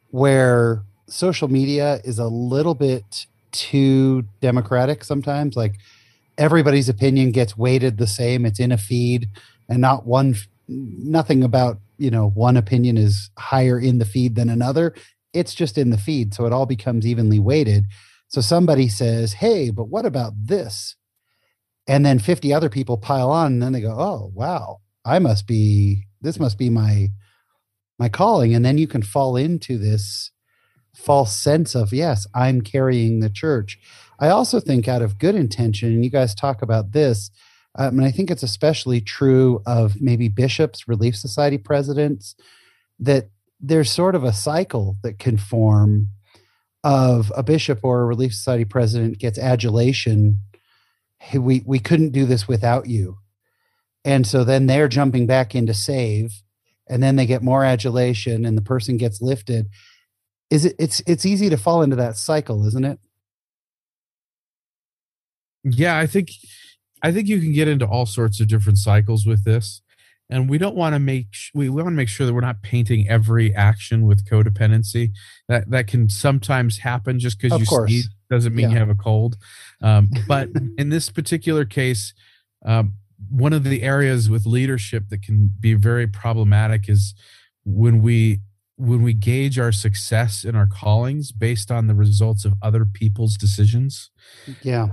where 0.10 0.84
social 1.08 1.48
media 1.48 2.02
is 2.04 2.20
a 2.20 2.28
little 2.28 2.76
bit 2.76 3.26
too 3.52 4.26
democratic 4.42 5.04
sometimes. 5.04 5.56
Like 5.56 5.76
everybody's 6.38 6.90
opinion 6.90 7.32
gets 7.32 7.58
weighted 7.58 7.98
the 7.98 8.08
same, 8.08 8.46
it's 8.46 8.60
in 8.60 8.72
a 8.72 8.78
feed 8.78 9.30
and 9.70 9.80
not 9.80 10.06
one 10.06 10.36
nothing 10.68 11.44
about 11.44 11.80
you 11.98 12.12
know 12.12 12.30
one 12.30 12.58
opinion 12.58 12.98
is 12.98 13.30
higher 13.38 13.80
in 13.80 14.00
the 14.00 14.06
feed 14.06 14.36
than 14.36 14.50
another 14.50 14.94
it's 15.34 15.54
just 15.54 15.78
in 15.78 15.90
the 15.90 15.98
feed 15.98 16.34
so 16.34 16.46
it 16.46 16.54
all 16.54 16.66
becomes 16.66 17.06
evenly 17.06 17.40
weighted 17.40 17.86
so 18.28 18.42
somebody 18.42 18.88
says 18.88 19.34
hey 19.34 19.70
but 19.70 19.86
what 19.86 20.06
about 20.06 20.34
this 20.38 20.96
and 21.88 22.06
then 22.06 22.20
50 22.20 22.54
other 22.54 22.70
people 22.70 22.98
pile 22.98 23.32
on 23.32 23.54
and 23.54 23.64
then 23.64 23.74
they 23.74 23.82
go 23.82 23.96
oh 23.98 24.32
wow 24.34 24.80
i 25.06 25.18
must 25.20 25.48
be 25.48 26.06
this 26.22 26.40
must 26.40 26.58
be 26.58 26.70
my 26.70 27.10
my 27.98 28.10
calling 28.10 28.54
and 28.54 28.64
then 28.64 28.78
you 28.78 28.88
can 28.88 29.02
fall 29.02 29.36
into 29.36 29.78
this 29.78 30.32
false 30.94 31.36
sense 31.36 31.76
of 31.76 31.94
yes 31.94 32.28
i'm 32.34 32.62
carrying 32.62 33.20
the 33.20 33.30
church 33.30 33.80
i 34.20 34.28
also 34.30 34.60
think 34.60 34.88
out 34.88 35.02
of 35.02 35.20
good 35.20 35.36
intention 35.36 35.90
and 35.90 36.04
you 36.04 36.10
guys 36.10 36.36
talk 36.36 36.62
about 36.62 36.92
this 36.92 37.32
um, 37.78 38.00
and 38.00 38.06
I 38.06 38.12
think 38.12 38.32
it's 38.32 38.44
especially 38.44 39.02
true 39.02 39.62
of 39.66 40.02
maybe 40.02 40.28
bishops, 40.28 40.88
Relief 40.88 41.16
Society 41.16 41.58
presidents, 41.58 42.36
that 43.00 43.30
there's 43.60 43.92
sort 43.92 44.16
of 44.16 44.24
a 44.24 44.34
cycle 44.34 44.98
that 45.04 45.20
can 45.20 45.38
form 45.38 46.10
of 46.84 47.32
a 47.36 47.44
bishop 47.44 47.80
or 47.84 48.02
a 48.02 48.06
Relief 48.06 48.34
Society 48.34 48.66
president 48.66 49.20
gets 49.20 49.38
adulation. 49.38 50.40
Hey, 51.20 51.38
we, 51.38 51.62
we 51.66 51.80
couldn't 51.80 52.12
do 52.12 52.26
this 52.26 52.48
without 52.48 52.88
you. 52.88 53.18
And 54.04 54.26
so 54.26 54.44
then 54.44 54.66
they're 54.66 54.88
jumping 54.88 55.28
back 55.28 55.54
into 55.54 55.74
save, 55.74 56.42
and 56.88 57.04
then 57.04 57.18
they 57.18 57.26
get 57.26 57.44
more 57.44 57.64
adulation, 57.64 58.46
and 58.46 58.58
the 58.58 58.62
person 58.62 58.98
gets 58.98 59.22
lifted. 59.22 59.68
Is 60.50 60.66
it? 60.66 60.76
It's 60.80 61.02
it's 61.06 61.26
easy 61.26 61.50
to 61.50 61.58
fall 61.58 61.82
into 61.82 61.96
that 61.98 62.18
cycle, 62.18 62.66
isn't 62.66 62.86
it? 62.86 63.00
Yeah, 65.64 65.98
I 65.98 66.08
think 66.08 66.30
I 67.02 67.12
think 67.12 67.28
you 67.28 67.40
can 67.40 67.54
get 67.54 67.68
into 67.68 67.86
all 67.86 68.06
sorts 68.06 68.40
of 68.40 68.48
different 68.48 68.78
cycles 68.78 69.26
with 69.26 69.44
this. 69.44 69.82
And 70.32 70.48
we 70.48 70.60
don't 70.60 70.76
want 70.76 70.94
to 70.94 71.00
make 71.00 71.28
we 71.56 71.70
want 71.70 71.88
to 71.88 71.92
make 71.92 72.10
sure 72.10 72.28
that 72.28 72.34
we're 72.34 72.42
not 72.42 72.62
painting 72.62 73.10
every 73.10 73.54
action 73.56 74.06
with 74.06 74.26
codependency. 74.26 75.12
That 75.48 75.70
that 75.72 75.88
can 75.88 76.08
sometimes 76.08 76.78
happen 76.78 77.20
just 77.20 77.40
because 77.40 77.60
you 77.60 77.66
course. 77.66 77.90
sneeze 77.90 78.10
doesn't 78.30 78.54
mean 78.54 78.70
yeah. 78.70 78.74
you 78.74 78.78
have 78.78 78.90
a 78.90 78.96
cold. 78.96 79.38
Um, 79.82 80.10
but 80.28 80.50
in 80.78 80.90
this 80.90 81.10
particular 81.10 81.66
case, 81.66 82.14
um, 82.64 82.94
one 83.32 83.54
of 83.54 83.64
the 83.64 83.82
areas 83.82 84.30
with 84.30 84.46
leadership 84.46 85.10
that 85.10 85.24
can 85.24 85.52
be 85.60 85.74
very 85.74 86.06
problematic 86.06 86.88
is 86.88 87.16
when 87.66 88.02
we 88.02 88.40
when 88.80 89.04
we 89.04 89.14
gauge 89.14 89.60
our 89.60 89.74
success 89.74 90.46
in 90.46 90.56
our 90.56 90.66
callings 90.66 91.34
based 91.34 91.70
on 91.70 91.88
the 91.88 91.94
results 91.94 92.46
of 92.46 92.54
other 92.62 92.86
people's 92.86 93.36
decisions. 93.36 94.10
Yeah. 94.62 94.88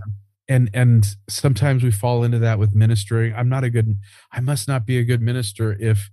And 0.49 0.69
and 0.75 1.07
sometimes 1.29 1.85
we 1.85 1.93
fall 1.93 2.25
into 2.25 2.41
that 2.41 2.59
with 2.59 2.75
ministering. 2.75 3.33
I'm 3.35 3.49
not 3.49 3.63
a 3.65 3.71
good 3.71 3.97
i 4.33 4.41
must 4.41 4.67
not 4.67 4.87
be 4.87 4.99
a 4.99 5.05
good 5.05 5.23
minister 5.23 5.77
if 5.79 6.11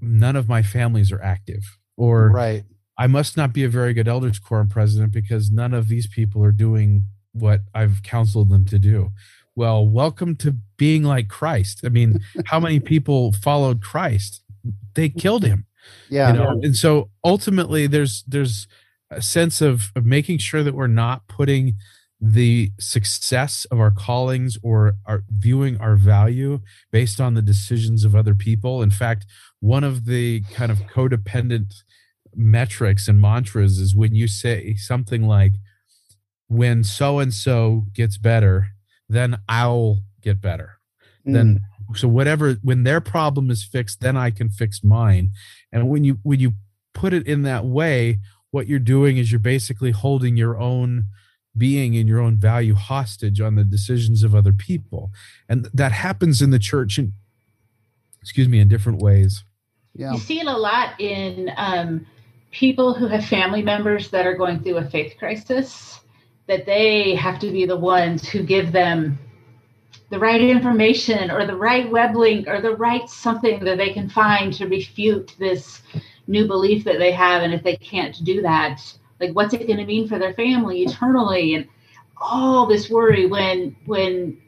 none 0.00 0.36
of 0.36 0.46
my 0.48 0.62
families 0.62 1.10
are 1.10 1.22
active 1.22 1.78
or 1.96 2.30
right. 2.30 2.64
I 2.98 3.06
must 3.06 3.34
not 3.34 3.54
be 3.54 3.64
a 3.64 3.68
very 3.70 3.94
good 3.94 4.08
elders 4.08 4.38
quorum 4.38 4.68
president 4.68 5.10
because 5.10 5.50
none 5.50 5.72
of 5.72 5.88
these 5.88 6.06
people 6.06 6.44
are 6.44 6.52
doing 6.52 7.06
what 7.32 7.62
i've 7.74 8.02
counseled 8.02 8.50
them 8.50 8.66
to 8.66 8.78
do. 8.78 9.10
Well 9.56 9.86
welcome 9.86 10.36
to 10.36 10.56
being 10.76 11.02
like 11.02 11.28
christ. 11.28 11.80
I 11.82 11.88
mean 11.88 12.20
how 12.44 12.60
many 12.60 12.78
people 12.78 13.32
followed 13.32 13.82
christ? 13.82 14.42
They 14.94 15.08
killed 15.08 15.44
him 15.44 15.66
yeah 16.08 16.32
you 16.32 16.38
know? 16.38 16.60
and 16.62 16.76
so 16.76 17.10
ultimately 17.24 17.86
there's 17.86 18.24
there's 18.26 18.66
a 19.10 19.20
sense 19.20 19.60
of, 19.60 19.90
of 19.96 20.06
making 20.06 20.38
sure 20.38 20.62
that 20.62 20.74
we're 20.74 20.86
not 20.86 21.26
putting 21.26 21.74
the 22.20 22.70
success 22.78 23.66
of 23.70 23.80
our 23.80 23.90
callings 23.90 24.58
or 24.62 24.94
our 25.06 25.24
viewing 25.30 25.78
our 25.78 25.96
value 25.96 26.60
based 26.90 27.20
on 27.20 27.34
the 27.34 27.42
decisions 27.42 28.04
of 28.04 28.14
other 28.14 28.34
people. 28.34 28.82
In 28.82 28.90
fact, 28.90 29.24
one 29.60 29.84
of 29.84 30.04
the 30.04 30.42
kind 30.52 30.70
of 30.70 30.80
codependent 30.80 31.82
metrics 32.34 33.08
and 33.08 33.20
mantras 33.20 33.78
is 33.78 33.96
when 33.96 34.14
you 34.14 34.28
say 34.28 34.74
something 34.74 35.26
like, 35.26 35.52
when 36.48 36.84
so 36.84 37.20
and 37.20 37.32
so 37.32 37.86
gets 37.94 38.18
better, 38.18 38.68
then 39.08 39.38
I'll 39.48 40.02
get 40.20 40.40
better. 40.40 40.78
Mm. 41.26 41.32
Then 41.32 41.60
so 41.94 42.08
whatever 42.08 42.54
when 42.62 42.84
their 42.84 43.00
problem 43.00 43.50
is 43.50 43.64
fixed, 43.64 44.00
then 44.00 44.16
I 44.16 44.30
can 44.30 44.48
fix 44.50 44.82
mine. 44.82 45.30
And 45.72 45.88
when 45.88 46.04
you 46.04 46.18
when 46.22 46.40
you 46.40 46.52
put 46.94 47.12
it 47.12 47.26
in 47.26 47.42
that 47.42 47.64
way, 47.64 48.18
what 48.50 48.66
you're 48.66 48.78
doing 48.78 49.16
is 49.16 49.30
you're 49.30 49.38
basically 49.38 49.90
holding 49.90 50.36
your 50.36 50.58
own 50.58 51.06
being 51.56 51.96
and 51.96 52.08
your 52.08 52.20
own 52.20 52.36
value 52.36 52.74
hostage 52.74 53.40
on 53.40 53.56
the 53.56 53.64
decisions 53.64 54.22
of 54.22 54.34
other 54.34 54.52
people. 54.52 55.10
And 55.48 55.68
that 55.74 55.92
happens 55.92 56.40
in 56.40 56.50
the 56.50 56.58
church 56.58 56.98
in 56.98 57.12
excuse 58.20 58.48
me 58.48 58.60
in 58.60 58.68
different 58.68 59.00
ways. 59.00 59.44
Yeah. 59.94 60.12
You 60.12 60.18
see 60.18 60.40
it 60.40 60.46
a 60.46 60.56
lot 60.56 61.00
in 61.00 61.50
um, 61.56 62.06
people 62.50 62.94
who 62.94 63.06
have 63.08 63.24
family 63.24 63.62
members 63.62 64.10
that 64.10 64.26
are 64.26 64.36
going 64.36 64.60
through 64.60 64.76
a 64.76 64.88
faith 64.90 65.16
crisis 65.18 66.00
that 66.46 66.66
they 66.66 67.14
have 67.14 67.38
to 67.40 67.50
be 67.50 67.64
the 67.64 67.76
ones 67.76 68.28
who 68.28 68.42
give 68.42 68.72
them 68.72 69.18
the 70.10 70.18
right 70.18 70.40
information 70.40 71.30
or 71.30 71.46
the 71.46 71.56
right 71.56 71.90
web 71.90 72.16
link 72.16 72.48
or 72.48 72.60
the 72.60 72.76
right 72.76 73.08
something 73.08 73.64
that 73.64 73.78
they 73.78 73.92
can 73.92 74.08
find 74.08 74.52
to 74.54 74.66
refute 74.66 75.34
this 75.38 75.82
new 76.26 76.46
belief 76.46 76.84
that 76.84 76.98
they 76.98 77.12
have. 77.12 77.42
And 77.42 77.54
if 77.54 77.62
they 77.62 77.76
can't 77.76 78.22
do 78.24 78.42
that 78.42 78.80
like 79.20 79.32
what's 79.32 79.54
it 79.54 79.66
going 79.66 79.78
to 79.78 79.84
mean 79.84 80.08
for 80.08 80.18
their 80.18 80.34
family 80.34 80.82
eternally? 80.82 81.54
And 81.54 81.68
all 82.16 82.66
this 82.66 82.90
worry 82.90 83.26
when 83.26 83.76
when 83.86 84.40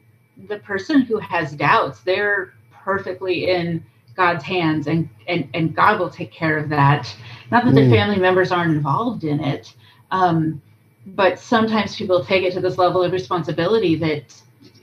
the 0.47 0.57
person 0.59 1.01
who 1.01 1.17
has 1.19 1.53
doubts 1.53 2.01
they're 2.01 2.53
perfectly 2.71 3.49
in 3.49 3.83
god's 4.15 4.43
hands 4.43 4.87
and 4.87 5.07
and, 5.27 5.47
and 5.53 5.75
god 5.75 5.99
will 5.99 6.09
take 6.09 6.31
care 6.31 6.57
of 6.57 6.69
that. 6.69 7.15
Not 7.51 7.65
that 7.65 7.73
mm. 7.73 7.89
the 7.89 7.95
family 7.95 8.17
members 8.17 8.51
aren't 8.51 8.75
involved 8.75 9.23
in 9.23 9.39
it 9.39 9.73
um, 10.11 10.61
but 11.05 11.39
sometimes 11.39 11.95
people 11.95 12.23
take 12.23 12.43
it 12.43 12.53
to 12.53 12.61
this 12.61 12.77
level 12.77 13.03
of 13.03 13.11
responsibility 13.11 13.95
that 13.95 14.33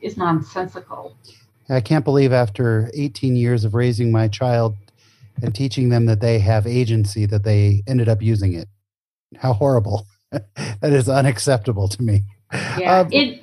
is 0.02 0.16
nonsensical 0.16 1.16
I 1.70 1.80
can't 1.80 2.04
believe 2.04 2.32
after 2.32 2.90
18 2.94 3.36
years 3.36 3.64
of 3.64 3.74
raising 3.74 4.10
my 4.10 4.26
child 4.26 4.76
and 5.42 5.54
teaching 5.54 5.88
them 5.88 6.06
that 6.06 6.20
they 6.20 6.40
have 6.40 6.66
agency 6.66 7.26
that 7.26 7.44
they 7.44 7.82
ended 7.86 8.08
up 8.08 8.20
using 8.20 8.54
it. 8.54 8.68
How 9.36 9.52
horrible. 9.52 10.06
that 10.30 10.92
is 10.92 11.08
unacceptable 11.08 11.88
to 11.88 12.02
me. 12.02 12.24
Yeah. 12.78 13.00
Um, 13.00 13.08
it 13.12 13.40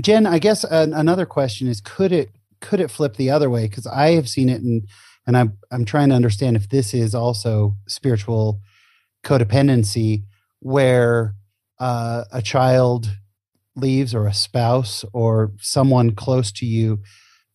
Jen, 0.00 0.26
I 0.26 0.38
guess 0.38 0.64
an, 0.64 0.92
another 0.92 1.26
question 1.26 1.66
is 1.68 1.80
could 1.80 2.12
it 2.12 2.30
could 2.60 2.80
it 2.80 2.90
flip 2.90 3.16
the 3.16 3.30
other 3.30 3.50
way 3.50 3.66
because 3.66 3.86
I 3.86 4.12
have 4.12 4.28
seen 4.28 4.48
it 4.48 4.62
and 4.62 4.86
and 5.26 5.36
I'm 5.36 5.58
I'm 5.72 5.84
trying 5.84 6.10
to 6.10 6.14
understand 6.14 6.56
if 6.56 6.68
this 6.68 6.94
is 6.94 7.14
also 7.14 7.76
spiritual 7.88 8.60
codependency 9.24 10.24
where 10.60 11.34
uh, 11.80 12.24
a 12.32 12.42
child 12.42 13.10
leaves 13.76 14.14
or 14.14 14.26
a 14.26 14.34
spouse 14.34 15.04
or 15.12 15.52
someone 15.58 16.14
close 16.14 16.52
to 16.52 16.66
you 16.66 17.00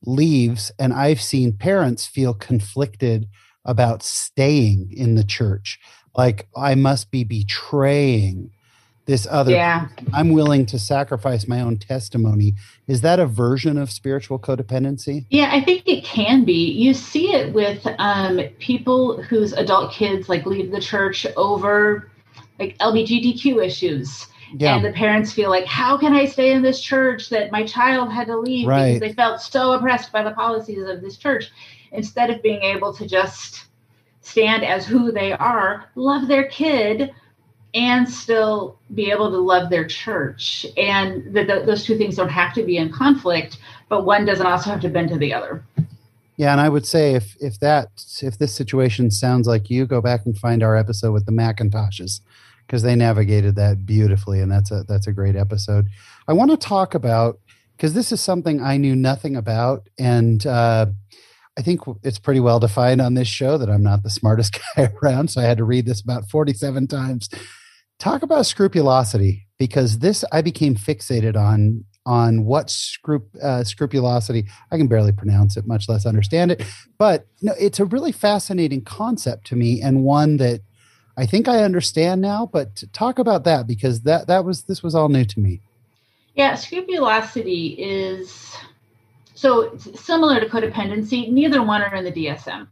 leaves 0.04 0.72
and 0.80 0.94
i've 0.94 1.22
seen 1.22 1.52
parents 1.52 2.06
feel 2.06 2.34
conflicted 2.34 3.28
about 3.66 4.02
staying 4.02 4.92
in 4.92 5.16
the 5.16 5.24
church. 5.24 5.80
Like 6.16 6.48
i 6.56 6.76
must 6.76 7.12
be 7.12 7.24
betraying 7.24 8.52
this 9.06 9.26
other 9.30 9.52
yeah. 9.52 9.88
i'm 10.14 10.30
willing 10.30 10.68
to 10.68 10.78
sacrifice 10.78 11.48
my 11.48 11.62
own 11.62 11.78
testimony. 11.78 12.56
Is 12.88 13.02
that 13.02 13.20
a 13.20 13.26
version 13.26 13.78
of 13.78 13.92
spiritual 13.92 14.40
codependency? 14.40 15.26
Yeah 15.30 15.50
i 15.52 15.62
think 15.62 15.84
it 15.88 16.04
can 16.04 16.46
be. 16.46 16.72
You 16.72 16.94
see 16.94 17.34
it 17.34 17.54
with 17.54 17.86
um, 18.00 18.40
people 18.60 19.22
whose 19.24 19.54
adult 19.54 19.94
kids 19.94 20.30
like 20.30 20.46
leave 20.46 20.72
the 20.72 20.82
church 20.82 21.26
over 21.38 22.10
like 22.60 22.78
lgbtq 22.80 23.64
issues 23.64 24.28
yeah. 24.56 24.76
and 24.76 24.86
the 24.86 24.92
parents 24.92 25.32
feel 25.32 25.50
like 25.50 25.66
how 25.66 25.98
can 25.98 26.14
i 26.14 26.26
stay 26.26 26.52
in 26.52 26.62
this 26.62 26.82
church 26.82 27.30
that 27.30 27.52
my 27.52 27.66
child 27.66 28.12
had 28.12 28.28
to 28.28 28.38
leave? 28.38 28.68
Right. 28.68 28.94
because 28.94 29.00
they 29.00 29.14
felt 29.14 29.42
so 29.42 29.74
oppressed 29.74 30.12
by 30.12 30.24
the 30.24 30.32
policies 30.32 30.84
of 30.88 31.02
this 31.02 31.18
church. 31.18 31.52
Instead 31.92 32.30
of 32.30 32.44
being 32.44 32.62
able 32.62 32.94
to 32.94 33.08
just 33.08 33.66
stand 34.22 34.64
as 34.64 34.86
who 34.86 35.12
they 35.12 35.32
are 35.34 35.90
love 35.96 36.28
their 36.28 36.48
kid 36.48 37.12
and 37.74 38.08
still 38.08 38.78
be 38.94 39.10
able 39.12 39.30
to 39.32 39.38
love 39.38 39.70
their 39.70 39.86
church. 39.86 40.66
And 40.78 41.36
that 41.36 41.48
those 41.66 41.84
two 41.84 41.98
things 41.98 42.16
don't 42.16 42.30
have 42.30 42.54
to 42.54 42.64
be 42.64 42.78
in 42.78 42.92
conflict 42.92 43.58
but 43.90 44.06
one 44.06 44.24
doesn't 44.24 44.46
also 44.46 44.70
have 44.70 44.82
to 44.82 44.90
bend 44.90 45.10
to 45.10 45.18
the 45.18 45.34
other. 45.34 45.64
Yeah 46.38 46.52
and 46.54 46.62
i 46.62 46.70
would 46.70 46.86
say 46.86 47.16
if 47.16 47.36
if 47.42 47.60
that 47.60 47.90
if 48.22 48.38
this 48.38 48.56
situation 48.56 49.12
sounds 49.12 49.46
like 49.46 49.70
you 49.70 49.86
go 49.86 50.00
back 50.00 50.26
and 50.26 50.38
find 50.38 50.64
our 50.64 50.78
episode 50.78 51.12
with 51.12 51.26
the 51.26 51.34
macintoshes 51.34 52.22
because 52.70 52.84
they 52.84 52.96
navigated 52.96 53.56
that 53.56 53.84
beautifully, 53.84 54.40
and 54.42 54.52
that's 54.52 54.70
a 54.70 54.84
that's 54.88 55.08
a 55.08 55.12
great 55.12 55.36
episode. 55.36 55.88
I 56.28 56.34
want 56.34 56.52
to 56.52 56.58
talk 56.58 56.94
about 56.94 57.40
because 57.76 57.96
this 57.96 58.12
is 58.12 58.22
something 58.22 58.62
I 58.62 58.78
knew 58.78 58.96
nothing 58.96 59.36
about, 59.36 59.90
and 59.98 60.46
uh, 60.46 60.86
I 61.58 61.62
think 61.64 61.82
it's 62.04 62.20
pretty 62.20 62.40
well 62.40 62.60
defined 62.60 63.02
on 63.02 63.16
this 63.16 63.28
show 63.28 63.58
that 63.58 63.72
I'm 63.72 63.82
not 63.82 64.04
the 64.04 64.12
smartest 64.12 64.60
guy 64.76 64.92
around, 65.02 65.32
so 65.32 65.42
I 65.42 65.46
had 65.46 65.58
to 65.58 65.64
read 65.64 65.88
this 65.88 66.00
about 66.00 66.30
47 66.30 66.86
times. 66.86 67.28
Talk 67.98 68.22
about 68.22 68.46
scrupulosity 68.46 69.48
because 69.58 70.00
this 70.00 70.24
I 70.32 70.44
became 70.44 70.76
fixated 70.76 71.36
on 71.36 71.86
on 72.06 72.46
what 72.46 72.70
scrup- 72.70 73.36
uh, 73.44 73.62
scrupulosity 73.62 74.46
i 74.72 74.78
can 74.78 74.88
barely 74.88 75.12
pronounce 75.12 75.58
it 75.58 75.68
much 75.68 75.90
less 75.90 76.06
understand 76.06 76.50
it 76.50 76.64
but 76.98 77.28
no, 77.42 77.54
it's 77.60 77.78
a 77.78 77.84
really 77.84 78.14
fascinating 78.14 78.82
concept 78.82 79.46
to 79.46 79.58
me 79.58 79.82
and 79.82 80.06
one 80.06 80.38
that 80.38 80.62
I 81.20 81.26
think 81.26 81.50
I 81.50 81.64
understand 81.64 82.22
now, 82.22 82.50
but 82.50 82.82
talk 82.94 83.20
about 83.20 83.44
that 83.44 83.68
because 83.68 84.04
that 84.04 84.28
that 84.28 84.46
was 84.46 84.64
this 84.64 84.82
was 84.82 84.96
all 84.96 85.10
new 85.10 85.26
to 85.26 85.40
me. 85.42 85.60
Yeah, 86.34 86.56
scrupulosity 86.56 87.76
is 87.78 88.56
so 89.34 89.78
similar 89.78 90.40
to 90.40 90.46
codependency. 90.46 91.30
Neither 91.30 91.62
one 91.62 91.82
are 91.82 91.94
in 91.94 92.06
the 92.06 92.12
DSM, 92.14 92.70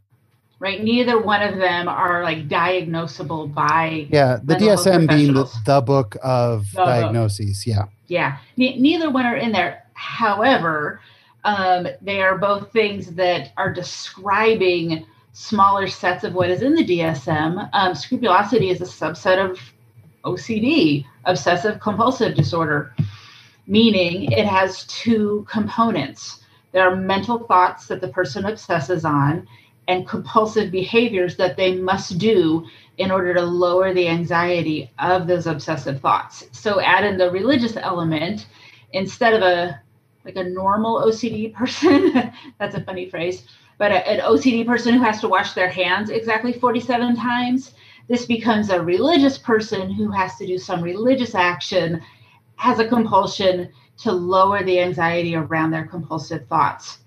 right? 0.60 0.82
Neither 0.82 1.20
one 1.20 1.42
of 1.42 1.58
them 1.58 1.90
are 1.90 2.22
like 2.22 2.48
diagnosable 2.48 3.52
by 3.52 4.06
yeah. 4.10 4.38
The 4.42 4.54
DSM 4.54 5.06
being 5.06 5.34
the, 5.34 5.44
the 5.66 5.82
book 5.82 6.16
of 6.22 6.72
the 6.72 6.86
diagnoses. 6.86 7.66
Book. 7.66 7.90
Yeah, 8.06 8.38
yeah. 8.56 8.76
neither 8.78 9.10
one 9.10 9.26
are 9.26 9.36
in 9.36 9.52
there. 9.52 9.84
However, 9.92 11.02
um, 11.44 11.86
they 12.00 12.22
are 12.22 12.38
both 12.38 12.72
things 12.72 13.08
that 13.16 13.52
are 13.58 13.74
describing 13.74 15.04
smaller 15.38 15.86
sets 15.86 16.24
of 16.24 16.34
what 16.34 16.50
is 16.50 16.62
in 16.62 16.74
the 16.74 16.84
DSM. 16.84 17.70
Um, 17.72 17.94
scrupulosity 17.94 18.70
is 18.70 18.80
a 18.80 18.84
subset 18.84 19.38
of 19.38 19.56
OCD, 20.24 21.04
obsessive 21.26 21.78
compulsive 21.78 22.34
disorder, 22.34 22.92
meaning 23.68 24.32
it 24.32 24.46
has 24.46 24.84
two 24.86 25.46
components. 25.48 26.40
There 26.72 26.82
are 26.82 26.96
mental 26.96 27.46
thoughts 27.46 27.86
that 27.86 28.00
the 28.00 28.08
person 28.08 28.46
obsesses 28.46 29.04
on 29.04 29.46
and 29.86 30.08
compulsive 30.08 30.72
behaviors 30.72 31.36
that 31.36 31.56
they 31.56 31.76
must 31.76 32.18
do 32.18 32.66
in 32.98 33.12
order 33.12 33.32
to 33.32 33.42
lower 33.42 33.94
the 33.94 34.08
anxiety 34.08 34.90
of 34.98 35.28
those 35.28 35.46
obsessive 35.46 36.00
thoughts. 36.00 36.48
So 36.50 36.80
add 36.80 37.04
in 37.04 37.16
the 37.16 37.30
religious 37.30 37.76
element 37.76 38.48
instead 38.92 39.34
of 39.34 39.42
a 39.42 39.80
like 40.24 40.34
a 40.34 40.50
normal 40.50 41.00
OCD 41.00 41.54
person, 41.54 42.32
that's 42.58 42.74
a 42.74 42.82
funny 42.82 43.08
phrase, 43.08 43.44
but 43.78 43.92
a, 43.92 44.08
an 44.08 44.20
OCD 44.20 44.66
person 44.66 44.94
who 44.94 45.02
has 45.02 45.20
to 45.20 45.28
wash 45.28 45.52
their 45.52 45.68
hands 45.68 46.10
exactly 46.10 46.52
47 46.52 47.16
times, 47.16 47.74
this 48.08 48.26
becomes 48.26 48.70
a 48.70 48.82
religious 48.82 49.38
person 49.38 49.90
who 49.90 50.10
has 50.10 50.36
to 50.36 50.46
do 50.46 50.58
some 50.58 50.82
religious 50.82 51.34
action, 51.34 52.02
has 52.56 52.78
a 52.78 52.88
compulsion 52.88 53.70
to 53.98 54.12
lower 54.12 54.62
the 54.62 54.80
anxiety 54.80 55.34
around 55.34 55.70
their 55.70 55.86
compulsive 55.86 56.46
thoughts. 56.48 56.98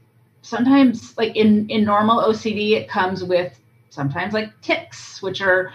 Sometimes, 0.41 1.15
like 1.17 1.35
in, 1.35 1.69
in 1.69 1.83
normal 1.83 2.19
OCD, 2.21 2.71
it 2.71 2.89
comes 2.89 3.23
with 3.23 3.59
sometimes 3.89 4.33
like 4.33 4.49
tics, 4.61 5.21
which 5.21 5.41
are 5.41 5.71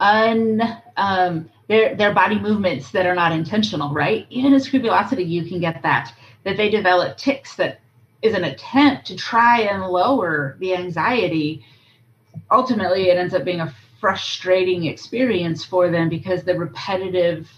un 0.00 0.62
um, 0.96 1.48
their 1.68 1.94
their 1.94 2.14
body 2.14 2.38
movements 2.38 2.90
that 2.90 3.06
are 3.06 3.14
not 3.14 3.32
intentional, 3.32 3.92
right? 3.92 4.26
Even 4.30 4.52
in 4.52 4.60
scrupulosity, 4.60 5.24
you 5.24 5.44
can 5.44 5.60
get 5.60 5.82
that 5.82 6.12
that 6.44 6.56
they 6.56 6.70
develop 6.70 7.16
tics 7.16 7.56
that 7.56 7.80
is 8.22 8.34
an 8.34 8.44
attempt 8.44 9.06
to 9.06 9.16
try 9.16 9.60
and 9.60 9.84
lower 9.84 10.56
the 10.58 10.74
anxiety, 10.74 11.64
ultimately 12.50 13.10
it 13.10 13.16
ends 13.16 13.34
up 13.34 13.44
being 13.44 13.60
a 13.60 13.74
frustrating 14.00 14.86
experience 14.86 15.64
for 15.64 15.90
them 15.90 16.08
because 16.08 16.44
the 16.44 16.56
repetitive 16.56 17.48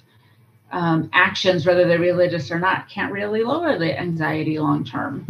um, 0.73 1.11
actions, 1.13 1.67
whether 1.67 1.87
they're 1.87 1.99
religious 1.99 2.51
or 2.51 2.59
not, 2.59 2.89
can't 2.89 3.13
really 3.13 3.43
lower 3.43 3.79
the 3.79 3.99
anxiety 3.99 4.59
long 4.59 4.85
term. 4.85 5.27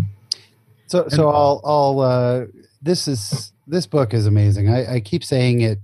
So, 0.87 1.09
so 1.09 1.29
I'll, 1.29 1.61
I'll, 1.65 2.01
uh, 2.01 2.45
this 2.83 3.07
is, 3.07 3.53
this 3.67 3.87
book 3.87 4.13
is 4.13 4.27
amazing. 4.27 4.69
I, 4.69 4.95
I 4.95 5.01
keep 5.01 5.25
saying 5.25 5.61
it, 5.61 5.79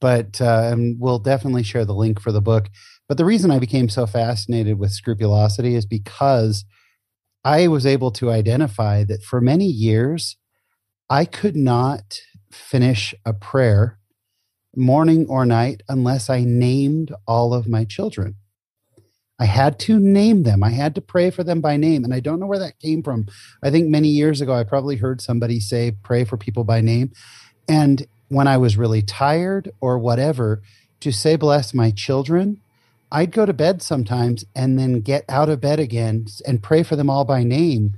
but, 0.00 0.40
uh, 0.40 0.70
and 0.72 0.98
we'll 1.00 1.18
definitely 1.18 1.64
share 1.64 1.84
the 1.84 1.94
link 1.94 2.20
for 2.20 2.32
the 2.32 2.40
book. 2.40 2.68
But 3.08 3.18
the 3.18 3.24
reason 3.24 3.50
I 3.50 3.58
became 3.58 3.88
so 3.88 4.06
fascinated 4.06 4.78
with 4.78 4.92
scrupulosity 4.92 5.74
is 5.74 5.84
because 5.84 6.64
I 7.44 7.68
was 7.68 7.84
able 7.86 8.10
to 8.12 8.30
identify 8.30 9.04
that 9.04 9.22
for 9.22 9.40
many 9.40 9.66
years, 9.66 10.36
I 11.10 11.24
could 11.24 11.56
not 11.56 12.20
finish 12.50 13.14
a 13.24 13.32
prayer 13.32 13.98
morning 14.74 15.26
or 15.28 15.44
night 15.44 15.82
unless 15.88 16.30
I 16.30 16.44
named 16.44 17.12
all 17.26 17.52
of 17.52 17.68
my 17.68 17.84
children. 17.84 18.36
I 19.38 19.46
had 19.46 19.78
to 19.80 19.98
name 19.98 20.44
them. 20.44 20.62
I 20.62 20.70
had 20.70 20.94
to 20.94 21.00
pray 21.00 21.30
for 21.30 21.42
them 21.42 21.60
by 21.60 21.76
name. 21.76 22.04
And 22.04 22.14
I 22.14 22.20
don't 22.20 22.38
know 22.38 22.46
where 22.46 22.60
that 22.60 22.78
came 22.78 23.02
from. 23.02 23.26
I 23.62 23.70
think 23.70 23.88
many 23.88 24.08
years 24.08 24.40
ago, 24.40 24.54
I 24.54 24.62
probably 24.62 24.96
heard 24.96 25.20
somebody 25.20 25.58
say, 25.58 25.96
pray 26.02 26.24
for 26.24 26.36
people 26.36 26.62
by 26.62 26.80
name. 26.80 27.12
And 27.68 28.06
when 28.28 28.46
I 28.46 28.56
was 28.56 28.76
really 28.76 29.02
tired 29.02 29.72
or 29.80 29.98
whatever, 29.98 30.62
to 31.00 31.10
say, 31.10 31.34
bless 31.34 31.74
my 31.74 31.90
children 31.90 32.60
I'd 33.12 33.30
go 33.30 33.44
to 33.44 33.52
bed 33.52 33.82
sometimes 33.82 34.44
and 34.56 34.78
then 34.78 35.00
get 35.00 35.24
out 35.28 35.50
of 35.50 35.60
bed 35.60 35.78
again 35.78 36.26
and 36.46 36.62
pray 36.62 36.82
for 36.82 36.96
them 36.96 37.10
all 37.10 37.24
by 37.26 37.44
name 37.44 37.92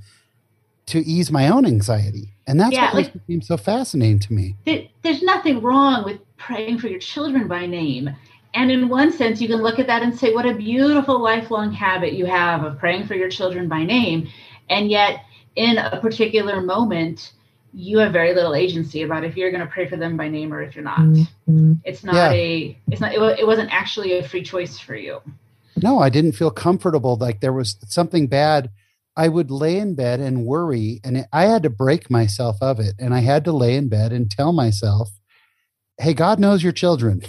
to 0.87 0.99
ease 0.99 1.31
my 1.31 1.47
own 1.47 1.65
anxiety. 1.65 2.33
And 2.45 2.59
that's 2.59 2.73
yeah, 2.73 2.93
what 2.93 3.05
like, 3.05 3.13
seems 3.25 3.47
so 3.47 3.57
fascinating 3.57 4.19
to 4.19 4.33
me. 4.33 4.55
There's 4.65 5.23
nothing 5.23 5.61
wrong 5.61 6.03
with 6.03 6.19
praying 6.37 6.79
for 6.79 6.87
your 6.89 6.99
children 6.99 7.47
by 7.47 7.65
name. 7.65 8.09
And 8.53 8.69
in 8.69 8.89
one 8.89 9.11
sense, 9.11 9.41
you 9.41 9.47
can 9.47 9.63
look 9.63 9.79
at 9.79 9.87
that 9.87 10.03
and 10.03 10.17
say, 10.17 10.33
what 10.33 10.45
a 10.45 10.53
beautiful 10.53 11.19
lifelong 11.19 11.71
habit 11.71 12.13
you 12.13 12.25
have 12.25 12.63
of 12.63 12.77
praying 12.77 13.07
for 13.07 13.15
your 13.15 13.29
children 13.29 13.67
by 13.67 13.83
name. 13.83 14.27
And 14.69 14.89
yet, 14.89 15.21
in 15.55 15.77
a 15.77 15.99
particular 16.01 16.61
moment, 16.61 17.31
you 17.75 17.97
have 17.97 18.13
very 18.13 18.33
little 18.33 18.55
agency 18.55 19.01
about 19.01 19.25
if 19.25 19.35
you're 19.35 19.51
going 19.51 19.65
to 19.65 19.71
pray 19.71 19.87
for 19.87 19.97
them 19.97 20.15
by 20.15 20.29
name 20.29 20.53
or 20.53 20.61
if 20.61 20.75
you're 20.75 20.83
not. 20.83 20.99
Mm-hmm. 20.99 21.73
It's 21.83 22.03
not 22.05 22.15
yeah. 22.15 22.31
a, 22.31 22.77
it's 22.89 23.01
not, 23.01 23.13
it, 23.13 23.39
it 23.39 23.45
wasn't 23.45 23.69
actually 23.71 24.17
a 24.17 24.27
free 24.27 24.43
choice 24.43 24.79
for 24.79 24.95
you. 24.95 25.21
No, 25.75 25.99
I 25.99 26.07
didn't 26.07 26.31
feel 26.31 26.51
comfortable. 26.51 27.17
Like 27.17 27.41
there 27.41 27.51
was 27.51 27.77
something 27.87 28.27
bad. 28.27 28.69
I 29.17 29.27
would 29.27 29.51
lay 29.51 29.77
in 29.77 29.95
bed 29.95 30.21
and 30.21 30.45
worry, 30.45 31.01
and 31.03 31.17
it, 31.17 31.27
I 31.31 31.43
had 31.43 31.63
to 31.63 31.69
break 31.69 32.09
myself 32.09 32.57
of 32.61 32.79
it. 32.79 32.95
And 32.97 33.13
I 33.13 33.19
had 33.19 33.43
to 33.45 33.51
lay 33.51 33.75
in 33.75 33.89
bed 33.89 34.11
and 34.11 34.31
tell 34.31 34.53
myself, 34.53 35.09
hey, 35.97 36.13
God 36.13 36.39
knows 36.39 36.63
your 36.63 36.73
children. 36.73 37.21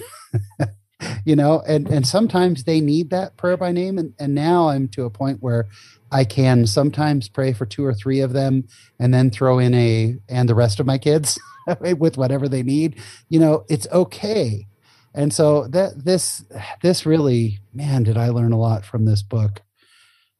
you 1.24 1.36
know, 1.36 1.62
and 1.66 1.88
and 1.88 2.06
sometimes 2.06 2.64
they 2.64 2.80
need 2.80 3.10
that 3.10 3.36
prayer 3.36 3.56
by 3.56 3.72
name, 3.72 3.98
and 3.98 4.14
and 4.18 4.34
now 4.34 4.68
I'm 4.68 4.88
to 4.88 5.04
a 5.04 5.10
point 5.10 5.38
where 5.40 5.66
I 6.10 6.24
can 6.24 6.66
sometimes 6.66 7.28
pray 7.28 7.52
for 7.52 7.66
two 7.66 7.84
or 7.84 7.94
three 7.94 8.20
of 8.20 8.32
them, 8.32 8.66
and 8.98 9.12
then 9.12 9.30
throw 9.30 9.58
in 9.58 9.74
a 9.74 10.16
and 10.28 10.48
the 10.48 10.54
rest 10.54 10.80
of 10.80 10.86
my 10.86 10.98
kids 10.98 11.38
with 11.80 12.16
whatever 12.16 12.48
they 12.48 12.62
need. 12.62 13.00
You 13.28 13.40
know, 13.40 13.64
it's 13.68 13.86
okay. 13.92 14.66
And 15.14 15.32
so 15.32 15.66
that 15.68 16.04
this 16.04 16.44
this 16.82 17.06
really, 17.06 17.60
man, 17.72 18.02
did 18.02 18.16
I 18.16 18.28
learn 18.28 18.52
a 18.52 18.58
lot 18.58 18.84
from 18.84 19.06
this 19.06 19.22
book. 19.22 19.62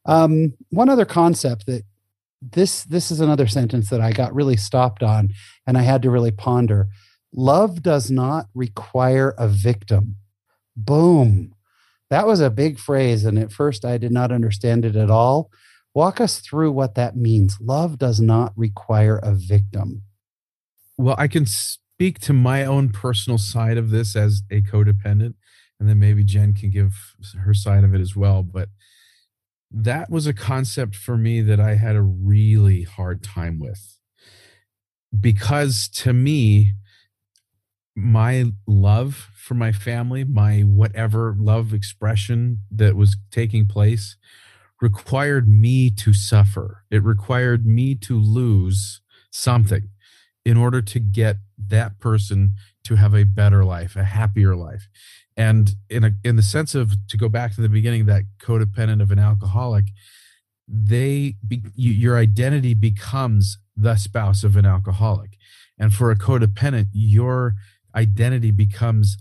Um, 0.05 0.53
one 0.69 0.87
other 0.87 1.05
concept 1.05 1.65
that 1.65 1.83
this 2.41 2.83
this 2.83 3.11
is 3.11 3.19
another 3.19 3.47
sentence 3.47 3.89
that 3.89 4.01
I 4.01 4.11
got 4.11 4.33
really 4.33 4.57
stopped 4.57 5.03
on, 5.03 5.29
and 5.65 5.77
I 5.77 5.81
had 5.81 6.01
to 6.03 6.11
really 6.11 6.31
ponder. 6.31 6.87
Love 7.33 7.81
does 7.81 8.09
not 8.09 8.47
require 8.53 9.33
a 9.37 9.47
victim. 9.47 10.17
Boom. 10.75 11.53
That 12.09 12.27
was 12.27 12.39
a 12.39 12.49
big 12.49 12.79
phrase, 12.79 13.25
and 13.25 13.37
at 13.37 13.51
first 13.51 13.83
I 13.83 13.97
did 13.97 14.11
not 14.11 14.31
understand 14.31 14.85
it 14.85 14.95
at 14.95 15.09
all. 15.09 15.49
Walk 15.93 16.21
us 16.21 16.39
through 16.39 16.71
what 16.71 16.95
that 16.95 17.15
means. 17.15 17.57
Love 17.59 17.97
does 17.97 18.19
not 18.19 18.53
require 18.55 19.17
a 19.17 19.33
victim. 19.33 20.03
Well, 20.97 21.15
I 21.17 21.27
can 21.27 21.45
speak 21.45 22.19
to 22.21 22.33
my 22.33 22.63
own 22.65 22.89
personal 22.89 23.37
side 23.37 23.77
of 23.77 23.89
this 23.89 24.15
as 24.15 24.41
a 24.49 24.61
codependent, 24.61 25.33
and 25.79 25.89
then 25.89 25.99
maybe 25.99 26.23
Jen 26.23 26.53
can 26.53 26.69
give 26.69 27.15
her 27.43 27.53
side 27.53 27.83
of 27.83 27.93
it 27.93 28.01
as 28.01 28.15
well. 28.15 28.43
But 28.43 28.69
that 29.69 30.09
was 30.09 30.27
a 30.27 30.33
concept 30.33 30.95
for 30.95 31.17
me 31.17 31.41
that 31.41 31.59
I 31.59 31.75
had 31.75 31.95
a 31.95 32.01
really 32.01 32.83
hard 32.83 33.21
time 33.21 33.59
with 33.59 33.97
because 35.17 35.87
to 35.89 36.13
me, 36.13 36.73
my 37.95 38.51
love 38.67 39.29
for 39.47 39.53
my 39.53 39.71
family, 39.71 40.25
my 40.25 40.59
whatever 40.59 41.33
love 41.39 41.73
expression 41.73 42.59
that 42.69 42.97
was 42.97 43.15
taking 43.31 43.65
place, 43.65 44.17
required 44.81 45.47
me 45.47 45.89
to 45.89 46.13
suffer. 46.13 46.83
It 46.91 47.01
required 47.01 47.65
me 47.65 47.95
to 47.95 48.19
lose 48.19 48.99
something 49.31 49.89
in 50.43 50.57
order 50.57 50.81
to 50.81 50.99
get 50.99 51.37
that 51.57 51.97
person 51.99 52.55
to 52.83 52.95
have 52.95 53.15
a 53.15 53.23
better 53.23 53.63
life, 53.63 53.95
a 53.95 54.03
happier 54.03 54.53
life. 54.53 54.89
And 55.37 55.71
in 55.89 56.03
a, 56.03 56.11
in 56.25 56.35
the 56.35 56.41
sense 56.41 56.75
of 56.75 56.91
to 57.07 57.17
go 57.17 57.29
back 57.29 57.55
to 57.55 57.61
the 57.61 57.69
beginning, 57.69 58.05
that 58.05 58.23
codependent 58.39 59.01
of 59.01 59.11
an 59.11 59.19
alcoholic, 59.19 59.85
they 60.67 61.35
be, 61.47 61.63
your 61.73 62.17
identity 62.17 62.73
becomes 62.73 63.59
the 63.77 63.95
spouse 63.95 64.43
of 64.43 64.57
an 64.57 64.65
alcoholic, 64.65 65.37
and 65.79 65.93
for 65.93 66.11
a 66.11 66.17
codependent, 66.17 66.87
your 66.91 67.55
identity 67.95 68.51
becomes 68.51 69.17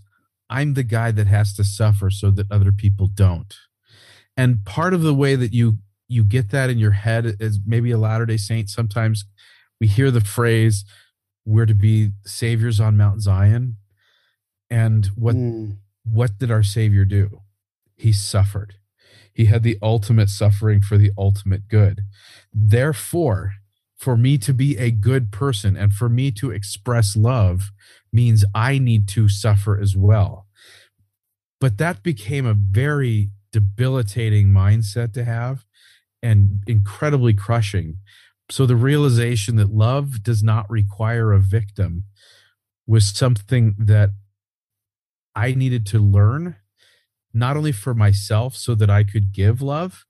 I'm 0.48 0.74
the 0.74 0.82
guy 0.82 1.10
that 1.12 1.26
has 1.26 1.54
to 1.54 1.64
suffer 1.64 2.10
so 2.10 2.30
that 2.30 2.50
other 2.50 2.72
people 2.72 3.08
don't. 3.08 3.54
And 4.36 4.64
part 4.64 4.94
of 4.94 5.02
the 5.02 5.14
way 5.14 5.36
that 5.36 5.52
you 5.52 5.78
you 6.08 6.22
get 6.22 6.50
that 6.50 6.70
in 6.70 6.78
your 6.78 6.92
head 6.92 7.36
is 7.40 7.58
maybe 7.66 7.90
a 7.90 7.98
Latter 7.98 8.26
Day 8.26 8.36
Saint. 8.36 8.68
Sometimes 8.68 9.24
we 9.80 9.88
hear 9.88 10.10
the 10.10 10.20
phrase, 10.20 10.84
"We're 11.44 11.66
to 11.66 11.74
be 11.74 12.12
saviors 12.24 12.78
on 12.78 12.96
Mount 12.96 13.22
Zion," 13.22 13.76
and 14.70 15.06
what 15.16 15.36
mm 15.36 15.78
what 16.08 16.38
did 16.38 16.52
our 16.52 16.62
Savior 16.62 17.04
do? 17.04 17.40
He 17.96 18.12
suffered. 18.12 18.74
He 19.32 19.46
had 19.46 19.64
the 19.64 19.76
ultimate 19.82 20.28
suffering 20.30 20.80
for 20.80 20.96
the 20.96 21.10
ultimate 21.18 21.66
good. 21.66 22.02
Therefore, 22.54 23.54
for 23.98 24.16
me 24.16 24.36
to 24.38 24.52
be 24.52 24.76
a 24.76 24.90
good 24.90 25.32
person 25.32 25.76
and 25.76 25.92
for 25.92 26.08
me 26.08 26.30
to 26.30 26.50
express 26.50 27.16
love 27.16 27.70
means 28.12 28.44
I 28.54 28.78
need 28.78 29.08
to 29.08 29.28
suffer 29.28 29.78
as 29.80 29.96
well. 29.96 30.46
But 31.60 31.78
that 31.78 32.02
became 32.02 32.46
a 32.46 32.54
very 32.54 33.30
debilitating 33.52 34.48
mindset 34.48 35.14
to 35.14 35.24
have 35.24 35.64
and 36.22 36.62
incredibly 36.66 37.32
crushing. 37.32 37.98
So 38.50 38.66
the 38.66 38.76
realization 38.76 39.56
that 39.56 39.70
love 39.70 40.22
does 40.22 40.42
not 40.42 40.70
require 40.70 41.32
a 41.32 41.40
victim 41.40 42.04
was 42.86 43.06
something 43.06 43.74
that 43.78 44.10
I 45.34 45.52
needed 45.52 45.86
to 45.86 45.98
learn, 45.98 46.56
not 47.32 47.56
only 47.56 47.72
for 47.72 47.94
myself 47.94 48.56
so 48.56 48.74
that 48.74 48.90
I 48.90 49.04
could 49.04 49.32
give 49.32 49.60
love, 49.60 50.04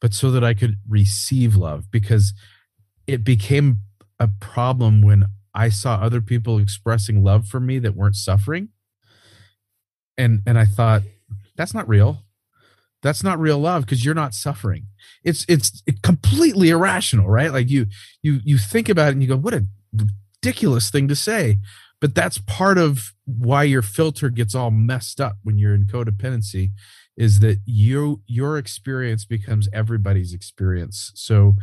but 0.00 0.14
so 0.14 0.30
that 0.30 0.44
I 0.44 0.54
could 0.54 0.76
receive 0.88 1.56
love 1.56 1.90
because 1.90 2.34
it 3.06 3.24
became 3.24 3.80
a 4.18 4.28
problem 4.28 5.02
when 5.02 5.26
I 5.54 5.68
saw 5.68 5.96
other 5.96 6.20
people 6.20 6.58
expressing 6.58 7.22
love 7.22 7.46
for 7.46 7.60
me 7.60 7.78
that 7.80 7.96
weren't 7.96 8.16
suffering. 8.16 8.68
And 10.16 10.42
and 10.46 10.58
I 10.58 10.64
thought 10.64 11.02
that's 11.56 11.74
not 11.74 11.88
real. 11.88 12.24
That's 13.02 13.22
not 13.22 13.38
real 13.38 13.58
love 13.58 13.84
because 13.84 14.04
you're 14.04 14.14
not 14.14 14.34
suffering. 14.34 14.86
It's 15.22 15.44
it's 15.48 15.82
completely 16.02 16.70
irrational, 16.70 17.28
right? 17.28 17.52
Like 17.52 17.68
you 17.68 17.86
you 18.22 18.40
you 18.44 18.58
think 18.58 18.88
about 18.88 19.08
it 19.08 19.12
and 19.12 19.22
you 19.22 19.28
go, 19.28 19.36
what 19.36 19.54
a 19.54 19.66
ridiculous 20.42 20.90
thing 20.90 21.08
to 21.08 21.16
say 21.16 21.58
but 22.04 22.14
that's 22.14 22.36
part 22.36 22.76
of 22.76 23.14
why 23.24 23.62
your 23.62 23.80
filter 23.80 24.28
gets 24.28 24.54
all 24.54 24.70
messed 24.70 25.22
up 25.22 25.38
when 25.42 25.56
you're 25.56 25.74
in 25.74 25.86
codependency 25.86 26.70
is 27.16 27.40
that 27.40 27.60
you 27.64 28.20
your 28.26 28.58
experience 28.58 29.24
becomes 29.24 29.70
everybody's 29.72 30.34
experience 30.34 31.12
so 31.14 31.54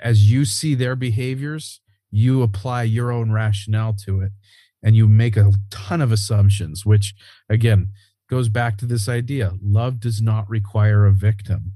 as 0.00 0.30
you 0.30 0.44
see 0.44 0.74
their 0.74 0.96
behaviors 0.96 1.80
you 2.10 2.42
apply 2.42 2.82
your 2.82 3.12
own 3.12 3.30
rationale 3.30 3.94
to 3.94 4.20
it 4.20 4.32
and 4.82 4.96
you 4.96 5.06
make 5.06 5.36
a 5.36 5.52
ton 5.70 6.00
of 6.00 6.12
assumptions 6.12 6.84
which 6.84 7.14
again 7.48 7.90
goes 8.28 8.48
back 8.48 8.76
to 8.76 8.86
this 8.86 9.08
idea 9.08 9.52
love 9.62 10.00
does 10.00 10.20
not 10.20 10.48
require 10.48 11.06
a 11.06 11.12
victim 11.12 11.72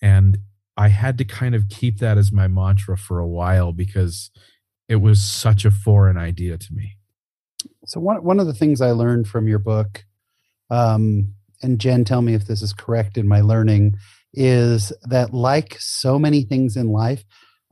and 0.00 0.38
i 0.76 0.88
had 0.88 1.16
to 1.18 1.24
kind 1.24 1.54
of 1.54 1.68
keep 1.68 1.98
that 1.98 2.18
as 2.18 2.32
my 2.32 2.48
mantra 2.48 2.96
for 2.96 3.18
a 3.18 3.28
while 3.28 3.72
because 3.72 4.30
it 4.92 5.00
was 5.00 5.22
such 5.22 5.64
a 5.64 5.70
foreign 5.70 6.18
idea 6.18 6.58
to 6.58 6.74
me. 6.74 6.98
So 7.86 7.98
one 7.98 8.22
one 8.22 8.38
of 8.38 8.46
the 8.46 8.52
things 8.52 8.82
I 8.82 8.90
learned 8.90 9.26
from 9.26 9.48
your 9.48 9.58
book, 9.58 10.04
um, 10.70 11.32
and 11.62 11.78
Jen, 11.78 12.04
tell 12.04 12.20
me 12.20 12.34
if 12.34 12.46
this 12.46 12.60
is 12.60 12.74
correct 12.74 13.16
in 13.16 13.26
my 13.26 13.40
learning, 13.40 13.94
is 14.34 14.92
that 15.04 15.32
like 15.32 15.76
so 15.78 16.18
many 16.18 16.42
things 16.42 16.76
in 16.76 16.88
life, 16.88 17.24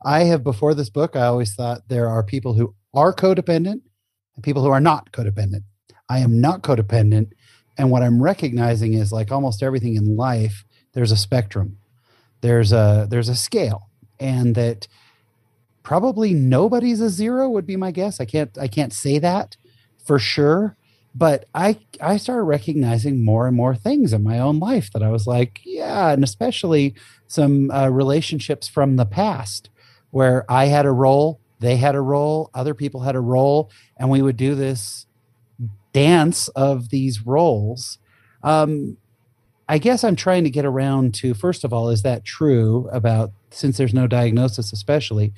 I 0.03 0.25
have 0.25 0.43
before 0.43 0.75
this 0.75 0.91
book, 0.91 1.17
I 1.17 1.27
always 1.27 1.55
thought 1.55 1.89
there 1.89 2.09
are 2.09 2.23
people 2.23 2.55
who 2.55 2.75
are 2.95 3.15
codependent 3.15 3.83
and 4.35 4.45
people 4.45 4.63
who 4.63 4.71
are 4.71 4.81
not 4.81 5.13
codependent. 5.13 5.65
I 6.09 6.19
am 6.19 6.41
not 6.41 6.63
codependent. 6.63 7.33
And 7.77 7.91
what 7.91 8.03
I'm 8.03 8.23
recognizing 8.23 8.95
is 8.95 9.13
like 9.13 9.31
almost 9.31 9.63
everything 9.63 9.95
in 9.97 10.17
life, 10.17 10.65
there's 10.93 11.13
a 11.13 11.17
spectrum. 11.17 11.79
There's 12.41 12.73
a 12.73 13.07
there's 13.11 13.29
a 13.29 13.37
scale. 13.37 13.89
And 14.19 14.55
that 14.55 14.89
probably 15.83 16.35
nobody's 16.35 17.01
a 17.01 17.09
zero 17.09 17.49
would 17.49 17.67
be 17.67 17.77
my 17.77 17.91
guess. 17.91 18.21
I 18.21 18.25
can't 18.25 18.57
I 18.59 18.69
can't 18.69 18.93
say 18.93 19.19
that 19.19 19.57
for 20.05 20.19
sure, 20.19 20.77
but 21.15 21.47
I 21.55 21.79
I 22.01 22.17
started 22.17 22.45
recognizing 22.45 23.25
more 23.25 23.47
and 23.47 23.57
more 23.57 23.75
things 23.75 24.13
in 24.13 24.23
my 24.23 24.39
own 24.39 24.59
life 24.59 24.91
that 24.93 25.03
I 25.03 25.11
was 25.11 25.27
like, 25.27 25.61
yeah, 25.65 26.11
and 26.11 26.25
especially 26.25 26.95
some 27.27 27.71
uh, 27.71 27.89
relationships 27.89 28.67
from 28.69 28.97
the 28.97 29.07
past 29.07 29.71
where 30.11 30.45
I 30.51 30.67
had 30.67 30.87
a 30.87 30.93
role, 30.93 31.41
they 31.61 31.77
had 31.77 31.95
a 31.95 32.01
role, 32.01 32.51
other 32.55 32.75
people 32.75 33.01
had 33.03 33.17
a 33.17 33.21
role, 33.21 33.71
and 33.97 34.11
we 34.11 34.23
would 34.23 34.37
do 34.37 34.55
this 34.55 35.07
dance 35.93 36.49
of 36.49 36.91
these 36.91 37.27
roles. 37.27 37.99
Um, 38.43 38.97
I 39.69 39.79
guess 39.79 40.03
I'm 40.03 40.17
trying 40.17 40.45
to 40.45 40.51
get 40.51 40.65
around 40.65 41.15
to 41.17 41.35
first 41.35 41.63
of 41.65 41.73
all, 41.73 41.91
is 41.91 42.03
that 42.03 42.25
true 42.25 42.89
about 42.93 43.33
since 43.51 43.77
there's 43.77 43.95
no 43.95 44.07
diagnosis, 44.07 44.73
especially? 44.73 45.33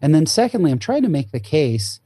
And 0.00 0.14
then, 0.14 0.26
secondly, 0.26 0.70
I'm 0.70 0.78
trying 0.78 1.02
to 1.02 1.08
make 1.08 1.32
the 1.32 1.40
case 1.40 2.00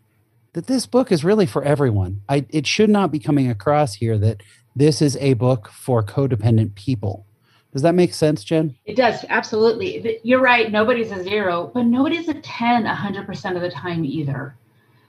that 0.52 0.66
this 0.66 0.86
book 0.86 1.10
is 1.10 1.24
really 1.24 1.46
for 1.46 1.62
everyone. 1.62 2.22
I, 2.28 2.46
it 2.50 2.66
should 2.66 2.90
not 2.90 3.10
be 3.10 3.18
coming 3.18 3.50
across 3.50 3.94
here 3.94 4.18
that 4.18 4.42
this 4.76 5.02
is 5.02 5.16
a 5.16 5.34
book 5.34 5.68
for 5.68 6.02
codependent 6.02 6.74
people. 6.74 7.26
Does 7.72 7.82
that 7.82 7.94
make 7.94 8.12
sense, 8.12 8.44
Jen? 8.44 8.76
It 8.84 8.96
does, 8.96 9.24
absolutely. 9.28 10.20
You're 10.22 10.42
right. 10.42 10.70
Nobody's 10.70 11.10
a 11.10 11.22
zero, 11.22 11.70
but 11.72 11.84
nobody's 11.84 12.28
a 12.28 12.34
10 12.34 12.84
100% 12.84 13.56
of 13.56 13.62
the 13.62 13.70
time 13.70 14.04
either. 14.04 14.54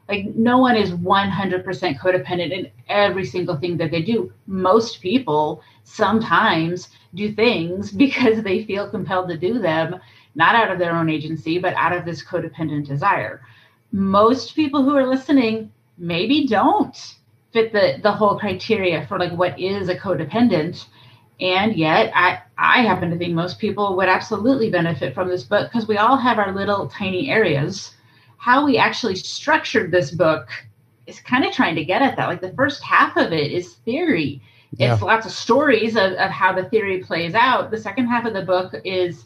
Like, 0.07 0.25
no 0.35 0.57
one 0.57 0.75
is 0.75 0.91
100% 0.91 1.99
codependent 1.99 2.51
in 2.51 2.71
every 2.89 3.25
single 3.25 3.57
thing 3.57 3.77
that 3.77 3.91
they 3.91 4.01
do. 4.01 4.31
Most 4.47 5.01
people 5.01 5.61
sometimes 5.83 6.89
do 7.15 7.33
things 7.33 7.91
because 8.05 8.43
they 8.43 8.63
feel 8.63 8.89
compelled 8.89 9.29
to 9.29 9.37
do 9.37 9.59
them 9.59 9.99
not 10.35 10.55
out 10.55 10.71
of 10.71 10.79
their 10.79 10.95
own 10.95 11.09
agency, 11.09 11.59
but 11.59 11.73
out 11.75 11.93
of 11.93 12.05
this 12.05 12.23
codependent 12.23 12.87
desire. 12.87 13.41
Most 13.91 14.55
people 14.55 14.83
who 14.83 14.95
are 14.95 15.05
listening 15.05 15.71
maybe 15.97 16.47
don't 16.47 17.15
fit 17.51 17.71
the, 17.71 17.99
the 18.01 18.11
whole 18.11 18.39
criteria 18.39 19.05
for 19.05 19.19
like 19.19 19.31
what 19.33 19.59
is 19.59 19.89
a 19.89 19.95
codependent. 19.95 20.85
And 21.43 21.75
yet 21.75 22.09
I, 22.15 22.41
I 22.57 22.83
happen 22.83 23.09
to 23.09 23.17
think 23.17 23.33
most 23.33 23.59
people 23.59 23.97
would 23.97 24.07
absolutely 24.07 24.69
benefit 24.69 25.13
from 25.13 25.27
this 25.27 25.43
book 25.43 25.69
because 25.69 25.89
we 25.89 25.97
all 25.97 26.15
have 26.15 26.39
our 26.39 26.53
little 26.53 26.87
tiny 26.87 27.29
areas. 27.29 27.93
How 28.37 28.65
we 28.65 28.77
actually 28.77 29.15
structured 29.15 29.91
this 29.91 30.09
book 30.09 30.47
is 31.05 31.19
kind 31.19 31.43
of 31.43 31.51
trying 31.51 31.75
to 31.75 31.83
get 31.83 32.01
at 32.01 32.15
that. 32.15 32.29
Like 32.29 32.39
the 32.39 32.53
first 32.53 32.81
half 32.81 33.17
of 33.17 33.33
it 33.33 33.51
is 33.51 33.75
theory 33.83 34.41
It's 34.79 35.01
lots 35.01 35.25
of 35.25 35.33
stories 35.33 35.97
of, 35.97 36.13
of 36.13 36.31
how 36.31 36.53
the 36.53 36.63
theory 36.69 36.99
plays 36.99 37.35
out. 37.35 37.71
The 37.71 37.77
second 37.77 38.07
half 38.07 38.25
of 38.25 38.33
the 38.33 38.43
book 38.43 38.73
is 38.85 39.25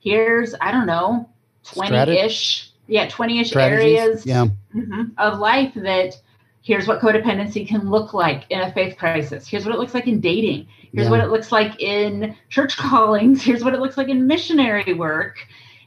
here's, 0.00 0.56
I 0.60 0.72
don't 0.72 0.86
know, 0.86 1.28
20 1.72 2.18
ish, 2.18 2.70
yeah, 2.88 3.08
20 3.08 3.38
ish 3.38 3.54
areas 3.54 4.26
yeah. 4.26 4.46
mm-hmm, 4.74 5.04
of 5.18 5.38
life 5.38 5.72
that 5.76 6.16
here's 6.64 6.88
what 6.88 6.98
codependency 6.98 7.68
can 7.68 7.90
look 7.90 8.14
like 8.14 8.46
in 8.50 8.58
a 8.58 8.72
faith 8.72 8.96
crisis. 8.96 9.46
Here's 9.46 9.66
what 9.66 9.74
it 9.74 9.78
looks 9.78 9.92
like 9.92 10.08
in 10.08 10.18
dating. 10.18 10.66
Here's 10.94 11.04
yeah. 11.04 11.10
what 11.10 11.20
it 11.20 11.28
looks 11.28 11.52
like 11.52 11.78
in 11.78 12.34
church 12.48 12.76
callings. 12.78 13.42
Here's 13.42 13.62
what 13.62 13.74
it 13.74 13.80
looks 13.80 13.98
like 13.98 14.08
in 14.08 14.26
missionary 14.26 14.94
work. 14.94 15.36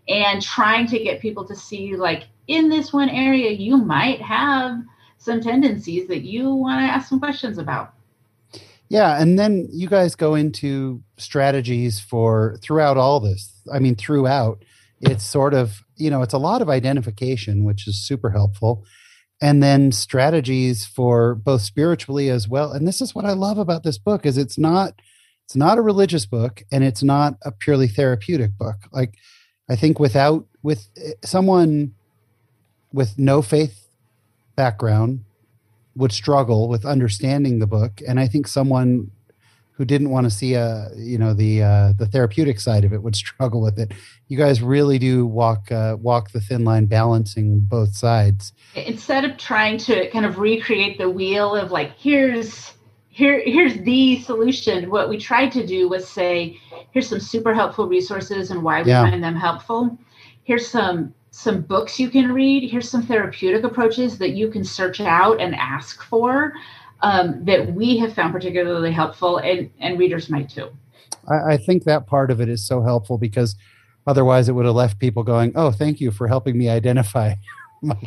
And 0.07 0.41
trying 0.41 0.87
to 0.87 0.99
get 0.99 1.19
people 1.19 1.45
to 1.45 1.55
see, 1.55 1.97
like, 1.97 2.27
in 2.47 2.69
this 2.69 2.93
one 2.93 3.09
area, 3.09 3.51
you 3.51 3.75
might 3.75 4.21
have 4.21 4.79
some 5.17 5.41
tendencies 5.41 6.07
that 6.07 6.21
you 6.21 6.53
want 6.53 6.79
to 6.79 6.93
ask 6.93 7.09
some 7.09 7.19
questions 7.19 7.57
about. 7.57 7.93
Yeah, 8.87 9.19
and 9.19 9.37
then 9.37 9.67
you 9.69 9.87
guys 9.89 10.15
go 10.15 10.35
into 10.35 11.03
strategies 11.17 11.99
for 11.99 12.55
throughout 12.61 12.95
all 12.95 13.19
this. 13.19 13.51
I 13.73 13.79
mean, 13.79 13.95
throughout, 13.95 14.63
it's 15.01 15.25
sort 15.25 15.53
of, 15.53 15.83
you 15.97 16.09
know, 16.09 16.21
it's 16.21 16.33
a 16.33 16.37
lot 16.37 16.61
of 16.61 16.69
identification, 16.69 17.65
which 17.65 17.85
is 17.85 17.99
super 17.99 18.29
helpful. 18.29 18.85
And 19.39 19.61
then 19.61 19.91
strategies 19.91 20.85
for 20.85 21.35
both 21.35 21.61
spiritually 21.61 22.29
as 22.29 22.47
well. 22.47 22.71
And 22.71 22.87
this 22.87 23.01
is 23.01 23.13
what 23.13 23.25
I 23.25 23.33
love 23.33 23.57
about 23.59 23.83
this 23.83 23.99
book 23.99 24.25
is 24.25 24.37
it's 24.37 24.57
not 24.57 24.99
it's 25.45 25.55
not 25.55 25.77
a 25.77 25.81
religious 25.81 26.25
book 26.25 26.63
and 26.71 26.83
it's 26.83 27.03
not 27.03 27.35
a 27.43 27.51
purely 27.51 27.87
therapeutic 27.87 28.57
book. 28.57 28.77
Like 28.91 29.13
I 29.69 29.75
think 29.75 29.99
without 29.99 30.45
with 30.63 30.89
eh, 30.97 31.13
someone 31.23 31.93
with 32.91 33.17
no 33.19 33.41
faith 33.41 33.89
background 34.55 35.23
would 35.95 36.11
struggle 36.11 36.67
with 36.67 36.85
understanding 36.85 37.59
the 37.59 37.67
book, 37.67 38.01
and 38.07 38.19
I 38.19 38.27
think 38.27 38.47
someone 38.47 39.11
who 39.77 39.85
didn't 39.85 40.09
want 40.09 40.25
to 40.25 40.31
see 40.31 40.55
a 40.55 40.89
you 40.95 41.17
know 41.19 41.33
the 41.33 41.61
uh, 41.61 41.93
the 41.97 42.07
therapeutic 42.07 42.59
side 42.59 42.83
of 42.83 42.93
it 42.93 43.03
would 43.03 43.15
struggle 43.25 43.61
with 43.61 43.79
it. 43.79 43.93
You 44.27 44.37
guys 44.37 44.61
really 44.61 44.97
do 44.97 45.25
walk 45.25 45.71
uh, 45.71 45.97
walk 45.99 46.31
the 46.31 46.41
thin 46.41 46.65
line, 46.65 46.87
balancing 46.87 47.59
both 47.59 47.95
sides. 47.95 48.53
Instead 48.75 49.23
of 49.23 49.37
trying 49.37 49.77
to 49.79 50.09
kind 50.09 50.25
of 50.25 50.39
recreate 50.39 50.97
the 50.97 51.09
wheel 51.09 51.55
of 51.55 51.71
like 51.71 51.91
here's 51.97 52.73
here 53.09 53.41
here's 53.45 53.77
the 53.81 54.19
solution, 54.21 54.89
what 54.89 55.09
we 55.09 55.17
tried 55.17 55.51
to 55.51 55.65
do 55.65 55.87
was 55.87 56.07
say 56.07 56.59
here's 56.91 57.07
some 57.07 57.19
super 57.19 57.53
helpful 57.53 57.87
resources 57.87 58.49
and 58.49 58.63
why 58.63 58.81
we 58.81 58.89
yeah. 58.89 59.03
find 59.03 59.23
them 59.23 59.35
helpful. 59.35 59.97
Here's 60.43 60.67
some 60.67 61.13
some 61.29 61.61
books 61.61 61.99
you 61.99 62.09
can 62.09 62.31
read. 62.31 62.67
Here's 62.67 62.89
some 62.89 63.03
therapeutic 63.03 63.63
approaches 63.63 64.17
that 64.17 64.31
you 64.31 64.49
can 64.49 64.63
search 64.63 64.99
out 64.99 65.39
and 65.39 65.53
ask 65.53 66.01
for 66.01 66.53
um, 67.01 67.45
that 67.45 67.73
we 67.73 67.97
have 67.97 68.13
found 68.13 68.33
particularly 68.33 68.91
helpful, 68.91 69.37
and, 69.37 69.69
and 69.79 69.99
readers 69.99 70.29
might 70.29 70.49
too. 70.49 70.69
I, 71.27 71.53
I 71.53 71.57
think 71.57 71.83
that 71.83 72.07
part 72.07 72.31
of 72.31 72.41
it 72.41 72.49
is 72.49 72.65
so 72.65 72.81
helpful 72.81 73.17
because 73.17 73.55
otherwise 74.05 74.49
it 74.49 74.53
would 74.53 74.65
have 74.65 74.75
left 74.75 74.99
people 74.99 75.23
going, 75.23 75.51
"Oh, 75.55 75.71
thank 75.71 75.99
you 76.01 76.11
for 76.11 76.27
helping 76.27 76.57
me 76.57 76.69
identify 76.69 77.35
my, 77.81 77.97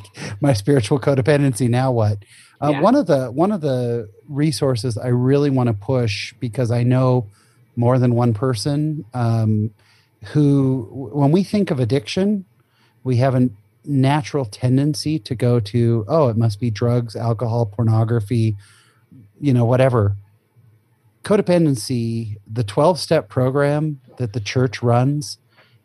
my 0.40 0.52
spiritual 0.52 0.98
codependency. 0.98 1.68
Now 1.68 1.92
what?" 1.92 2.18
Uh, 2.62 2.70
yeah. 2.72 2.80
One 2.80 2.94
of 2.94 3.06
the 3.06 3.30
one 3.30 3.52
of 3.52 3.60
the 3.60 4.10
resources 4.28 4.98
I 4.98 5.08
really 5.08 5.50
want 5.50 5.68
to 5.68 5.72
push 5.72 6.34
because 6.40 6.70
I 6.70 6.82
know 6.82 7.26
more 7.76 7.98
than 7.98 8.14
one 8.14 8.34
person 8.34 9.04
um, 9.14 9.70
who, 10.32 11.10
when 11.12 11.30
we 11.30 11.42
think 11.42 11.70
of 11.70 11.80
addiction, 11.80 12.44
we 13.04 13.16
have 13.16 13.34
a 13.34 13.48
natural 13.84 14.44
tendency 14.44 15.18
to 15.18 15.34
go 15.34 15.58
to 15.58 16.04
oh 16.06 16.28
it 16.28 16.36
must 16.36 16.60
be 16.60 16.70
drugs 16.70 17.16
alcohol 17.16 17.64
pornography 17.64 18.54
you 19.40 19.52
know 19.52 19.64
whatever. 19.64 20.16
Codependency 21.24 22.36
the 22.46 22.64
12 22.64 22.98
step 22.98 23.28
program 23.28 24.00
that 24.16 24.32
the 24.32 24.40
church 24.40 24.82
runs 24.82 25.38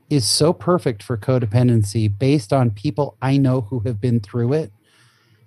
is 0.09 0.25
so 0.25 0.53
perfect 0.53 1.01
for 1.01 1.17
codependency 1.17 2.07
based 2.07 2.53
on 2.53 2.69
people 2.69 3.17
i 3.21 3.37
know 3.37 3.61
who 3.61 3.79
have 3.79 3.99
been 3.99 4.19
through 4.19 4.53
it 4.53 4.71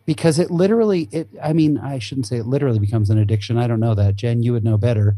because 0.05 0.39
it 0.39 0.51
literally 0.51 1.09
it 1.13 1.29
i 1.43 1.53
mean 1.53 1.79
i 1.79 1.99
shouldn't 1.99 2.27
say 2.27 2.39
it 2.39 2.47
literally 2.47 2.79
becomes 2.79 3.11
an 3.11 3.19
addiction. 3.19 3.59
I 3.59 3.67
don't 3.67 3.79
know 3.79 3.95
that 3.95 4.17
jen 4.17 4.43
you 4.43 4.53
would 4.55 4.65
know 4.65 4.79
better. 4.79 5.17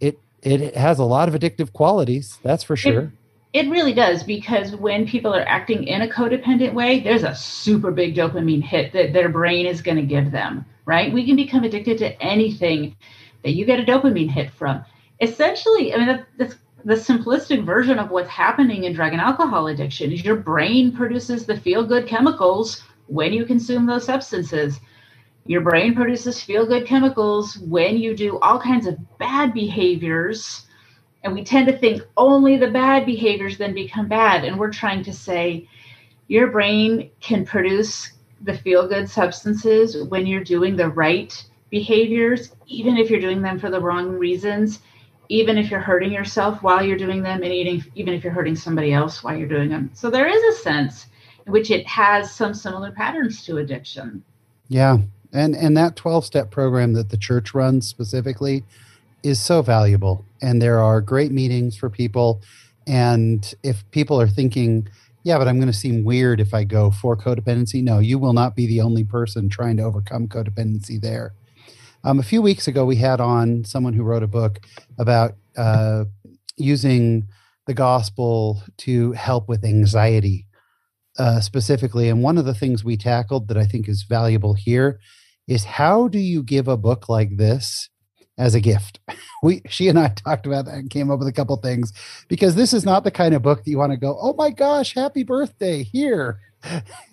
It 0.00 0.18
it 0.42 0.76
has 0.76 0.98
a 1.00 1.04
lot 1.04 1.28
of 1.28 1.34
addictive 1.34 1.72
qualities 1.72 2.38
that's 2.42 2.62
for 2.62 2.76
sure. 2.76 3.12
It, 3.52 3.64
it 3.64 3.70
really 3.70 3.92
does 3.92 4.22
because 4.22 4.76
when 4.76 5.08
people 5.08 5.34
are 5.34 5.46
acting 5.48 5.84
in 5.84 6.02
a 6.02 6.06
codependent 6.06 6.72
way, 6.74 7.00
there's 7.00 7.24
a 7.24 7.34
super 7.34 7.90
big 7.90 8.14
dopamine 8.14 8.62
hit 8.62 8.92
that 8.92 9.12
their 9.12 9.28
brain 9.28 9.66
is 9.66 9.82
going 9.82 9.96
to 9.96 10.02
give 10.02 10.30
them, 10.30 10.64
right? 10.88 11.12
We 11.12 11.26
can 11.26 11.36
become 11.36 11.64
addicted 11.64 11.98
to 11.98 12.20
anything 12.22 12.96
that 13.44 13.52
you 13.52 13.66
get 13.66 13.78
a 13.78 13.84
dopamine 13.84 14.30
hit 14.30 14.50
from. 14.50 14.82
Essentially, 15.20 15.92
I 15.92 15.98
mean, 15.98 16.26
the 16.38 16.94
simplistic 16.94 17.62
version 17.62 17.98
of 17.98 18.10
what's 18.10 18.30
happening 18.30 18.84
in 18.84 18.94
drug 18.94 19.12
and 19.12 19.20
alcohol 19.20 19.66
addiction 19.66 20.10
is 20.10 20.24
your 20.24 20.36
brain 20.36 20.90
produces 20.96 21.44
the 21.44 21.60
feel 21.60 21.84
good 21.84 22.06
chemicals 22.06 22.82
when 23.06 23.34
you 23.34 23.44
consume 23.44 23.84
those 23.84 24.06
substances. 24.06 24.80
Your 25.44 25.60
brain 25.60 25.94
produces 25.94 26.42
feel 26.42 26.66
good 26.66 26.86
chemicals 26.86 27.58
when 27.58 27.98
you 27.98 28.16
do 28.16 28.38
all 28.38 28.58
kinds 28.58 28.86
of 28.86 28.96
bad 29.18 29.52
behaviors 29.52 30.66
and 31.22 31.34
we 31.34 31.44
tend 31.44 31.66
to 31.66 31.76
think 31.76 32.02
only 32.16 32.56
the 32.56 32.70
bad 32.70 33.04
behaviors 33.04 33.58
then 33.58 33.74
become 33.74 34.08
bad. 34.08 34.44
And 34.44 34.58
we're 34.58 34.72
trying 34.72 35.02
to 35.04 35.12
say 35.12 35.68
your 36.28 36.46
brain 36.50 37.10
can 37.20 37.44
produce 37.44 38.12
the 38.42 38.56
feel 38.56 38.88
good 38.88 39.08
substances 39.08 40.04
when 40.08 40.26
you're 40.26 40.44
doing 40.44 40.76
the 40.76 40.88
right 40.88 41.44
behaviors, 41.70 42.54
even 42.66 42.96
if 42.96 43.10
you're 43.10 43.20
doing 43.20 43.42
them 43.42 43.58
for 43.58 43.70
the 43.70 43.80
wrong 43.80 44.10
reasons, 44.10 44.80
even 45.28 45.58
if 45.58 45.70
you're 45.70 45.80
hurting 45.80 46.12
yourself 46.12 46.62
while 46.62 46.82
you're 46.82 46.96
doing 46.96 47.22
them, 47.22 47.42
and 47.42 47.52
eating, 47.52 47.84
even 47.94 48.14
if 48.14 48.24
you're 48.24 48.32
hurting 48.32 48.56
somebody 48.56 48.92
else 48.92 49.22
while 49.22 49.36
you're 49.36 49.48
doing 49.48 49.68
them. 49.68 49.90
So 49.92 50.10
there 50.10 50.26
is 50.26 50.56
a 50.56 50.62
sense 50.62 51.06
in 51.46 51.52
which 51.52 51.70
it 51.70 51.86
has 51.86 52.32
some 52.32 52.54
similar 52.54 52.92
patterns 52.92 53.44
to 53.44 53.58
addiction. 53.58 54.22
Yeah. 54.68 54.98
And 55.32 55.54
and 55.54 55.76
that 55.76 55.96
12 55.96 56.24
step 56.24 56.50
program 56.50 56.94
that 56.94 57.10
the 57.10 57.18
church 57.18 57.52
runs 57.52 57.86
specifically 57.86 58.64
is 59.22 59.40
so 59.40 59.62
valuable 59.62 60.24
and 60.40 60.62
there 60.62 60.80
are 60.80 61.00
great 61.00 61.32
meetings 61.32 61.76
for 61.76 61.90
people 61.90 62.40
and 62.86 63.54
if 63.62 63.88
people 63.90 64.20
are 64.20 64.28
thinking 64.28 64.88
yeah 65.22 65.38
but 65.38 65.48
i'm 65.48 65.56
going 65.56 65.72
to 65.72 65.72
seem 65.72 66.04
weird 66.04 66.40
if 66.40 66.54
i 66.54 66.64
go 66.64 66.90
for 66.90 67.16
codependency. 67.16 67.82
No 67.82 67.98
you 67.98 68.18
will 68.18 68.32
not 68.32 68.56
be 68.56 68.66
the 68.66 68.80
only 68.80 69.04
person 69.04 69.48
trying 69.48 69.76
to 69.78 69.82
overcome 69.82 70.28
codependency 70.28 71.00
there. 71.00 71.34
Um, 72.04 72.18
a 72.18 72.22
few 72.22 72.40
weeks 72.40 72.68
ago 72.68 72.84
we 72.84 72.96
had 72.96 73.20
on 73.20 73.64
someone 73.64 73.92
who 73.92 74.04
wrote 74.04 74.22
a 74.22 74.28
book 74.28 74.60
about 74.98 75.34
uh, 75.56 76.04
using 76.56 77.28
the 77.66 77.74
gospel 77.74 78.62
to 78.78 79.12
help 79.12 79.48
with 79.48 79.64
anxiety 79.64 80.46
uh, 81.18 81.40
specifically. 81.40 82.08
And 82.08 82.22
one 82.22 82.38
of 82.38 82.44
the 82.44 82.54
things 82.54 82.84
we 82.84 82.96
tackled 82.96 83.48
that 83.48 83.56
i 83.58 83.66
think 83.66 83.88
is 83.88 84.04
valuable 84.04 84.54
here 84.54 85.00
is 85.46 85.64
how 85.64 86.08
do 86.08 86.18
you 86.18 86.42
give 86.42 86.68
a 86.68 86.76
book 86.76 87.08
like 87.08 87.36
this 87.36 87.88
as 88.38 88.54
a 88.54 88.60
gift. 88.60 89.00
We 89.40 89.62
she 89.68 89.86
and 89.86 90.00
I 90.00 90.08
talked 90.08 90.46
about 90.46 90.64
that 90.64 90.74
and 90.74 90.90
came 90.90 91.12
up 91.12 91.20
with 91.20 91.28
a 91.28 91.32
couple 91.32 91.54
things 91.58 91.92
because 92.26 92.56
this 92.56 92.72
is 92.72 92.84
not 92.84 93.04
the 93.04 93.12
kind 93.12 93.34
of 93.34 93.42
book 93.42 93.62
that 93.62 93.70
you 93.70 93.78
want 93.78 93.92
to 93.92 93.96
go, 93.96 94.18
"Oh 94.20 94.32
my 94.32 94.50
gosh, 94.50 94.94
happy 94.94 95.22
birthday, 95.22 95.84
here." 95.84 96.40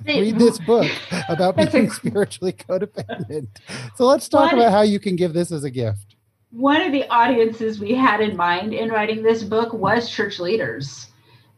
Read 0.03 0.39
this 0.39 0.57
book 0.65 0.89
about 1.30 1.55
being 1.55 1.91
spiritually 1.91 2.51
codependent. 2.51 3.49
So 3.95 4.07
let's 4.07 4.28
talk 4.28 4.53
about 4.53 4.71
how 4.71 4.82
you 4.82 4.99
can 4.99 5.15
give 5.15 5.34
this 5.34 5.51
as 5.51 5.63
a 5.63 5.69
gift. 5.69 6.15
One 6.49 6.82
of 6.82 6.91
the 6.91 7.07
audiences 7.09 7.80
we 7.80 7.93
had 7.93 8.21
in 8.21 8.36
mind 8.36 8.73
in 8.73 8.89
writing 8.89 9.21
this 9.21 9.43
book 9.43 9.71
was 9.71 10.09
church 10.09 10.39
leaders, 10.39 11.09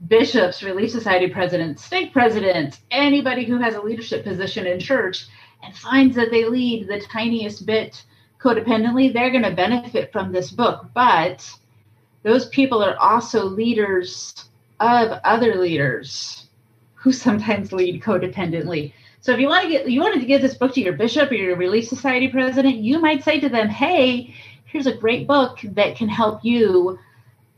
bishops, 0.10 0.64
Relief 0.64 0.92
Society 0.92 1.30
presidents, 1.30 1.86
stake 1.86 2.12
presidents, 2.12 2.82
anybody 2.92 3.46
who 3.46 3.58
has 3.58 3.76
a 3.76 3.82
leadership 3.82 4.26
position 4.26 4.68
in 4.68 4.82
church 4.82 5.28
and 5.64 5.74
finds 5.74 6.14
that 6.18 6.30
they 6.30 6.44
lead 6.44 6.90
the 6.90 7.00
tiniest 7.10 7.66
bit 7.66 8.04
codependently, 8.40 9.12
they're 9.12 9.32
going 9.32 9.44
to 9.44 9.52
benefit 9.52 10.12
from 10.12 10.32
this 10.32 10.52
book. 10.52 10.88
But 10.94 11.50
those 12.24 12.48
people 12.50 12.84
are 12.84 12.98
also 12.98 13.46
leaders 13.46 14.50
of 14.80 15.20
other 15.24 15.56
leaders 15.56 16.48
who 16.94 17.12
sometimes 17.12 17.72
lead 17.72 18.02
codependently. 18.02 18.94
So 19.22 19.32
if 19.34 19.40
you 19.40 19.48
want 19.48 19.64
to 19.64 19.70
get 19.70 19.90
you 19.90 20.02
wanted 20.02 20.22
to 20.22 20.28
give 20.28 20.42
this 20.42 20.56
book 20.56 20.74
to 20.76 20.82
your 20.82 20.94
bishop 20.94 21.32
or 21.32 21.36
your 21.36 21.56
relief 21.56 21.88
society 21.88 22.28
president, 22.28 22.76
you 22.76 23.00
might 23.00 23.24
say 23.24 23.40
to 23.40 23.50
them, 23.50 23.68
"Hey, 23.68 24.34
here's 24.66 24.88
a 24.88 24.94
great 24.94 25.28
book 25.28 25.60
that 25.64 25.96
can 25.96 26.08
help 26.08 26.46
you 26.46 27.00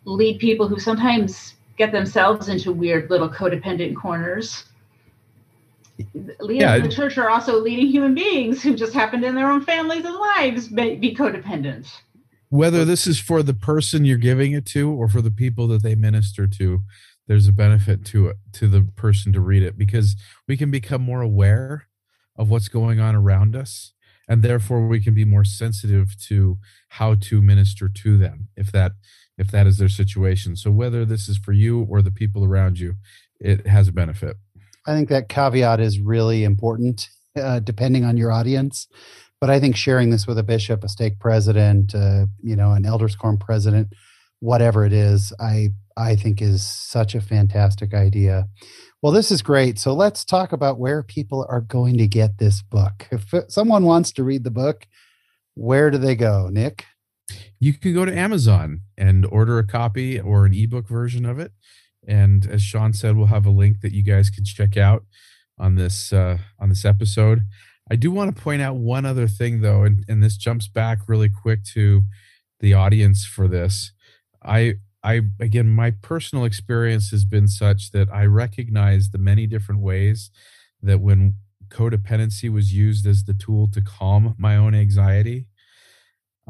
lead 0.05 0.39
people 0.39 0.67
who 0.67 0.79
sometimes 0.79 1.55
get 1.77 1.91
themselves 1.91 2.47
into 2.47 2.71
weird 2.71 3.09
little 3.09 3.29
codependent 3.29 3.95
corners." 3.95 4.68
Leaders 6.39 6.61
yeah. 6.61 6.75
in 6.75 6.83
the 6.83 6.89
church 6.89 7.17
are 7.17 7.29
also 7.29 7.59
leading 7.59 7.87
human 7.87 8.15
beings 8.15 8.61
who 8.61 8.75
just 8.75 8.93
happened 8.93 9.23
in 9.23 9.35
their 9.35 9.49
own 9.49 9.61
families 9.61 10.05
and 10.05 10.15
lives 10.15 10.71
may 10.71 10.95
be 10.95 11.15
codependent. 11.15 11.91
Whether 12.49 12.83
this 12.83 13.05
is 13.05 13.19
for 13.19 13.43
the 13.43 13.53
person 13.53 14.05
you're 14.05 14.17
giving 14.17 14.53
it 14.53 14.65
to 14.67 14.89
or 14.89 15.07
for 15.07 15.21
the 15.21 15.31
people 15.31 15.67
that 15.67 15.83
they 15.83 15.95
minister 15.95 16.47
to, 16.47 16.81
there's 17.27 17.47
a 17.47 17.53
benefit 17.53 18.03
to 18.05 18.27
it 18.27 18.37
to 18.53 18.67
the 18.67 18.81
person 18.95 19.31
to 19.31 19.39
read 19.39 19.63
it 19.63 19.77
because 19.77 20.15
we 20.47 20.57
can 20.57 20.71
become 20.71 21.01
more 21.01 21.21
aware 21.21 21.87
of 22.35 22.49
what's 22.49 22.67
going 22.67 22.99
on 22.99 23.15
around 23.15 23.55
us 23.55 23.93
and 24.27 24.43
therefore 24.43 24.87
we 24.87 24.99
can 24.99 25.13
be 25.13 25.25
more 25.25 25.43
sensitive 25.43 26.19
to 26.27 26.57
how 26.89 27.15
to 27.15 27.41
minister 27.41 27.87
to 27.87 28.17
them 28.17 28.47
if 28.57 28.71
that 28.71 28.93
if 29.37 29.51
that 29.51 29.67
is 29.67 29.77
their 29.77 29.89
situation 29.89 30.55
so 30.55 30.71
whether 30.71 31.05
this 31.05 31.29
is 31.29 31.37
for 31.37 31.53
you 31.53 31.85
or 31.89 32.01
the 32.01 32.11
people 32.11 32.43
around 32.43 32.79
you 32.79 32.95
it 33.39 33.67
has 33.67 33.87
a 33.87 33.93
benefit 33.93 34.37
i 34.89 34.93
think 34.93 35.09
that 35.09 35.29
caveat 35.29 35.79
is 35.79 35.99
really 35.99 36.43
important 36.43 37.09
uh, 37.37 37.59
depending 37.59 38.03
on 38.03 38.17
your 38.17 38.31
audience 38.31 38.87
but 39.39 39.49
i 39.49 39.59
think 39.59 39.75
sharing 39.75 40.09
this 40.09 40.27
with 40.27 40.37
a 40.37 40.43
bishop 40.43 40.83
a 40.83 40.89
stake 40.89 41.19
president 41.19 41.93
uh, 41.95 42.25
you 42.41 42.55
know 42.55 42.71
an 42.71 42.85
elders 42.85 43.15
quorum 43.15 43.37
president 43.37 43.87
whatever 44.39 44.85
it 44.85 44.93
is 44.93 45.31
i 45.39 45.69
i 45.95 46.15
think 46.15 46.41
is 46.41 46.65
such 46.65 47.15
a 47.15 47.21
fantastic 47.21 47.93
idea 47.93 48.47
well, 49.01 49.13
this 49.13 49.31
is 49.31 49.41
great. 49.41 49.79
So 49.79 49.93
let's 49.93 50.25
talk 50.25 50.51
about 50.51 50.77
where 50.77 51.03
people 51.03 51.45
are 51.49 51.61
going 51.61 51.97
to 51.99 52.07
get 52.07 52.37
this 52.37 52.61
book. 52.61 53.07
If 53.11 53.33
someone 53.49 53.85
wants 53.85 54.11
to 54.13 54.25
read 54.25 54.43
the 54.43 54.51
book, 54.51 54.87
where 55.55 55.89
do 55.89 55.97
they 55.97 56.15
go, 56.15 56.49
Nick? 56.51 56.85
You 57.59 57.73
can 57.73 57.93
go 57.93 58.03
to 58.03 58.15
Amazon 58.15 58.81
and 58.97 59.25
order 59.25 59.57
a 59.57 59.65
copy 59.65 60.19
or 60.19 60.45
an 60.45 60.53
ebook 60.53 60.87
version 60.87 61.25
of 61.25 61.39
it. 61.39 61.53
And 62.09 62.47
as 62.47 62.63
Sean 62.63 62.91
said, 62.91 63.15
we'll 63.15 63.27
have 63.27 63.45
a 63.45 63.51
link 63.51 63.81
that 63.81 63.93
you 63.93 64.03
guys 64.03 64.29
can 64.31 64.43
check 64.43 64.75
out 64.75 65.05
on 65.59 65.75
this 65.75 66.11
uh, 66.11 66.39
on 66.59 66.69
this 66.69 66.83
episode. 66.83 67.43
I 67.91 67.95
do 67.95 68.11
want 68.11 68.35
to 68.35 68.41
point 68.41 68.61
out 68.61 68.77
one 68.77 69.05
other 69.05 69.27
thing 69.27 69.61
though, 69.61 69.83
and, 69.83 70.03
and 70.07 70.23
this 70.23 70.35
jumps 70.35 70.67
back 70.67 70.99
really 71.07 71.29
quick 71.29 71.63
to 71.75 72.03
the 72.59 72.73
audience 72.73 73.25
for 73.25 73.47
this. 73.47 73.91
I 74.43 74.75
I 75.03 75.21
again, 75.39 75.69
my 75.69 75.91
personal 75.91 76.45
experience 76.45 77.11
has 77.11 77.25
been 77.25 77.47
such 77.47 77.91
that 77.91 78.11
I 78.11 78.25
recognize 78.25 79.11
the 79.11 79.17
many 79.19 79.45
different 79.45 79.81
ways 79.81 80.31
that 80.81 80.99
when 80.99 81.35
codependency 81.69 82.51
was 82.51 82.73
used 82.73 83.05
as 83.05 83.23
the 83.23 83.33
tool 83.35 83.69
to 83.71 83.81
calm 83.81 84.35
my 84.39 84.55
own 84.55 84.73
anxiety, 84.73 85.45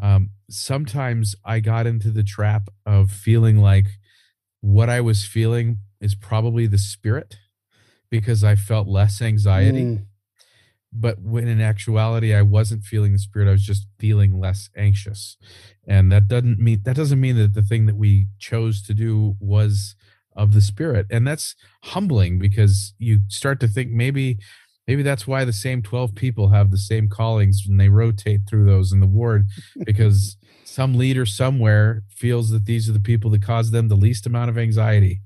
um, 0.01 0.29
sometimes 0.49 1.35
I 1.43 1.59
got 1.59 1.85
into 1.85 2.11
the 2.11 2.23
trap 2.23 2.69
of 2.85 3.11
feeling 3.11 3.57
like 3.57 3.87
what 4.61 4.89
I 4.89 5.01
was 5.01 5.25
feeling 5.25 5.77
is 6.01 6.15
probably 6.15 6.67
the 6.67 6.77
spirit 6.77 7.37
because 8.09 8.43
I 8.43 8.55
felt 8.55 8.87
less 8.87 9.21
anxiety. 9.21 9.83
Mm. 9.83 10.05
But 10.91 11.21
when 11.21 11.47
in 11.47 11.61
actuality 11.61 12.33
i 12.33 12.41
wasn't 12.41 12.83
feeling 12.83 13.11
the 13.13 13.19
spirit 13.19 13.47
i 13.47 13.51
was 13.51 13.63
just 13.63 13.85
feeling 13.99 14.39
less 14.39 14.69
anxious. 14.75 15.37
And 15.87 16.11
that 16.11 16.27
doesn't 16.27 16.59
mean 16.59 16.81
that 16.83 16.95
doesn't 16.95 17.21
mean 17.21 17.37
that 17.37 17.53
the 17.53 17.61
thing 17.61 17.85
that 17.85 17.95
we 17.95 18.27
chose 18.39 18.81
to 18.83 18.93
do 18.93 19.35
was 19.39 19.95
of 20.35 20.53
the 20.53 20.61
spirit. 20.61 21.05
And 21.11 21.27
that's 21.27 21.55
humbling 21.83 22.39
because 22.39 22.93
you 22.97 23.19
start 23.27 23.59
to 23.59 23.67
think 23.67 23.91
maybe 23.91 24.39
maybe 24.87 25.03
that's 25.03 25.27
why 25.27 25.45
the 25.45 25.53
same 25.53 25.83
12 25.83 26.15
people 26.15 26.49
have 26.49 26.71
the 26.71 26.77
same 26.77 27.07
callings 27.07 27.63
and 27.67 27.79
they 27.79 27.89
rotate 27.89 28.41
through 28.49 28.65
those 28.65 28.91
in 28.91 28.99
the 28.99 29.05
ward 29.05 29.45
because 29.85 30.37
some 30.69 30.95
leader 30.95 31.25
somewhere 31.25 32.03
feels 32.09 32.49
that 32.51 32.65
these 32.65 32.87
are 32.89 32.93
the 32.93 32.99
people 32.99 33.29
that 33.31 33.41
cause 33.41 33.71
them 33.71 33.87
the 33.87 33.95
least 33.95 34.25
amount 34.25 34.49
of 34.49 34.57
anxiety 34.57 35.19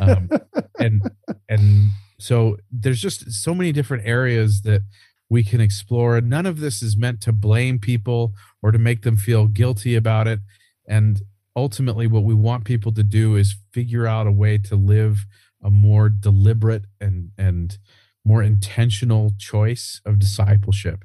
um, 0.00 0.28
and 0.78 1.02
and 1.48 1.90
so 2.18 2.56
there's 2.70 3.00
just 3.00 3.30
so 3.32 3.54
many 3.54 3.72
different 3.72 4.06
areas 4.06 4.62
that 4.62 4.82
we 5.28 5.42
can 5.42 5.60
explore. 5.60 6.20
None 6.20 6.46
of 6.46 6.60
this 6.60 6.82
is 6.82 6.96
meant 6.96 7.20
to 7.22 7.32
blame 7.32 7.78
people 7.78 8.32
or 8.62 8.70
to 8.70 8.78
make 8.78 9.02
them 9.02 9.16
feel 9.16 9.48
guilty 9.48 9.94
about 9.94 10.28
it. 10.28 10.40
And 10.88 11.22
ultimately, 11.54 12.06
what 12.06 12.24
we 12.24 12.34
want 12.34 12.64
people 12.64 12.92
to 12.92 13.02
do 13.02 13.36
is 13.36 13.56
figure 13.72 14.06
out 14.06 14.26
a 14.26 14.32
way 14.32 14.58
to 14.58 14.76
live 14.76 15.26
a 15.62 15.70
more 15.70 16.08
deliberate 16.08 16.84
and 17.00 17.30
and 17.36 17.78
more 18.24 18.42
intentional 18.42 19.32
choice 19.38 20.00
of 20.04 20.18
discipleship. 20.18 21.04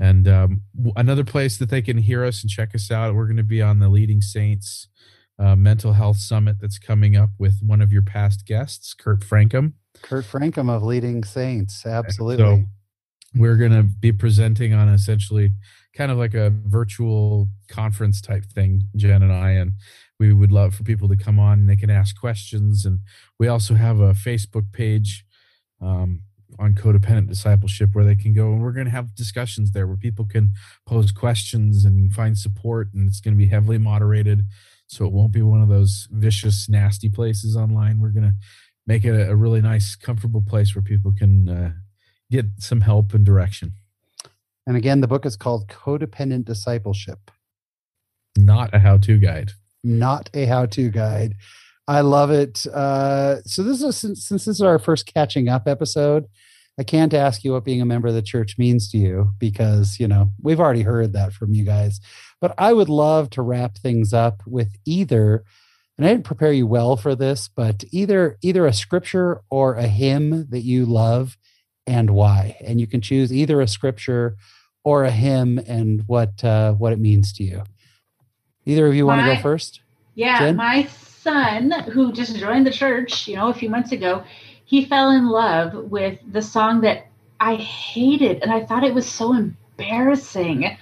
And 0.00 0.28
um, 0.28 0.62
another 0.96 1.24
place 1.24 1.56
that 1.58 1.70
they 1.70 1.82
can 1.82 1.98
hear 1.98 2.24
us 2.24 2.42
and 2.42 2.50
check 2.50 2.74
us 2.74 2.90
out, 2.90 3.14
we're 3.14 3.26
going 3.26 3.36
to 3.36 3.42
be 3.42 3.60
on 3.60 3.80
the 3.80 3.88
Leading 3.88 4.20
Saints 4.20 4.88
uh, 5.38 5.56
Mental 5.56 5.92
Health 5.92 6.18
Summit 6.18 6.56
that's 6.60 6.78
coming 6.78 7.16
up 7.16 7.30
with 7.38 7.60
one 7.64 7.80
of 7.80 7.92
your 7.92 8.02
past 8.02 8.46
guests, 8.46 8.94
Kurt 8.94 9.20
Francom. 9.20 9.72
Kurt 10.02 10.24
Francom 10.24 10.70
of 10.74 10.82
Leading 10.82 11.24
Saints, 11.24 11.84
absolutely. 11.84 12.44
So 12.44 12.64
we're 13.34 13.56
going 13.56 13.72
to 13.72 13.82
be 13.82 14.12
presenting 14.12 14.72
on 14.72 14.88
essentially 14.88 15.50
kind 15.94 16.10
of 16.10 16.18
like 16.18 16.34
a 16.34 16.50
virtual 16.50 17.48
conference 17.68 18.20
type 18.20 18.44
thing, 18.44 18.84
Jen 18.96 19.22
and 19.22 19.32
I, 19.32 19.50
and 19.50 19.72
we 20.18 20.32
would 20.32 20.52
love 20.52 20.74
for 20.74 20.84
people 20.84 21.08
to 21.08 21.16
come 21.16 21.38
on 21.38 21.60
and 21.60 21.68
they 21.68 21.76
can 21.76 21.90
ask 21.90 22.18
questions. 22.18 22.84
And 22.84 23.00
we 23.38 23.48
also 23.48 23.74
have 23.74 24.00
a 24.00 24.12
Facebook 24.12 24.72
page 24.72 25.24
um, 25.80 26.22
on 26.58 26.74
codependent 26.74 27.28
discipleship 27.28 27.90
where 27.92 28.04
they 28.04 28.14
can 28.14 28.32
go 28.32 28.52
and 28.52 28.62
we're 28.62 28.72
going 28.72 28.86
to 28.86 28.92
have 28.92 29.14
discussions 29.14 29.72
there 29.72 29.86
where 29.86 29.96
people 29.96 30.24
can 30.24 30.52
pose 30.86 31.12
questions 31.12 31.84
and 31.84 32.12
find 32.12 32.38
support. 32.38 32.88
And 32.94 33.08
it's 33.08 33.20
going 33.20 33.34
to 33.34 33.38
be 33.38 33.48
heavily 33.48 33.78
moderated. 33.78 34.44
So 34.86 35.04
it 35.04 35.12
won't 35.12 35.32
be 35.32 35.42
one 35.42 35.62
of 35.62 35.68
those 35.68 36.08
vicious, 36.10 36.68
nasty 36.68 37.08
places 37.08 37.56
online. 37.56 38.00
We're 38.00 38.08
going 38.08 38.30
to 38.30 38.34
make 38.86 39.04
it 39.04 39.14
a, 39.14 39.30
a 39.30 39.36
really 39.36 39.60
nice, 39.60 39.94
comfortable 39.94 40.42
place 40.46 40.74
where 40.74 40.82
people 40.82 41.12
can 41.12 41.48
uh, 41.48 41.72
get 42.30 42.46
some 42.58 42.80
help 42.80 43.12
and 43.12 43.24
direction. 43.24 43.74
And 44.66 44.76
again, 44.76 45.00
the 45.00 45.08
book 45.08 45.26
is 45.26 45.36
called 45.36 45.68
Codependent 45.68 46.44
Discipleship. 46.44 47.30
Not 48.36 48.74
a 48.74 48.78
how 48.78 48.98
to 48.98 49.18
guide. 49.18 49.52
Not 49.84 50.30
a 50.34 50.46
how 50.46 50.66
to 50.66 50.90
guide. 50.90 51.34
I 51.88 52.02
love 52.02 52.30
it. 52.30 52.64
Uh, 52.66 53.42
so, 53.42 53.64
this 53.64 53.82
is 53.82 53.96
since, 53.96 54.24
since 54.24 54.44
this 54.44 54.56
is 54.56 54.62
our 54.62 54.78
first 54.78 55.12
catching 55.12 55.48
up 55.48 55.66
episode, 55.66 56.26
I 56.78 56.84
can't 56.84 57.14
ask 57.14 57.42
you 57.42 57.52
what 57.52 57.64
being 57.64 57.80
a 57.80 57.86
member 57.86 58.06
of 58.06 58.14
the 58.14 58.22
church 58.22 58.56
means 58.58 58.88
to 58.90 58.98
you 58.98 59.30
because, 59.38 59.98
you 59.98 60.06
know, 60.06 60.30
we've 60.40 60.60
already 60.60 60.82
heard 60.82 61.12
that 61.14 61.32
from 61.32 61.54
you 61.54 61.64
guys. 61.64 62.00
But 62.40 62.54
I 62.56 62.72
would 62.72 62.88
love 62.88 63.30
to 63.30 63.42
wrap 63.42 63.78
things 63.78 64.12
up 64.12 64.42
with 64.46 64.76
either 64.84 65.44
and 65.98 66.06
I 66.06 66.10
didn't 66.10 66.24
prepare 66.24 66.52
you 66.52 66.66
well 66.66 66.96
for 66.96 67.16
this, 67.16 67.48
but 67.48 67.82
either 67.90 68.38
either 68.40 68.66
a 68.66 68.72
scripture 68.72 69.42
or 69.50 69.74
a 69.74 69.88
hymn 69.88 70.46
that 70.50 70.60
you 70.60 70.86
love 70.86 71.36
and 71.88 72.10
why. 72.10 72.56
And 72.64 72.80
you 72.80 72.86
can 72.86 73.00
choose 73.00 73.32
either 73.32 73.60
a 73.60 73.66
scripture 73.66 74.36
or 74.84 75.02
a 75.02 75.10
hymn 75.10 75.58
and 75.58 76.04
what 76.06 76.44
uh, 76.44 76.74
what 76.74 76.92
it 76.92 77.00
means 77.00 77.32
to 77.34 77.42
you. 77.42 77.64
Either 78.64 78.86
of 78.86 78.94
you 78.94 79.06
want 79.06 79.22
to 79.22 79.34
go 79.34 79.42
first? 79.42 79.80
Yeah, 80.14 80.38
Jen? 80.38 80.56
my 80.56 80.84
son 81.28 81.70
who 81.92 82.12
just 82.12 82.36
joined 82.36 82.66
the 82.66 82.70
church, 82.70 83.28
you 83.28 83.36
know, 83.36 83.48
a 83.48 83.54
few 83.54 83.70
months 83.70 83.92
ago, 83.92 84.24
he 84.64 84.84
fell 84.84 85.10
in 85.10 85.28
love 85.28 85.74
with 85.74 86.18
the 86.30 86.42
song 86.42 86.80
that 86.82 87.06
I 87.40 87.54
hated 87.56 88.42
and 88.42 88.52
I 88.52 88.64
thought 88.64 88.84
it 88.84 88.94
was 88.94 89.06
so 89.06 89.34
embarrassing. 89.34 90.76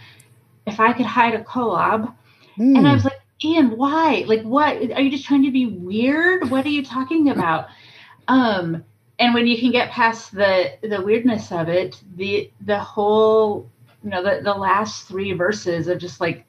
If 0.66 0.80
I 0.80 0.92
could 0.92 1.06
hie 1.06 1.30
to 1.30 1.44
Kolob. 1.44 2.14
Mm. 2.58 2.78
And 2.78 2.86
I 2.86 2.90
hmm. 2.90 2.94
was 2.94 3.04
like, 3.04 3.20
Ian, 3.44 3.76
why? 3.76 4.24
Like 4.26 4.42
what? 4.42 4.76
Are 4.92 5.00
you 5.00 5.10
just 5.10 5.26
trying 5.26 5.44
to 5.44 5.50
be 5.50 5.66
weird? 5.66 6.50
What 6.50 6.64
are 6.64 6.70
you 6.70 6.84
talking 6.84 7.28
about? 7.34 7.66
Um 8.28 8.84
and 9.18 9.34
when 9.34 9.46
you 9.46 9.58
can 9.58 9.70
get 9.70 9.90
past 9.90 10.32
the 10.32 10.72
the 10.82 11.00
weirdness 11.02 11.52
of 11.52 11.68
it 11.68 12.02
the 12.16 12.50
the 12.62 12.78
whole 12.78 13.70
you 14.02 14.10
know 14.10 14.22
the, 14.22 14.42
the 14.42 14.52
last 14.52 15.08
three 15.08 15.32
verses 15.32 15.88
of 15.88 15.98
just 15.98 16.20
like 16.20 16.44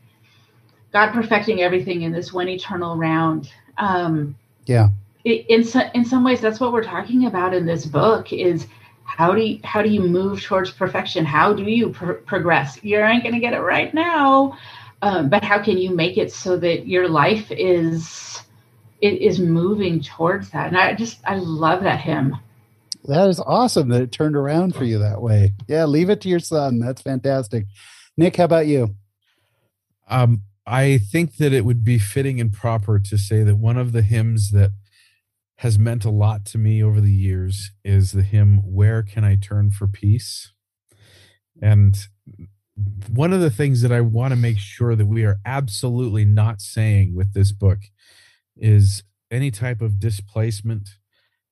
god 0.91 1.11
perfecting 1.13 1.61
everything 1.61 2.01
in 2.01 2.11
this 2.11 2.33
one 2.33 2.49
eternal 2.49 2.97
round 2.97 3.51
um 3.77 4.35
yeah 4.65 4.89
it, 5.23 5.45
in 5.49 5.63
so, 5.63 5.81
in 5.93 6.05
some 6.05 6.23
ways 6.23 6.41
that's 6.41 6.59
what 6.59 6.71
we're 6.73 6.83
talking 6.83 7.25
about 7.25 7.53
in 7.53 7.65
this 7.65 7.85
book 7.85 8.31
is 8.31 8.67
how 9.03 9.33
do 9.33 9.41
you 9.41 9.59
how 9.63 9.81
do 9.81 9.89
you 9.89 10.01
move 10.01 10.41
towards 10.41 10.71
perfection 10.71 11.25
how 11.25 11.53
do 11.53 11.63
you 11.63 11.89
pr- 11.89 12.13
progress 12.13 12.79
you 12.83 12.99
aren't 12.99 13.23
going 13.23 13.35
to 13.35 13.41
get 13.41 13.53
it 13.53 13.61
right 13.61 13.93
now 13.93 14.57
um, 15.03 15.29
but 15.29 15.43
how 15.43 15.61
can 15.61 15.77
you 15.77 15.91
make 15.91 16.17
it 16.17 16.31
so 16.31 16.57
that 16.57 16.87
your 16.87 17.07
life 17.07 17.51
is 17.51 18.41
it 19.01 19.21
is 19.21 19.39
moving 19.39 20.01
towards 20.01 20.49
that 20.49 20.67
and 20.67 20.77
i 20.77 20.93
just 20.93 21.19
i 21.25 21.35
love 21.35 21.83
that 21.83 21.99
hymn 21.99 22.35
that 23.07 23.29
is 23.29 23.39
awesome 23.39 23.87
that 23.89 24.01
it 24.01 24.11
turned 24.11 24.35
around 24.35 24.75
for 24.75 24.83
you 24.83 24.99
that 24.99 25.21
way. 25.21 25.53
Yeah, 25.67 25.85
leave 25.85 26.09
it 26.09 26.19
to 26.21 26.29
your 26.29 26.39
son. 26.39 26.79
That's 26.79 27.01
fantastic. 27.01 27.65
Nick, 28.17 28.35
how 28.35 28.43
about 28.43 28.67
you? 28.67 28.95
Um, 30.09 30.43
I 30.69 30.97
think 30.97 31.37
that 31.37 31.53
it 31.53 31.63
would 31.63 31.85
be 31.85 31.97
fitting 31.97 32.41
and 32.41 32.51
proper 32.51 32.99
to 32.99 33.17
say 33.17 33.41
that 33.41 33.55
one 33.55 33.77
of 33.77 33.93
the 33.93 34.01
hymns 34.01 34.51
that 34.51 34.71
has 35.59 35.79
meant 35.79 36.03
a 36.03 36.09
lot 36.11 36.43
to 36.45 36.57
me 36.57 36.83
over 36.83 36.99
the 36.99 37.13
years 37.13 37.71
is 37.85 38.11
the 38.11 38.21
hymn 38.21 38.57
Where 38.57 39.01
Can 39.01 39.23
I 39.23 39.37
Turn 39.37 39.71
for 39.71 39.87
Peace? 39.87 40.51
And 41.61 41.97
one 43.09 43.31
of 43.31 43.39
the 43.39 43.49
things 43.49 43.81
that 43.81 43.93
I 43.93 44.01
want 44.01 44.33
to 44.33 44.35
make 44.35 44.59
sure 44.59 44.93
that 44.93 45.05
we 45.05 45.23
are 45.23 45.39
absolutely 45.45 46.25
not 46.25 46.59
saying 46.59 47.15
with 47.15 47.33
this 47.33 47.53
book 47.53 47.79
is 48.57 49.03
any 49.31 49.51
type 49.51 49.81
of 49.81 49.99
displacement 49.99 50.89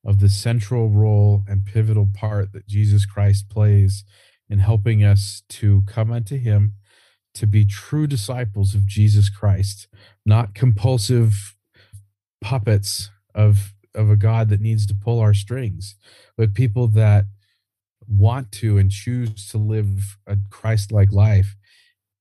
of 0.04 0.20
the 0.20 0.28
central 0.28 0.90
role 0.90 1.42
and 1.48 1.64
pivotal 1.64 2.08
part 2.14 2.52
that 2.52 2.68
Jesus 2.68 3.06
Christ 3.06 3.48
plays 3.48 4.04
in 4.48 4.58
helping 4.58 5.02
us 5.02 5.42
to 5.48 5.82
come 5.86 6.12
unto 6.12 6.36
him 6.36 6.74
to 7.36 7.46
be 7.46 7.64
true 7.64 8.06
disciples 8.06 8.74
of 8.74 8.86
Jesus 8.86 9.28
Christ, 9.28 9.88
not 10.24 10.54
compulsive 10.54 11.54
puppets 12.40 13.10
of 13.34 13.72
of 13.94 14.10
a 14.10 14.16
God 14.16 14.50
that 14.50 14.60
needs 14.60 14.86
to 14.86 14.94
pull 14.94 15.20
our 15.20 15.32
strings, 15.32 15.96
but 16.36 16.52
people 16.52 16.86
that 16.88 17.24
want 18.06 18.52
to 18.52 18.76
and 18.76 18.90
choose 18.90 19.48
to 19.48 19.58
live 19.58 20.18
a 20.26 20.36
Christ 20.50 20.92
like 20.92 21.12
life. 21.12 21.56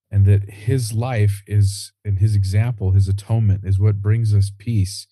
And 0.09 0.25
that 0.25 0.49
his 0.49 0.93
life 0.93 1.43
is, 1.45 1.91
and 2.05 2.19
his 2.19 2.35
example, 2.35 2.91
his 2.91 3.09
atonement 3.09 3.65
is 3.65 3.79
what 3.79 4.01
brings 4.01 4.33
us 4.33 4.49
peace 4.57 5.07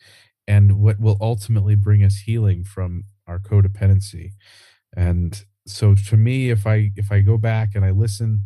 and 0.47 0.79
what 0.79 0.99
will 0.99 1.17
ultimately 1.19 1.75
bring 1.75 2.03
us 2.03 2.19
healing 2.25 2.63
from 2.63 3.05
our 3.27 3.39
codependency. 3.39 4.31
And 4.95 5.43
so 5.65 5.95
to 5.95 6.15
me, 6.15 6.51
if 6.51 6.65
I 6.67 6.91
if 6.95 7.11
I 7.11 7.21
go 7.21 7.37
back 7.37 7.69
and 7.75 7.83
I 7.83 7.91
listen 7.91 8.41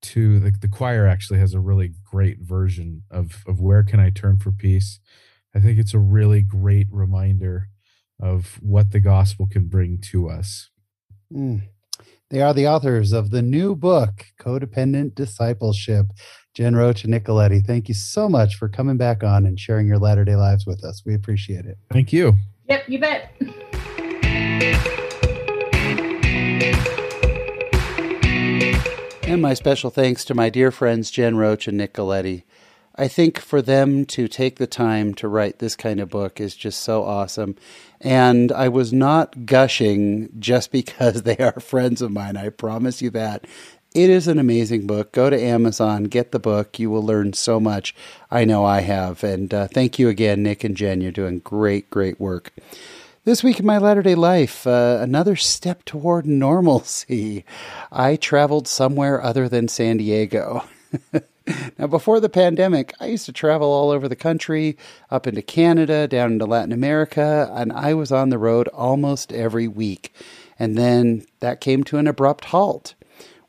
to 0.00 0.38
the, 0.38 0.52
the 0.60 0.68
choir 0.68 1.06
actually 1.06 1.38
has 1.38 1.54
a 1.54 1.60
really 1.60 1.92
great 2.04 2.38
version 2.40 3.02
of 3.10 3.42
of 3.46 3.60
where 3.60 3.82
can 3.82 4.00
I 4.00 4.10
turn 4.10 4.38
for 4.38 4.52
peace. 4.52 5.00
I 5.54 5.60
think 5.60 5.78
it's 5.78 5.94
a 5.94 5.98
really 5.98 6.42
great 6.42 6.86
reminder 6.90 7.68
of 8.20 8.58
what 8.62 8.90
the 8.92 9.00
gospel 9.00 9.46
can 9.50 9.68
bring 9.68 9.98
to 10.10 10.28
us. 10.28 10.70
Mm. 11.32 11.62
They 12.30 12.42
are 12.42 12.52
the 12.52 12.68
authors 12.68 13.12
of 13.12 13.30
the 13.30 13.40
new 13.40 13.74
book, 13.74 14.26
Codependent 14.38 15.14
Discipleship. 15.14 16.06
Jen 16.54 16.76
Roach 16.76 17.04
and 17.04 17.12
Nick 17.12 17.24
Galieti, 17.24 17.64
thank 17.64 17.88
you 17.88 17.94
so 17.94 18.28
much 18.28 18.56
for 18.56 18.68
coming 18.68 18.96
back 18.96 19.22
on 19.22 19.46
and 19.46 19.58
sharing 19.58 19.86
your 19.86 19.98
latter 19.98 20.24
day 20.24 20.36
lives 20.36 20.66
with 20.66 20.84
us. 20.84 21.02
We 21.06 21.14
appreciate 21.14 21.64
it. 21.64 21.78
Thank 21.92 22.12
you. 22.12 22.34
Yep, 22.68 22.88
you 22.88 22.98
bet. 22.98 23.32
And 29.28 29.42
my 29.42 29.52
special 29.52 29.90
thanks 29.90 30.24
to 30.24 30.34
my 30.34 30.48
dear 30.48 30.70
friends 30.70 31.10
Jen 31.10 31.36
Roach 31.36 31.68
and 31.68 31.76
Nick 31.76 31.92
Galieti. 31.92 32.44
I 32.94 33.08
think 33.08 33.38
for 33.38 33.60
them 33.60 34.06
to 34.06 34.26
take 34.26 34.56
the 34.56 34.66
time 34.66 35.12
to 35.16 35.28
write 35.28 35.58
this 35.58 35.76
kind 35.76 36.00
of 36.00 36.08
book 36.08 36.40
is 36.40 36.56
just 36.56 36.80
so 36.80 37.04
awesome. 37.04 37.54
And 38.00 38.50
I 38.50 38.70
was 38.70 38.90
not 38.90 39.44
gushing 39.44 40.30
just 40.38 40.72
because 40.72 41.24
they 41.24 41.36
are 41.36 41.60
friends 41.60 42.00
of 42.00 42.10
mine. 42.10 42.38
I 42.38 42.48
promise 42.48 43.02
you 43.02 43.10
that. 43.10 43.46
It 43.94 44.08
is 44.08 44.28
an 44.28 44.38
amazing 44.38 44.86
book. 44.86 45.12
Go 45.12 45.28
to 45.28 45.38
Amazon, 45.38 46.04
get 46.04 46.32
the 46.32 46.38
book. 46.38 46.78
You 46.78 46.88
will 46.88 47.04
learn 47.04 47.34
so 47.34 47.60
much. 47.60 47.94
I 48.30 48.46
know 48.46 48.64
I 48.64 48.80
have. 48.80 49.22
And 49.22 49.52
uh, 49.52 49.68
thank 49.68 49.98
you 49.98 50.08
again, 50.08 50.42
Nick 50.42 50.64
and 50.64 50.74
Jen. 50.74 51.02
You're 51.02 51.12
doing 51.12 51.40
great, 51.40 51.90
great 51.90 52.18
work. 52.18 52.54
This 53.28 53.44
week 53.44 53.60
in 53.60 53.66
my 53.66 53.76
latter 53.76 54.00
day 54.00 54.14
life, 54.14 54.66
uh, 54.66 55.00
another 55.02 55.36
step 55.36 55.84
toward 55.84 56.24
normalcy. 56.24 57.44
I 57.92 58.16
traveled 58.16 58.66
somewhere 58.66 59.22
other 59.22 59.50
than 59.50 59.68
San 59.68 59.98
Diego. 59.98 60.64
now, 61.78 61.88
before 61.88 62.20
the 62.20 62.30
pandemic, 62.30 62.94
I 62.98 63.08
used 63.08 63.26
to 63.26 63.32
travel 63.34 63.70
all 63.70 63.90
over 63.90 64.08
the 64.08 64.16
country, 64.16 64.78
up 65.10 65.26
into 65.26 65.42
Canada, 65.42 66.08
down 66.08 66.32
into 66.32 66.46
Latin 66.46 66.72
America, 66.72 67.52
and 67.52 67.70
I 67.70 67.92
was 67.92 68.10
on 68.10 68.30
the 68.30 68.38
road 68.38 68.66
almost 68.68 69.30
every 69.30 69.68
week. 69.68 70.14
And 70.58 70.78
then 70.78 71.26
that 71.40 71.60
came 71.60 71.84
to 71.84 71.98
an 71.98 72.06
abrupt 72.06 72.46
halt. 72.46 72.94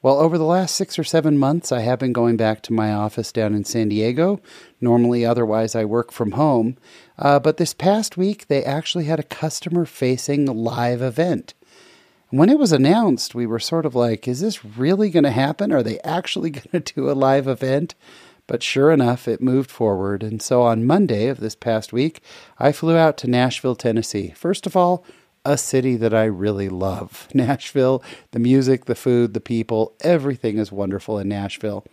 Well, 0.01 0.17
over 0.19 0.37
the 0.37 0.45
last 0.45 0.75
six 0.75 0.97
or 0.97 1.03
seven 1.03 1.37
months, 1.37 1.73
I 1.73 1.81
have 1.81 1.99
been 1.99 2.13
going 2.13 2.37
back 2.37 2.61
to 2.63 2.73
my 2.73 2.93
office 2.93 3.33
down 3.33 3.53
in 3.53 3.65
San 3.65 3.89
Diego. 3.89 4.39
Normally, 4.79 5.25
otherwise, 5.25 5.75
I 5.75 5.83
work 5.83 6.13
from 6.13 6.31
home. 6.31 6.77
Uh, 7.17 7.37
but 7.37 7.57
this 7.57 7.73
past 7.73 8.15
week, 8.15 8.47
they 8.47 8.63
actually 8.63 9.05
had 9.05 9.19
a 9.19 9.23
customer 9.23 9.83
facing 9.85 10.45
live 10.45 11.01
event. 11.01 11.53
When 12.29 12.49
it 12.49 12.57
was 12.57 12.71
announced, 12.71 13.35
we 13.35 13.45
were 13.45 13.59
sort 13.59 13.85
of 13.85 13.93
like, 13.93 14.25
is 14.25 14.39
this 14.39 14.63
really 14.63 15.09
going 15.09 15.25
to 15.25 15.31
happen? 15.31 15.73
Are 15.73 15.83
they 15.83 15.99
actually 15.99 16.49
going 16.51 16.81
to 16.81 16.93
do 16.93 17.09
a 17.09 17.11
live 17.11 17.49
event? 17.49 17.93
But 18.47 18.63
sure 18.63 18.91
enough, 18.91 19.27
it 19.27 19.41
moved 19.41 19.69
forward. 19.69 20.23
And 20.23 20.41
so 20.41 20.61
on 20.61 20.87
Monday 20.87 21.27
of 21.27 21.41
this 21.41 21.55
past 21.55 21.91
week, 21.91 22.21
I 22.57 22.71
flew 22.71 22.95
out 22.95 23.17
to 23.17 23.29
Nashville, 23.29 23.75
Tennessee. 23.75 24.29
First 24.29 24.65
of 24.65 24.77
all, 24.77 25.03
a 25.45 25.57
city 25.57 25.95
that 25.95 26.13
I 26.13 26.25
really 26.25 26.69
love. 26.69 27.27
Nashville, 27.33 28.03
the 28.31 28.39
music, 28.39 28.85
the 28.85 28.95
food, 28.95 29.33
the 29.33 29.41
people, 29.41 29.95
everything 30.01 30.57
is 30.57 30.71
wonderful 30.71 31.17
in 31.19 31.27
Nashville. 31.27 31.85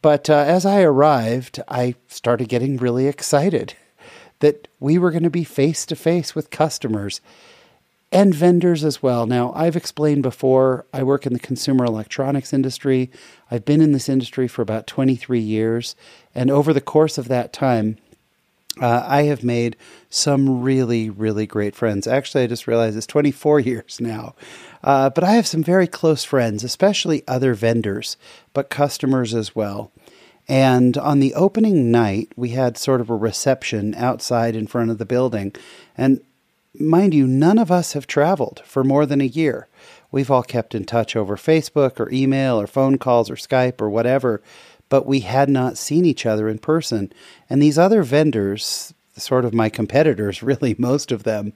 But 0.00 0.30
uh, 0.30 0.34
as 0.34 0.64
I 0.64 0.82
arrived, 0.82 1.60
I 1.68 1.94
started 2.06 2.48
getting 2.48 2.76
really 2.76 3.06
excited 3.06 3.74
that 4.40 4.68
we 4.78 4.98
were 4.98 5.10
going 5.10 5.24
to 5.24 5.30
be 5.30 5.44
face 5.44 5.84
to 5.86 5.96
face 5.96 6.34
with 6.34 6.50
customers 6.50 7.20
and 8.10 8.34
vendors 8.34 8.84
as 8.84 9.02
well. 9.02 9.26
Now, 9.26 9.52
I've 9.54 9.76
explained 9.76 10.22
before, 10.22 10.86
I 10.92 11.02
work 11.02 11.26
in 11.26 11.32
the 11.32 11.38
consumer 11.38 11.84
electronics 11.84 12.52
industry. 12.52 13.10
I've 13.50 13.64
been 13.64 13.82
in 13.82 13.92
this 13.92 14.08
industry 14.08 14.48
for 14.48 14.62
about 14.62 14.86
23 14.86 15.40
years. 15.40 15.94
And 16.34 16.50
over 16.50 16.72
the 16.72 16.80
course 16.80 17.18
of 17.18 17.28
that 17.28 17.52
time, 17.52 17.98
uh, 18.80 19.04
I 19.06 19.22
have 19.24 19.42
made 19.42 19.76
some 20.10 20.62
really, 20.62 21.10
really 21.10 21.46
great 21.46 21.74
friends. 21.74 22.06
Actually, 22.06 22.44
I 22.44 22.48
just 22.48 22.66
realized 22.66 22.96
it's 22.96 23.06
24 23.06 23.60
years 23.60 24.00
now. 24.00 24.34
Uh, 24.82 25.10
but 25.10 25.24
I 25.24 25.32
have 25.32 25.46
some 25.46 25.62
very 25.62 25.86
close 25.86 26.24
friends, 26.24 26.62
especially 26.62 27.24
other 27.26 27.54
vendors, 27.54 28.16
but 28.52 28.70
customers 28.70 29.34
as 29.34 29.54
well. 29.54 29.90
And 30.48 30.96
on 30.96 31.20
the 31.20 31.34
opening 31.34 31.90
night, 31.90 32.30
we 32.36 32.50
had 32.50 32.78
sort 32.78 33.02
of 33.02 33.10
a 33.10 33.16
reception 33.16 33.94
outside 33.94 34.56
in 34.56 34.66
front 34.66 34.90
of 34.90 34.98
the 34.98 35.04
building. 35.04 35.54
And 35.96 36.22
mind 36.78 37.12
you, 37.12 37.26
none 37.26 37.58
of 37.58 37.70
us 37.70 37.92
have 37.92 38.06
traveled 38.06 38.62
for 38.64 38.82
more 38.82 39.04
than 39.04 39.20
a 39.20 39.24
year. 39.24 39.68
We've 40.10 40.30
all 40.30 40.42
kept 40.42 40.74
in 40.74 40.84
touch 40.84 41.16
over 41.16 41.36
Facebook 41.36 42.00
or 42.00 42.10
email 42.10 42.58
or 42.58 42.66
phone 42.66 42.96
calls 42.96 43.28
or 43.28 43.34
Skype 43.34 43.80
or 43.80 43.90
whatever, 43.90 44.40
but 44.88 45.06
we 45.06 45.20
had 45.20 45.48
not 45.48 45.78
seen 45.78 46.04
each 46.04 46.26
other 46.26 46.48
in 46.48 46.58
person. 46.58 47.12
And 47.48 47.60
these 47.62 47.78
other 47.78 48.02
vendors, 48.02 48.92
sort 49.16 49.44
of 49.44 49.54
my 49.54 49.68
competitors, 49.68 50.42
really, 50.42 50.74
most 50.78 51.12
of 51.12 51.24
them, 51.24 51.52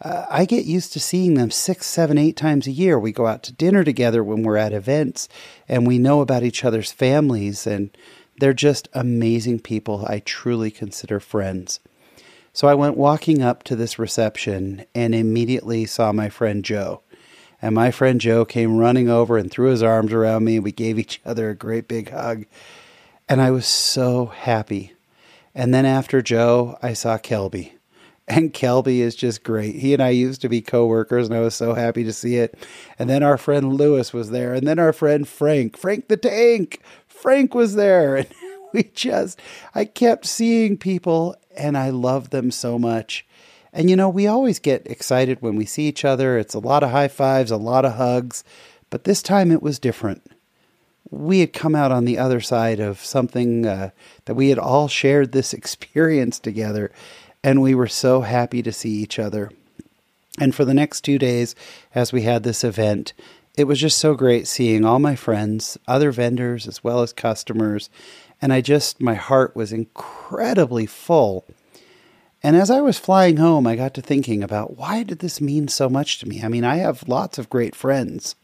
uh, 0.00 0.26
I 0.28 0.44
get 0.44 0.66
used 0.66 0.92
to 0.92 1.00
seeing 1.00 1.34
them 1.34 1.50
six, 1.50 1.86
seven, 1.86 2.18
eight 2.18 2.36
times 2.36 2.66
a 2.66 2.72
year. 2.72 2.98
We 2.98 3.12
go 3.12 3.26
out 3.26 3.42
to 3.44 3.52
dinner 3.52 3.82
together 3.82 4.22
when 4.22 4.42
we're 4.42 4.58
at 4.58 4.74
events 4.74 5.28
and 5.68 5.86
we 5.86 5.98
know 5.98 6.20
about 6.20 6.42
each 6.42 6.64
other's 6.64 6.92
families 6.92 7.66
and 7.66 7.96
they're 8.38 8.52
just 8.52 8.88
amazing 8.92 9.60
people 9.60 10.04
I 10.06 10.18
truly 10.20 10.70
consider 10.70 11.18
friends. 11.18 11.80
So 12.52 12.68
I 12.68 12.74
went 12.74 12.96
walking 12.96 13.42
up 13.42 13.62
to 13.64 13.76
this 13.76 13.98
reception 13.98 14.84
and 14.94 15.14
immediately 15.14 15.86
saw 15.86 16.12
my 16.12 16.28
friend 16.28 16.64
Joe. 16.64 17.02
And 17.60 17.74
my 17.74 17.90
friend 17.90 18.20
Joe 18.20 18.44
came 18.44 18.76
running 18.76 19.08
over 19.08 19.36
and 19.38 19.50
threw 19.50 19.70
his 19.70 19.82
arms 19.82 20.12
around 20.12 20.44
me. 20.44 20.56
and 20.56 20.64
We 20.64 20.72
gave 20.72 20.98
each 20.98 21.20
other 21.24 21.50
a 21.50 21.54
great 21.54 21.88
big 21.88 22.10
hug. 22.10 22.44
And 23.28 23.40
I 23.40 23.50
was 23.50 23.66
so 23.66 24.26
happy. 24.26 24.92
And 25.54 25.72
then 25.72 25.86
after 25.86 26.22
Joe, 26.22 26.78
I 26.82 26.92
saw 26.92 27.18
Kelby. 27.18 27.72
And 28.28 28.52
Kelby 28.52 28.98
is 28.98 29.14
just 29.14 29.42
great. 29.42 29.76
He 29.76 29.94
and 29.94 30.02
I 30.02 30.08
used 30.10 30.40
to 30.40 30.48
be 30.48 30.60
coworkers, 30.60 31.28
and 31.28 31.36
I 31.36 31.40
was 31.40 31.54
so 31.54 31.74
happy 31.74 32.02
to 32.04 32.12
see 32.12 32.36
it. 32.36 32.56
And 32.98 33.08
then 33.08 33.22
our 33.22 33.38
friend 33.38 33.74
Lewis 33.74 34.12
was 34.12 34.30
there, 34.30 34.52
and 34.52 34.66
then 34.66 34.80
our 34.80 34.92
friend 34.92 35.26
Frank, 35.28 35.76
Frank 35.76 36.08
the 36.08 36.16
Tank, 36.16 36.80
Frank 37.06 37.54
was 37.54 37.76
there. 37.76 38.16
And 38.16 38.26
we 38.72 38.84
just, 38.94 39.40
I 39.74 39.84
kept 39.84 40.26
seeing 40.26 40.76
people 40.76 41.36
and 41.56 41.76
I 41.76 41.90
loved 41.90 42.30
them 42.30 42.50
so 42.50 42.78
much. 42.78 43.26
And 43.76 43.90
you 43.90 43.94
know, 43.94 44.08
we 44.08 44.26
always 44.26 44.58
get 44.58 44.86
excited 44.86 45.42
when 45.42 45.54
we 45.54 45.66
see 45.66 45.86
each 45.86 46.02
other. 46.02 46.38
It's 46.38 46.54
a 46.54 46.58
lot 46.58 46.82
of 46.82 46.92
high 46.92 47.08
fives, 47.08 47.50
a 47.50 47.58
lot 47.58 47.84
of 47.84 47.96
hugs. 47.96 48.42
But 48.88 49.04
this 49.04 49.22
time 49.22 49.52
it 49.52 49.62
was 49.62 49.78
different. 49.78 50.22
We 51.10 51.40
had 51.40 51.52
come 51.52 51.74
out 51.74 51.92
on 51.92 52.06
the 52.06 52.16
other 52.16 52.40
side 52.40 52.80
of 52.80 53.04
something 53.04 53.66
uh, 53.66 53.90
that 54.24 54.34
we 54.34 54.48
had 54.48 54.58
all 54.58 54.88
shared 54.88 55.32
this 55.32 55.52
experience 55.52 56.38
together. 56.38 56.90
And 57.44 57.60
we 57.60 57.74
were 57.74 57.86
so 57.86 58.22
happy 58.22 58.62
to 58.62 58.72
see 58.72 58.92
each 58.92 59.18
other. 59.18 59.50
And 60.40 60.54
for 60.54 60.64
the 60.64 60.74
next 60.74 61.02
two 61.02 61.18
days, 61.18 61.54
as 61.94 62.14
we 62.14 62.22
had 62.22 62.44
this 62.44 62.64
event, 62.64 63.12
it 63.58 63.64
was 63.64 63.78
just 63.78 63.98
so 63.98 64.14
great 64.14 64.46
seeing 64.46 64.86
all 64.86 64.98
my 64.98 65.16
friends, 65.16 65.76
other 65.86 66.12
vendors, 66.12 66.66
as 66.66 66.82
well 66.82 67.02
as 67.02 67.12
customers. 67.12 67.90
And 68.40 68.54
I 68.54 68.62
just, 68.62 69.02
my 69.02 69.14
heart 69.14 69.54
was 69.54 69.70
incredibly 69.70 70.86
full. 70.86 71.44
And 72.42 72.56
as 72.56 72.70
I 72.70 72.80
was 72.80 72.98
flying 72.98 73.38
home, 73.38 73.66
I 73.66 73.76
got 73.76 73.94
to 73.94 74.02
thinking 74.02 74.42
about 74.42 74.76
why 74.76 75.02
did 75.02 75.20
this 75.20 75.40
mean 75.40 75.68
so 75.68 75.88
much 75.88 76.18
to 76.20 76.28
me? 76.28 76.42
I 76.42 76.48
mean, 76.48 76.64
I 76.64 76.76
have 76.76 77.08
lots 77.08 77.38
of 77.38 77.50
great 77.50 77.74
friends, 77.74 78.36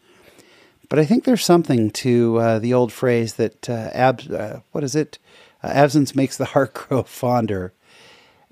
but 0.89 0.99
I 0.99 1.05
think 1.05 1.23
there's 1.23 1.45
something 1.45 1.89
to 1.91 2.37
uh, 2.37 2.59
the 2.59 2.73
old 2.73 2.91
phrase 2.91 3.35
that 3.35 3.69
uh, 3.69 3.89
ab- 3.93 4.31
uh, 4.31 4.59
what 4.71 4.83
is 4.83 4.95
it? 4.95 5.19
Uh, 5.63 5.67
absence 5.67 6.15
makes 6.15 6.37
the 6.37 6.45
heart 6.53 6.73
grow 6.73 7.03
fonder. 7.03 7.73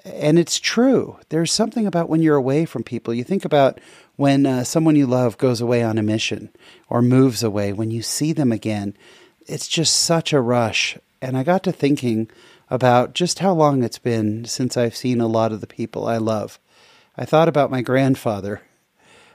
And 0.03 0.39
it's 0.39 0.59
true. 0.59 1.17
There's 1.29 1.51
something 1.51 1.85
about 1.85 2.09
when 2.09 2.21
you're 2.21 2.35
away 2.35 2.65
from 2.65 2.83
people. 2.83 3.13
You 3.13 3.23
think 3.23 3.45
about 3.45 3.79
when 4.15 4.45
uh, 4.45 4.63
someone 4.63 4.95
you 4.95 5.05
love 5.05 5.37
goes 5.37 5.61
away 5.61 5.83
on 5.83 5.97
a 5.97 6.03
mission 6.03 6.49
or 6.89 7.01
moves 7.01 7.43
away, 7.43 7.71
when 7.71 7.91
you 7.91 8.01
see 8.01 8.33
them 8.33 8.51
again, 8.51 8.95
it's 9.45 9.67
just 9.67 9.95
such 9.95 10.33
a 10.33 10.41
rush. 10.41 10.97
And 11.21 11.37
I 11.37 11.43
got 11.43 11.63
to 11.63 11.71
thinking 11.71 12.29
about 12.71 13.13
just 13.13 13.39
how 13.39 13.51
long 13.53 13.83
it's 13.83 13.99
been 13.99 14.45
since 14.45 14.77
I've 14.77 14.95
seen 14.95 15.19
a 15.19 15.27
lot 15.27 15.51
of 15.51 15.59
the 15.59 15.67
people 15.67 16.07
I 16.07 16.17
love. 16.17 16.57
I 17.17 17.25
thought 17.25 17.49
about 17.49 17.69
my 17.69 17.81
grandfather, 17.81 18.61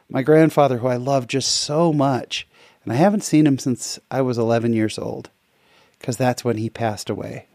my 0.09 0.22
grandfather 0.22 0.78
who 0.78 0.87
I 0.87 0.97
love 0.97 1.26
just 1.26 1.53
so 1.53 1.93
much. 1.93 2.49
And 2.82 2.93
I 2.93 2.97
haven't 2.97 3.24
seen 3.24 3.47
him 3.47 3.59
since 3.59 3.99
I 4.11 4.22
was 4.22 4.39
11 4.39 4.72
years 4.72 4.99
old 4.99 5.28
because 5.99 6.16
that's 6.16 6.45
when 6.45 6.57
he 6.57 6.70
passed 6.70 7.11
away. 7.11 7.47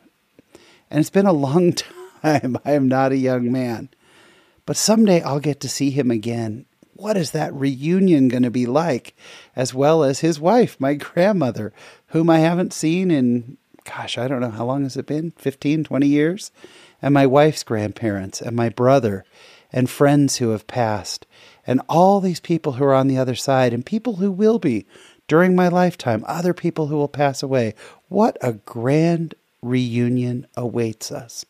And 0.92 1.00
it's 1.00 1.10
been 1.10 1.26
a 1.26 1.34
long 1.34 1.74
time. 2.22 2.58
I 2.64 2.74
am 2.74 2.88
not 2.88 3.12
a 3.12 3.18
young 3.18 3.52
man. 3.52 3.90
But 4.68 4.78
someday 4.78 5.24
I'll 5.24 5.40
get 5.40 5.60
to 5.62 5.70
see 5.70 5.90
him 5.90 6.12
again 6.12 6.66
what 7.02 7.18
is 7.18 7.32
that 7.32 7.54
reunion 7.56 8.28
going 8.28 8.44
to 8.44 8.52
be 8.52 8.68
like? 8.68 9.16
As 9.56 9.74
well 9.74 10.04
as 10.04 10.20
his 10.20 10.40
wife, 10.40 10.80
my 10.80 10.94
grandmother, 10.96 11.74
whom 12.08 12.30
I 12.30 12.40
haven't 12.40 12.74
seen 12.74 13.10
in, 13.10 13.58
gosh, 13.84 14.18
I 14.18 14.28
don't 14.28 14.42
know, 14.42 14.52
how 14.52 14.66
long 14.66 14.84
has 14.84 14.98
it 14.98 15.06
been? 15.06 15.32
15, 15.38 15.84
20 15.84 16.08
years? 16.08 16.52
And 17.02 17.14
my 17.14 17.26
wife's 17.26 17.64
grandparents, 17.64 18.42
and 18.42 18.56
my 18.56 18.70
brother, 18.70 19.26
and 19.72 19.90
friends 19.90 20.38
who 20.38 20.50
have 20.50 20.68
passed, 20.68 21.26
and 21.66 21.82
all 21.88 22.20
these 22.20 22.40
people 22.40 22.74
who 22.74 22.84
are 22.84 22.94
on 22.94 23.08
the 23.08 23.18
other 23.18 23.36
side, 23.36 23.74
and 23.74 23.86
people 23.86 24.18
who 24.18 24.32
will 24.32 24.60
be 24.60 24.86
during 25.28 25.56
my 25.56 25.68
lifetime, 25.68 26.26
other 26.28 26.54
people 26.54 26.88
who 26.88 26.98
will 26.98 27.08
pass 27.08 27.42
away. 27.42 27.74
What 28.10 28.38
a 28.42 28.54
grand 28.54 29.34
reunion 29.62 30.46
awaits 30.58 31.12
us. 31.12 31.46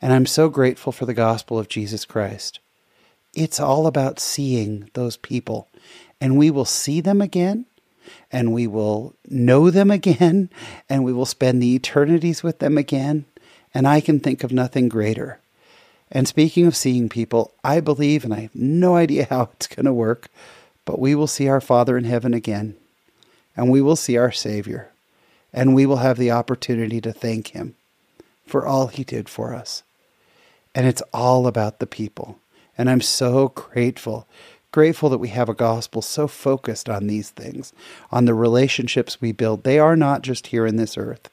And 0.00 0.12
I'm 0.12 0.26
so 0.26 0.48
grateful 0.48 0.92
for 0.92 1.04
the 1.04 1.14
gospel 1.14 1.58
of 1.58 1.68
Jesus 1.68 2.04
Christ. 2.04 2.58
It's 3.34 3.60
all 3.60 3.86
about 3.86 4.18
seeing 4.18 4.88
those 4.94 5.16
people, 5.16 5.68
and 6.20 6.38
we 6.38 6.50
will 6.50 6.64
see 6.64 7.00
them 7.00 7.20
again, 7.20 7.66
and 8.32 8.52
we 8.52 8.66
will 8.66 9.14
know 9.28 9.70
them 9.70 9.90
again, 9.90 10.50
and 10.88 11.04
we 11.04 11.12
will 11.12 11.26
spend 11.26 11.62
the 11.62 11.74
eternities 11.74 12.42
with 12.42 12.58
them 12.58 12.78
again. 12.78 13.24
And 13.72 13.86
I 13.86 14.00
can 14.00 14.20
think 14.20 14.42
of 14.42 14.52
nothing 14.52 14.88
greater. 14.88 15.38
And 16.10 16.26
speaking 16.26 16.66
of 16.66 16.76
seeing 16.76 17.08
people, 17.08 17.52
I 17.62 17.80
believe, 17.80 18.24
and 18.24 18.34
I 18.34 18.40
have 18.40 18.54
no 18.54 18.96
idea 18.96 19.26
how 19.30 19.50
it's 19.52 19.68
going 19.68 19.86
to 19.86 19.92
work, 19.92 20.28
but 20.84 20.98
we 20.98 21.14
will 21.14 21.28
see 21.28 21.48
our 21.48 21.60
Father 21.60 21.96
in 21.96 22.04
heaven 22.04 22.34
again, 22.34 22.74
and 23.56 23.70
we 23.70 23.80
will 23.80 23.96
see 23.96 24.16
our 24.16 24.32
Savior, 24.32 24.90
and 25.52 25.74
we 25.74 25.86
will 25.86 25.98
have 25.98 26.18
the 26.18 26.32
opportunity 26.32 27.00
to 27.00 27.12
thank 27.12 27.48
Him 27.48 27.76
for 28.44 28.66
all 28.66 28.88
He 28.88 29.04
did 29.04 29.28
for 29.28 29.54
us. 29.54 29.84
And 30.74 30.86
it's 30.86 31.02
all 31.12 31.46
about 31.46 31.78
the 31.78 31.86
people. 31.86 32.38
And 32.76 32.90
I'm 32.90 33.00
so 33.00 33.48
grateful, 33.48 34.26
grateful 34.72 35.08
that 35.08 35.18
we 35.18 35.28
have 35.28 35.48
a 35.48 35.54
gospel 35.54 36.02
so 36.02 36.26
focused 36.26 36.88
on 36.88 37.06
these 37.06 37.30
things, 37.30 37.72
on 38.10 38.24
the 38.24 38.34
relationships 38.34 39.20
we 39.20 39.32
build. 39.32 39.64
They 39.64 39.78
are 39.78 39.96
not 39.96 40.22
just 40.22 40.48
here 40.48 40.66
in 40.66 40.76
this 40.76 40.96
earth, 40.96 41.30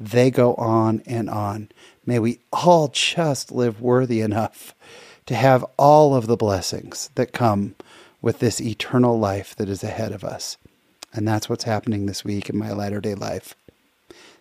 they 0.00 0.30
go 0.30 0.54
on 0.54 1.02
and 1.06 1.28
on. 1.28 1.70
May 2.06 2.18
we 2.18 2.38
all 2.52 2.88
just 2.88 3.50
live 3.50 3.80
worthy 3.80 4.20
enough 4.20 4.74
to 5.26 5.34
have 5.34 5.64
all 5.76 6.14
of 6.14 6.26
the 6.26 6.36
blessings 6.36 7.10
that 7.16 7.32
come 7.32 7.74
with 8.22 8.38
this 8.38 8.60
eternal 8.60 9.18
life 9.18 9.54
that 9.56 9.68
is 9.68 9.84
ahead 9.84 10.12
of 10.12 10.24
us. 10.24 10.56
And 11.12 11.26
that's 11.26 11.48
what's 11.48 11.64
happening 11.64 12.06
this 12.06 12.24
week 12.24 12.48
in 12.48 12.56
my 12.56 12.72
latter 12.72 13.00
day 13.00 13.14
life. 13.14 13.54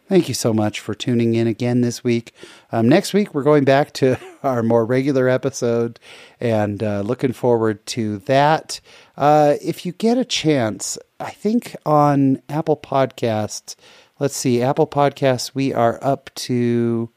Thank 0.08 0.30
you 0.30 0.34
so 0.34 0.54
much 0.54 0.80
for 0.80 0.96
tuning 0.96 1.36
in 1.36 1.48
again 1.48 1.82
this 1.82 2.02
week. 2.02 2.34
Um, 2.72 2.88
next 2.88 3.14
week, 3.14 3.34
we're 3.34 3.44
going 3.44 3.66
back 3.66 3.92
to 3.96 4.18
our 4.44 4.64
more 4.64 4.86
regular 4.86 5.28
episode 5.28 6.00
and 6.40 6.82
uh, 6.82 7.02
looking 7.02 7.34
forward 7.34 7.86
to 7.88 8.20
that. 8.20 8.80
Uh, 9.18 9.56
if 9.62 9.86
you 9.86 9.92
get 9.92 10.18
a 10.18 10.24
chance, 10.24 10.98
I 11.20 11.32
think 11.32 11.76
on 11.86 12.42
Apple 12.48 12.78
Podcasts, 12.78 13.76
let's 14.18 14.38
see, 14.38 14.62
Apple 14.62 14.88
Podcasts, 14.88 15.54
we 15.54 15.74
are 15.74 16.00
up 16.02 16.30
to, 16.36 17.10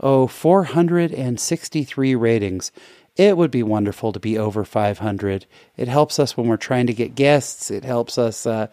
oh, 0.00 0.26
463 0.26 2.14
ratings. 2.16 2.72
It 3.14 3.36
would 3.36 3.52
be 3.52 3.62
wonderful 3.62 4.12
to 4.12 4.18
be 4.18 4.36
over 4.36 4.64
500. 4.64 5.46
It 5.76 5.86
helps 5.86 6.18
us 6.18 6.36
when 6.36 6.48
we're 6.48 6.56
trying 6.56 6.88
to 6.88 6.94
get 6.94 7.14
guests. 7.14 7.70
It 7.70 7.84
helps 7.84 8.18
us 8.18 8.46
uh, 8.46 8.66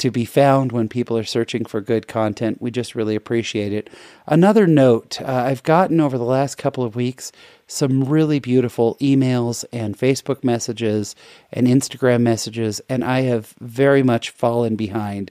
to 0.00 0.10
be 0.10 0.24
found 0.24 0.72
when 0.72 0.88
people 0.88 1.16
are 1.16 1.24
searching 1.24 1.64
for 1.64 1.80
good 1.80 2.08
content. 2.08 2.60
We 2.60 2.70
just 2.70 2.94
really 2.94 3.14
appreciate 3.14 3.72
it. 3.72 3.88
Another 4.26 4.66
note 4.66 5.20
uh, 5.20 5.26
I've 5.26 5.62
gotten 5.62 6.00
over 6.00 6.18
the 6.18 6.24
last 6.24 6.56
couple 6.56 6.84
of 6.84 6.96
weeks 6.96 7.32
some 7.66 8.02
really 8.04 8.40
beautiful 8.40 8.96
emails 9.00 9.64
and 9.72 9.96
Facebook 9.96 10.42
messages 10.42 11.14
and 11.52 11.66
Instagram 11.66 12.22
messages, 12.22 12.80
and 12.88 13.04
I 13.04 13.20
have 13.22 13.54
very 13.60 14.02
much 14.02 14.30
fallen 14.30 14.74
behind. 14.74 15.30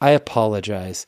I 0.00 0.10
apologize. 0.10 1.06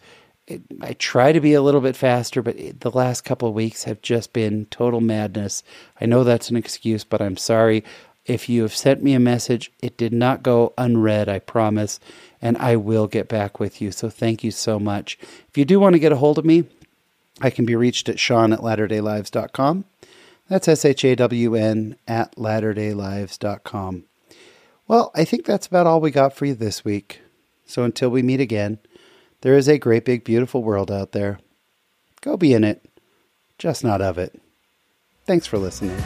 I 0.81 0.95
try 0.95 1.33
to 1.33 1.41
be 1.41 1.55
a 1.55 1.63
little 1.63 1.81
bit 1.81 1.97
faster, 1.97 2.43
but 2.43 2.81
the 2.81 2.91
last 2.91 3.21
couple 3.23 3.49
of 3.49 3.55
weeks 3.55 3.85
have 3.85 4.03
just 4.03 4.33
been 4.33 4.67
total 4.67 5.01
madness. 5.01 5.63
I 6.01 6.07
know 6.07 6.25
that's 6.25 6.51
an 6.51 6.57
excuse, 6.57 7.05
but 7.05 7.21
I'm 7.21 7.37
sorry. 7.37 7.85
If 8.25 8.49
you 8.49 8.63
have 8.63 8.75
sent 8.75 9.03
me 9.03 9.15
a 9.15 9.21
message, 9.21 9.71
it 9.83 9.97
did 9.97 10.13
not 10.13 10.43
go 10.43 10.73
unread, 10.79 11.29
I 11.29 11.39
promise 11.41 12.01
and 12.43 12.57
I 12.59 12.77
will 12.77 13.07
get 13.07 13.29
back 13.29 13.61
with 13.61 13.81
you. 13.81 13.93
So 13.93 14.09
thank 14.09 14.43
you 14.43 14.51
so 14.51 14.79
much. 14.79 15.19
If 15.49 15.57
you 15.57 15.65
do 15.65 15.81
want 15.81 15.95
to 15.95 15.99
get 15.99 16.13
a 16.13 16.17
hold 16.17 16.39
of 16.39 16.45
me, 16.45 16.65
I 17.41 17.51
can 17.51 17.65
be 17.65 17.77
reached 17.77 18.09
at 18.09 18.19
Sean 18.19 18.53
at 18.53 18.61
latterdaylives.com. 18.61 19.85
That's 20.49 20.69
S 20.69 20.85
H 20.85 21.05
A 21.05 21.15
W 21.15 21.55
N 21.55 21.97
at 22.09 22.35
latterdaylives.com. 22.37 24.05
Well, 24.89 25.13
I 25.15 25.25
think 25.25 25.45
that's 25.45 25.67
about 25.69 25.87
all 25.87 26.01
we 26.01 26.11
got 26.11 26.35
for 26.35 26.47
you 26.47 26.55
this 26.55 26.85
week. 26.85 27.21
So 27.67 27.85
until 27.85 28.11
we 28.11 28.23
meet 28.23 28.41
again, 28.41 28.79
there 29.43 29.57
is 29.57 29.69
a 29.69 29.79
great 29.79 30.05
big 30.05 30.25
beautiful 30.25 30.63
world 30.63 30.91
out 30.91 31.13
there. 31.13 31.39
Go 32.21 32.37
be 32.37 32.53
in 32.53 32.65
it, 32.65 32.85
just 33.59 33.85
not 33.85 34.01
of 34.03 34.19
it. 34.19 34.41
Thanks 35.25 35.47
for 35.47 35.59
listening. 35.59 35.97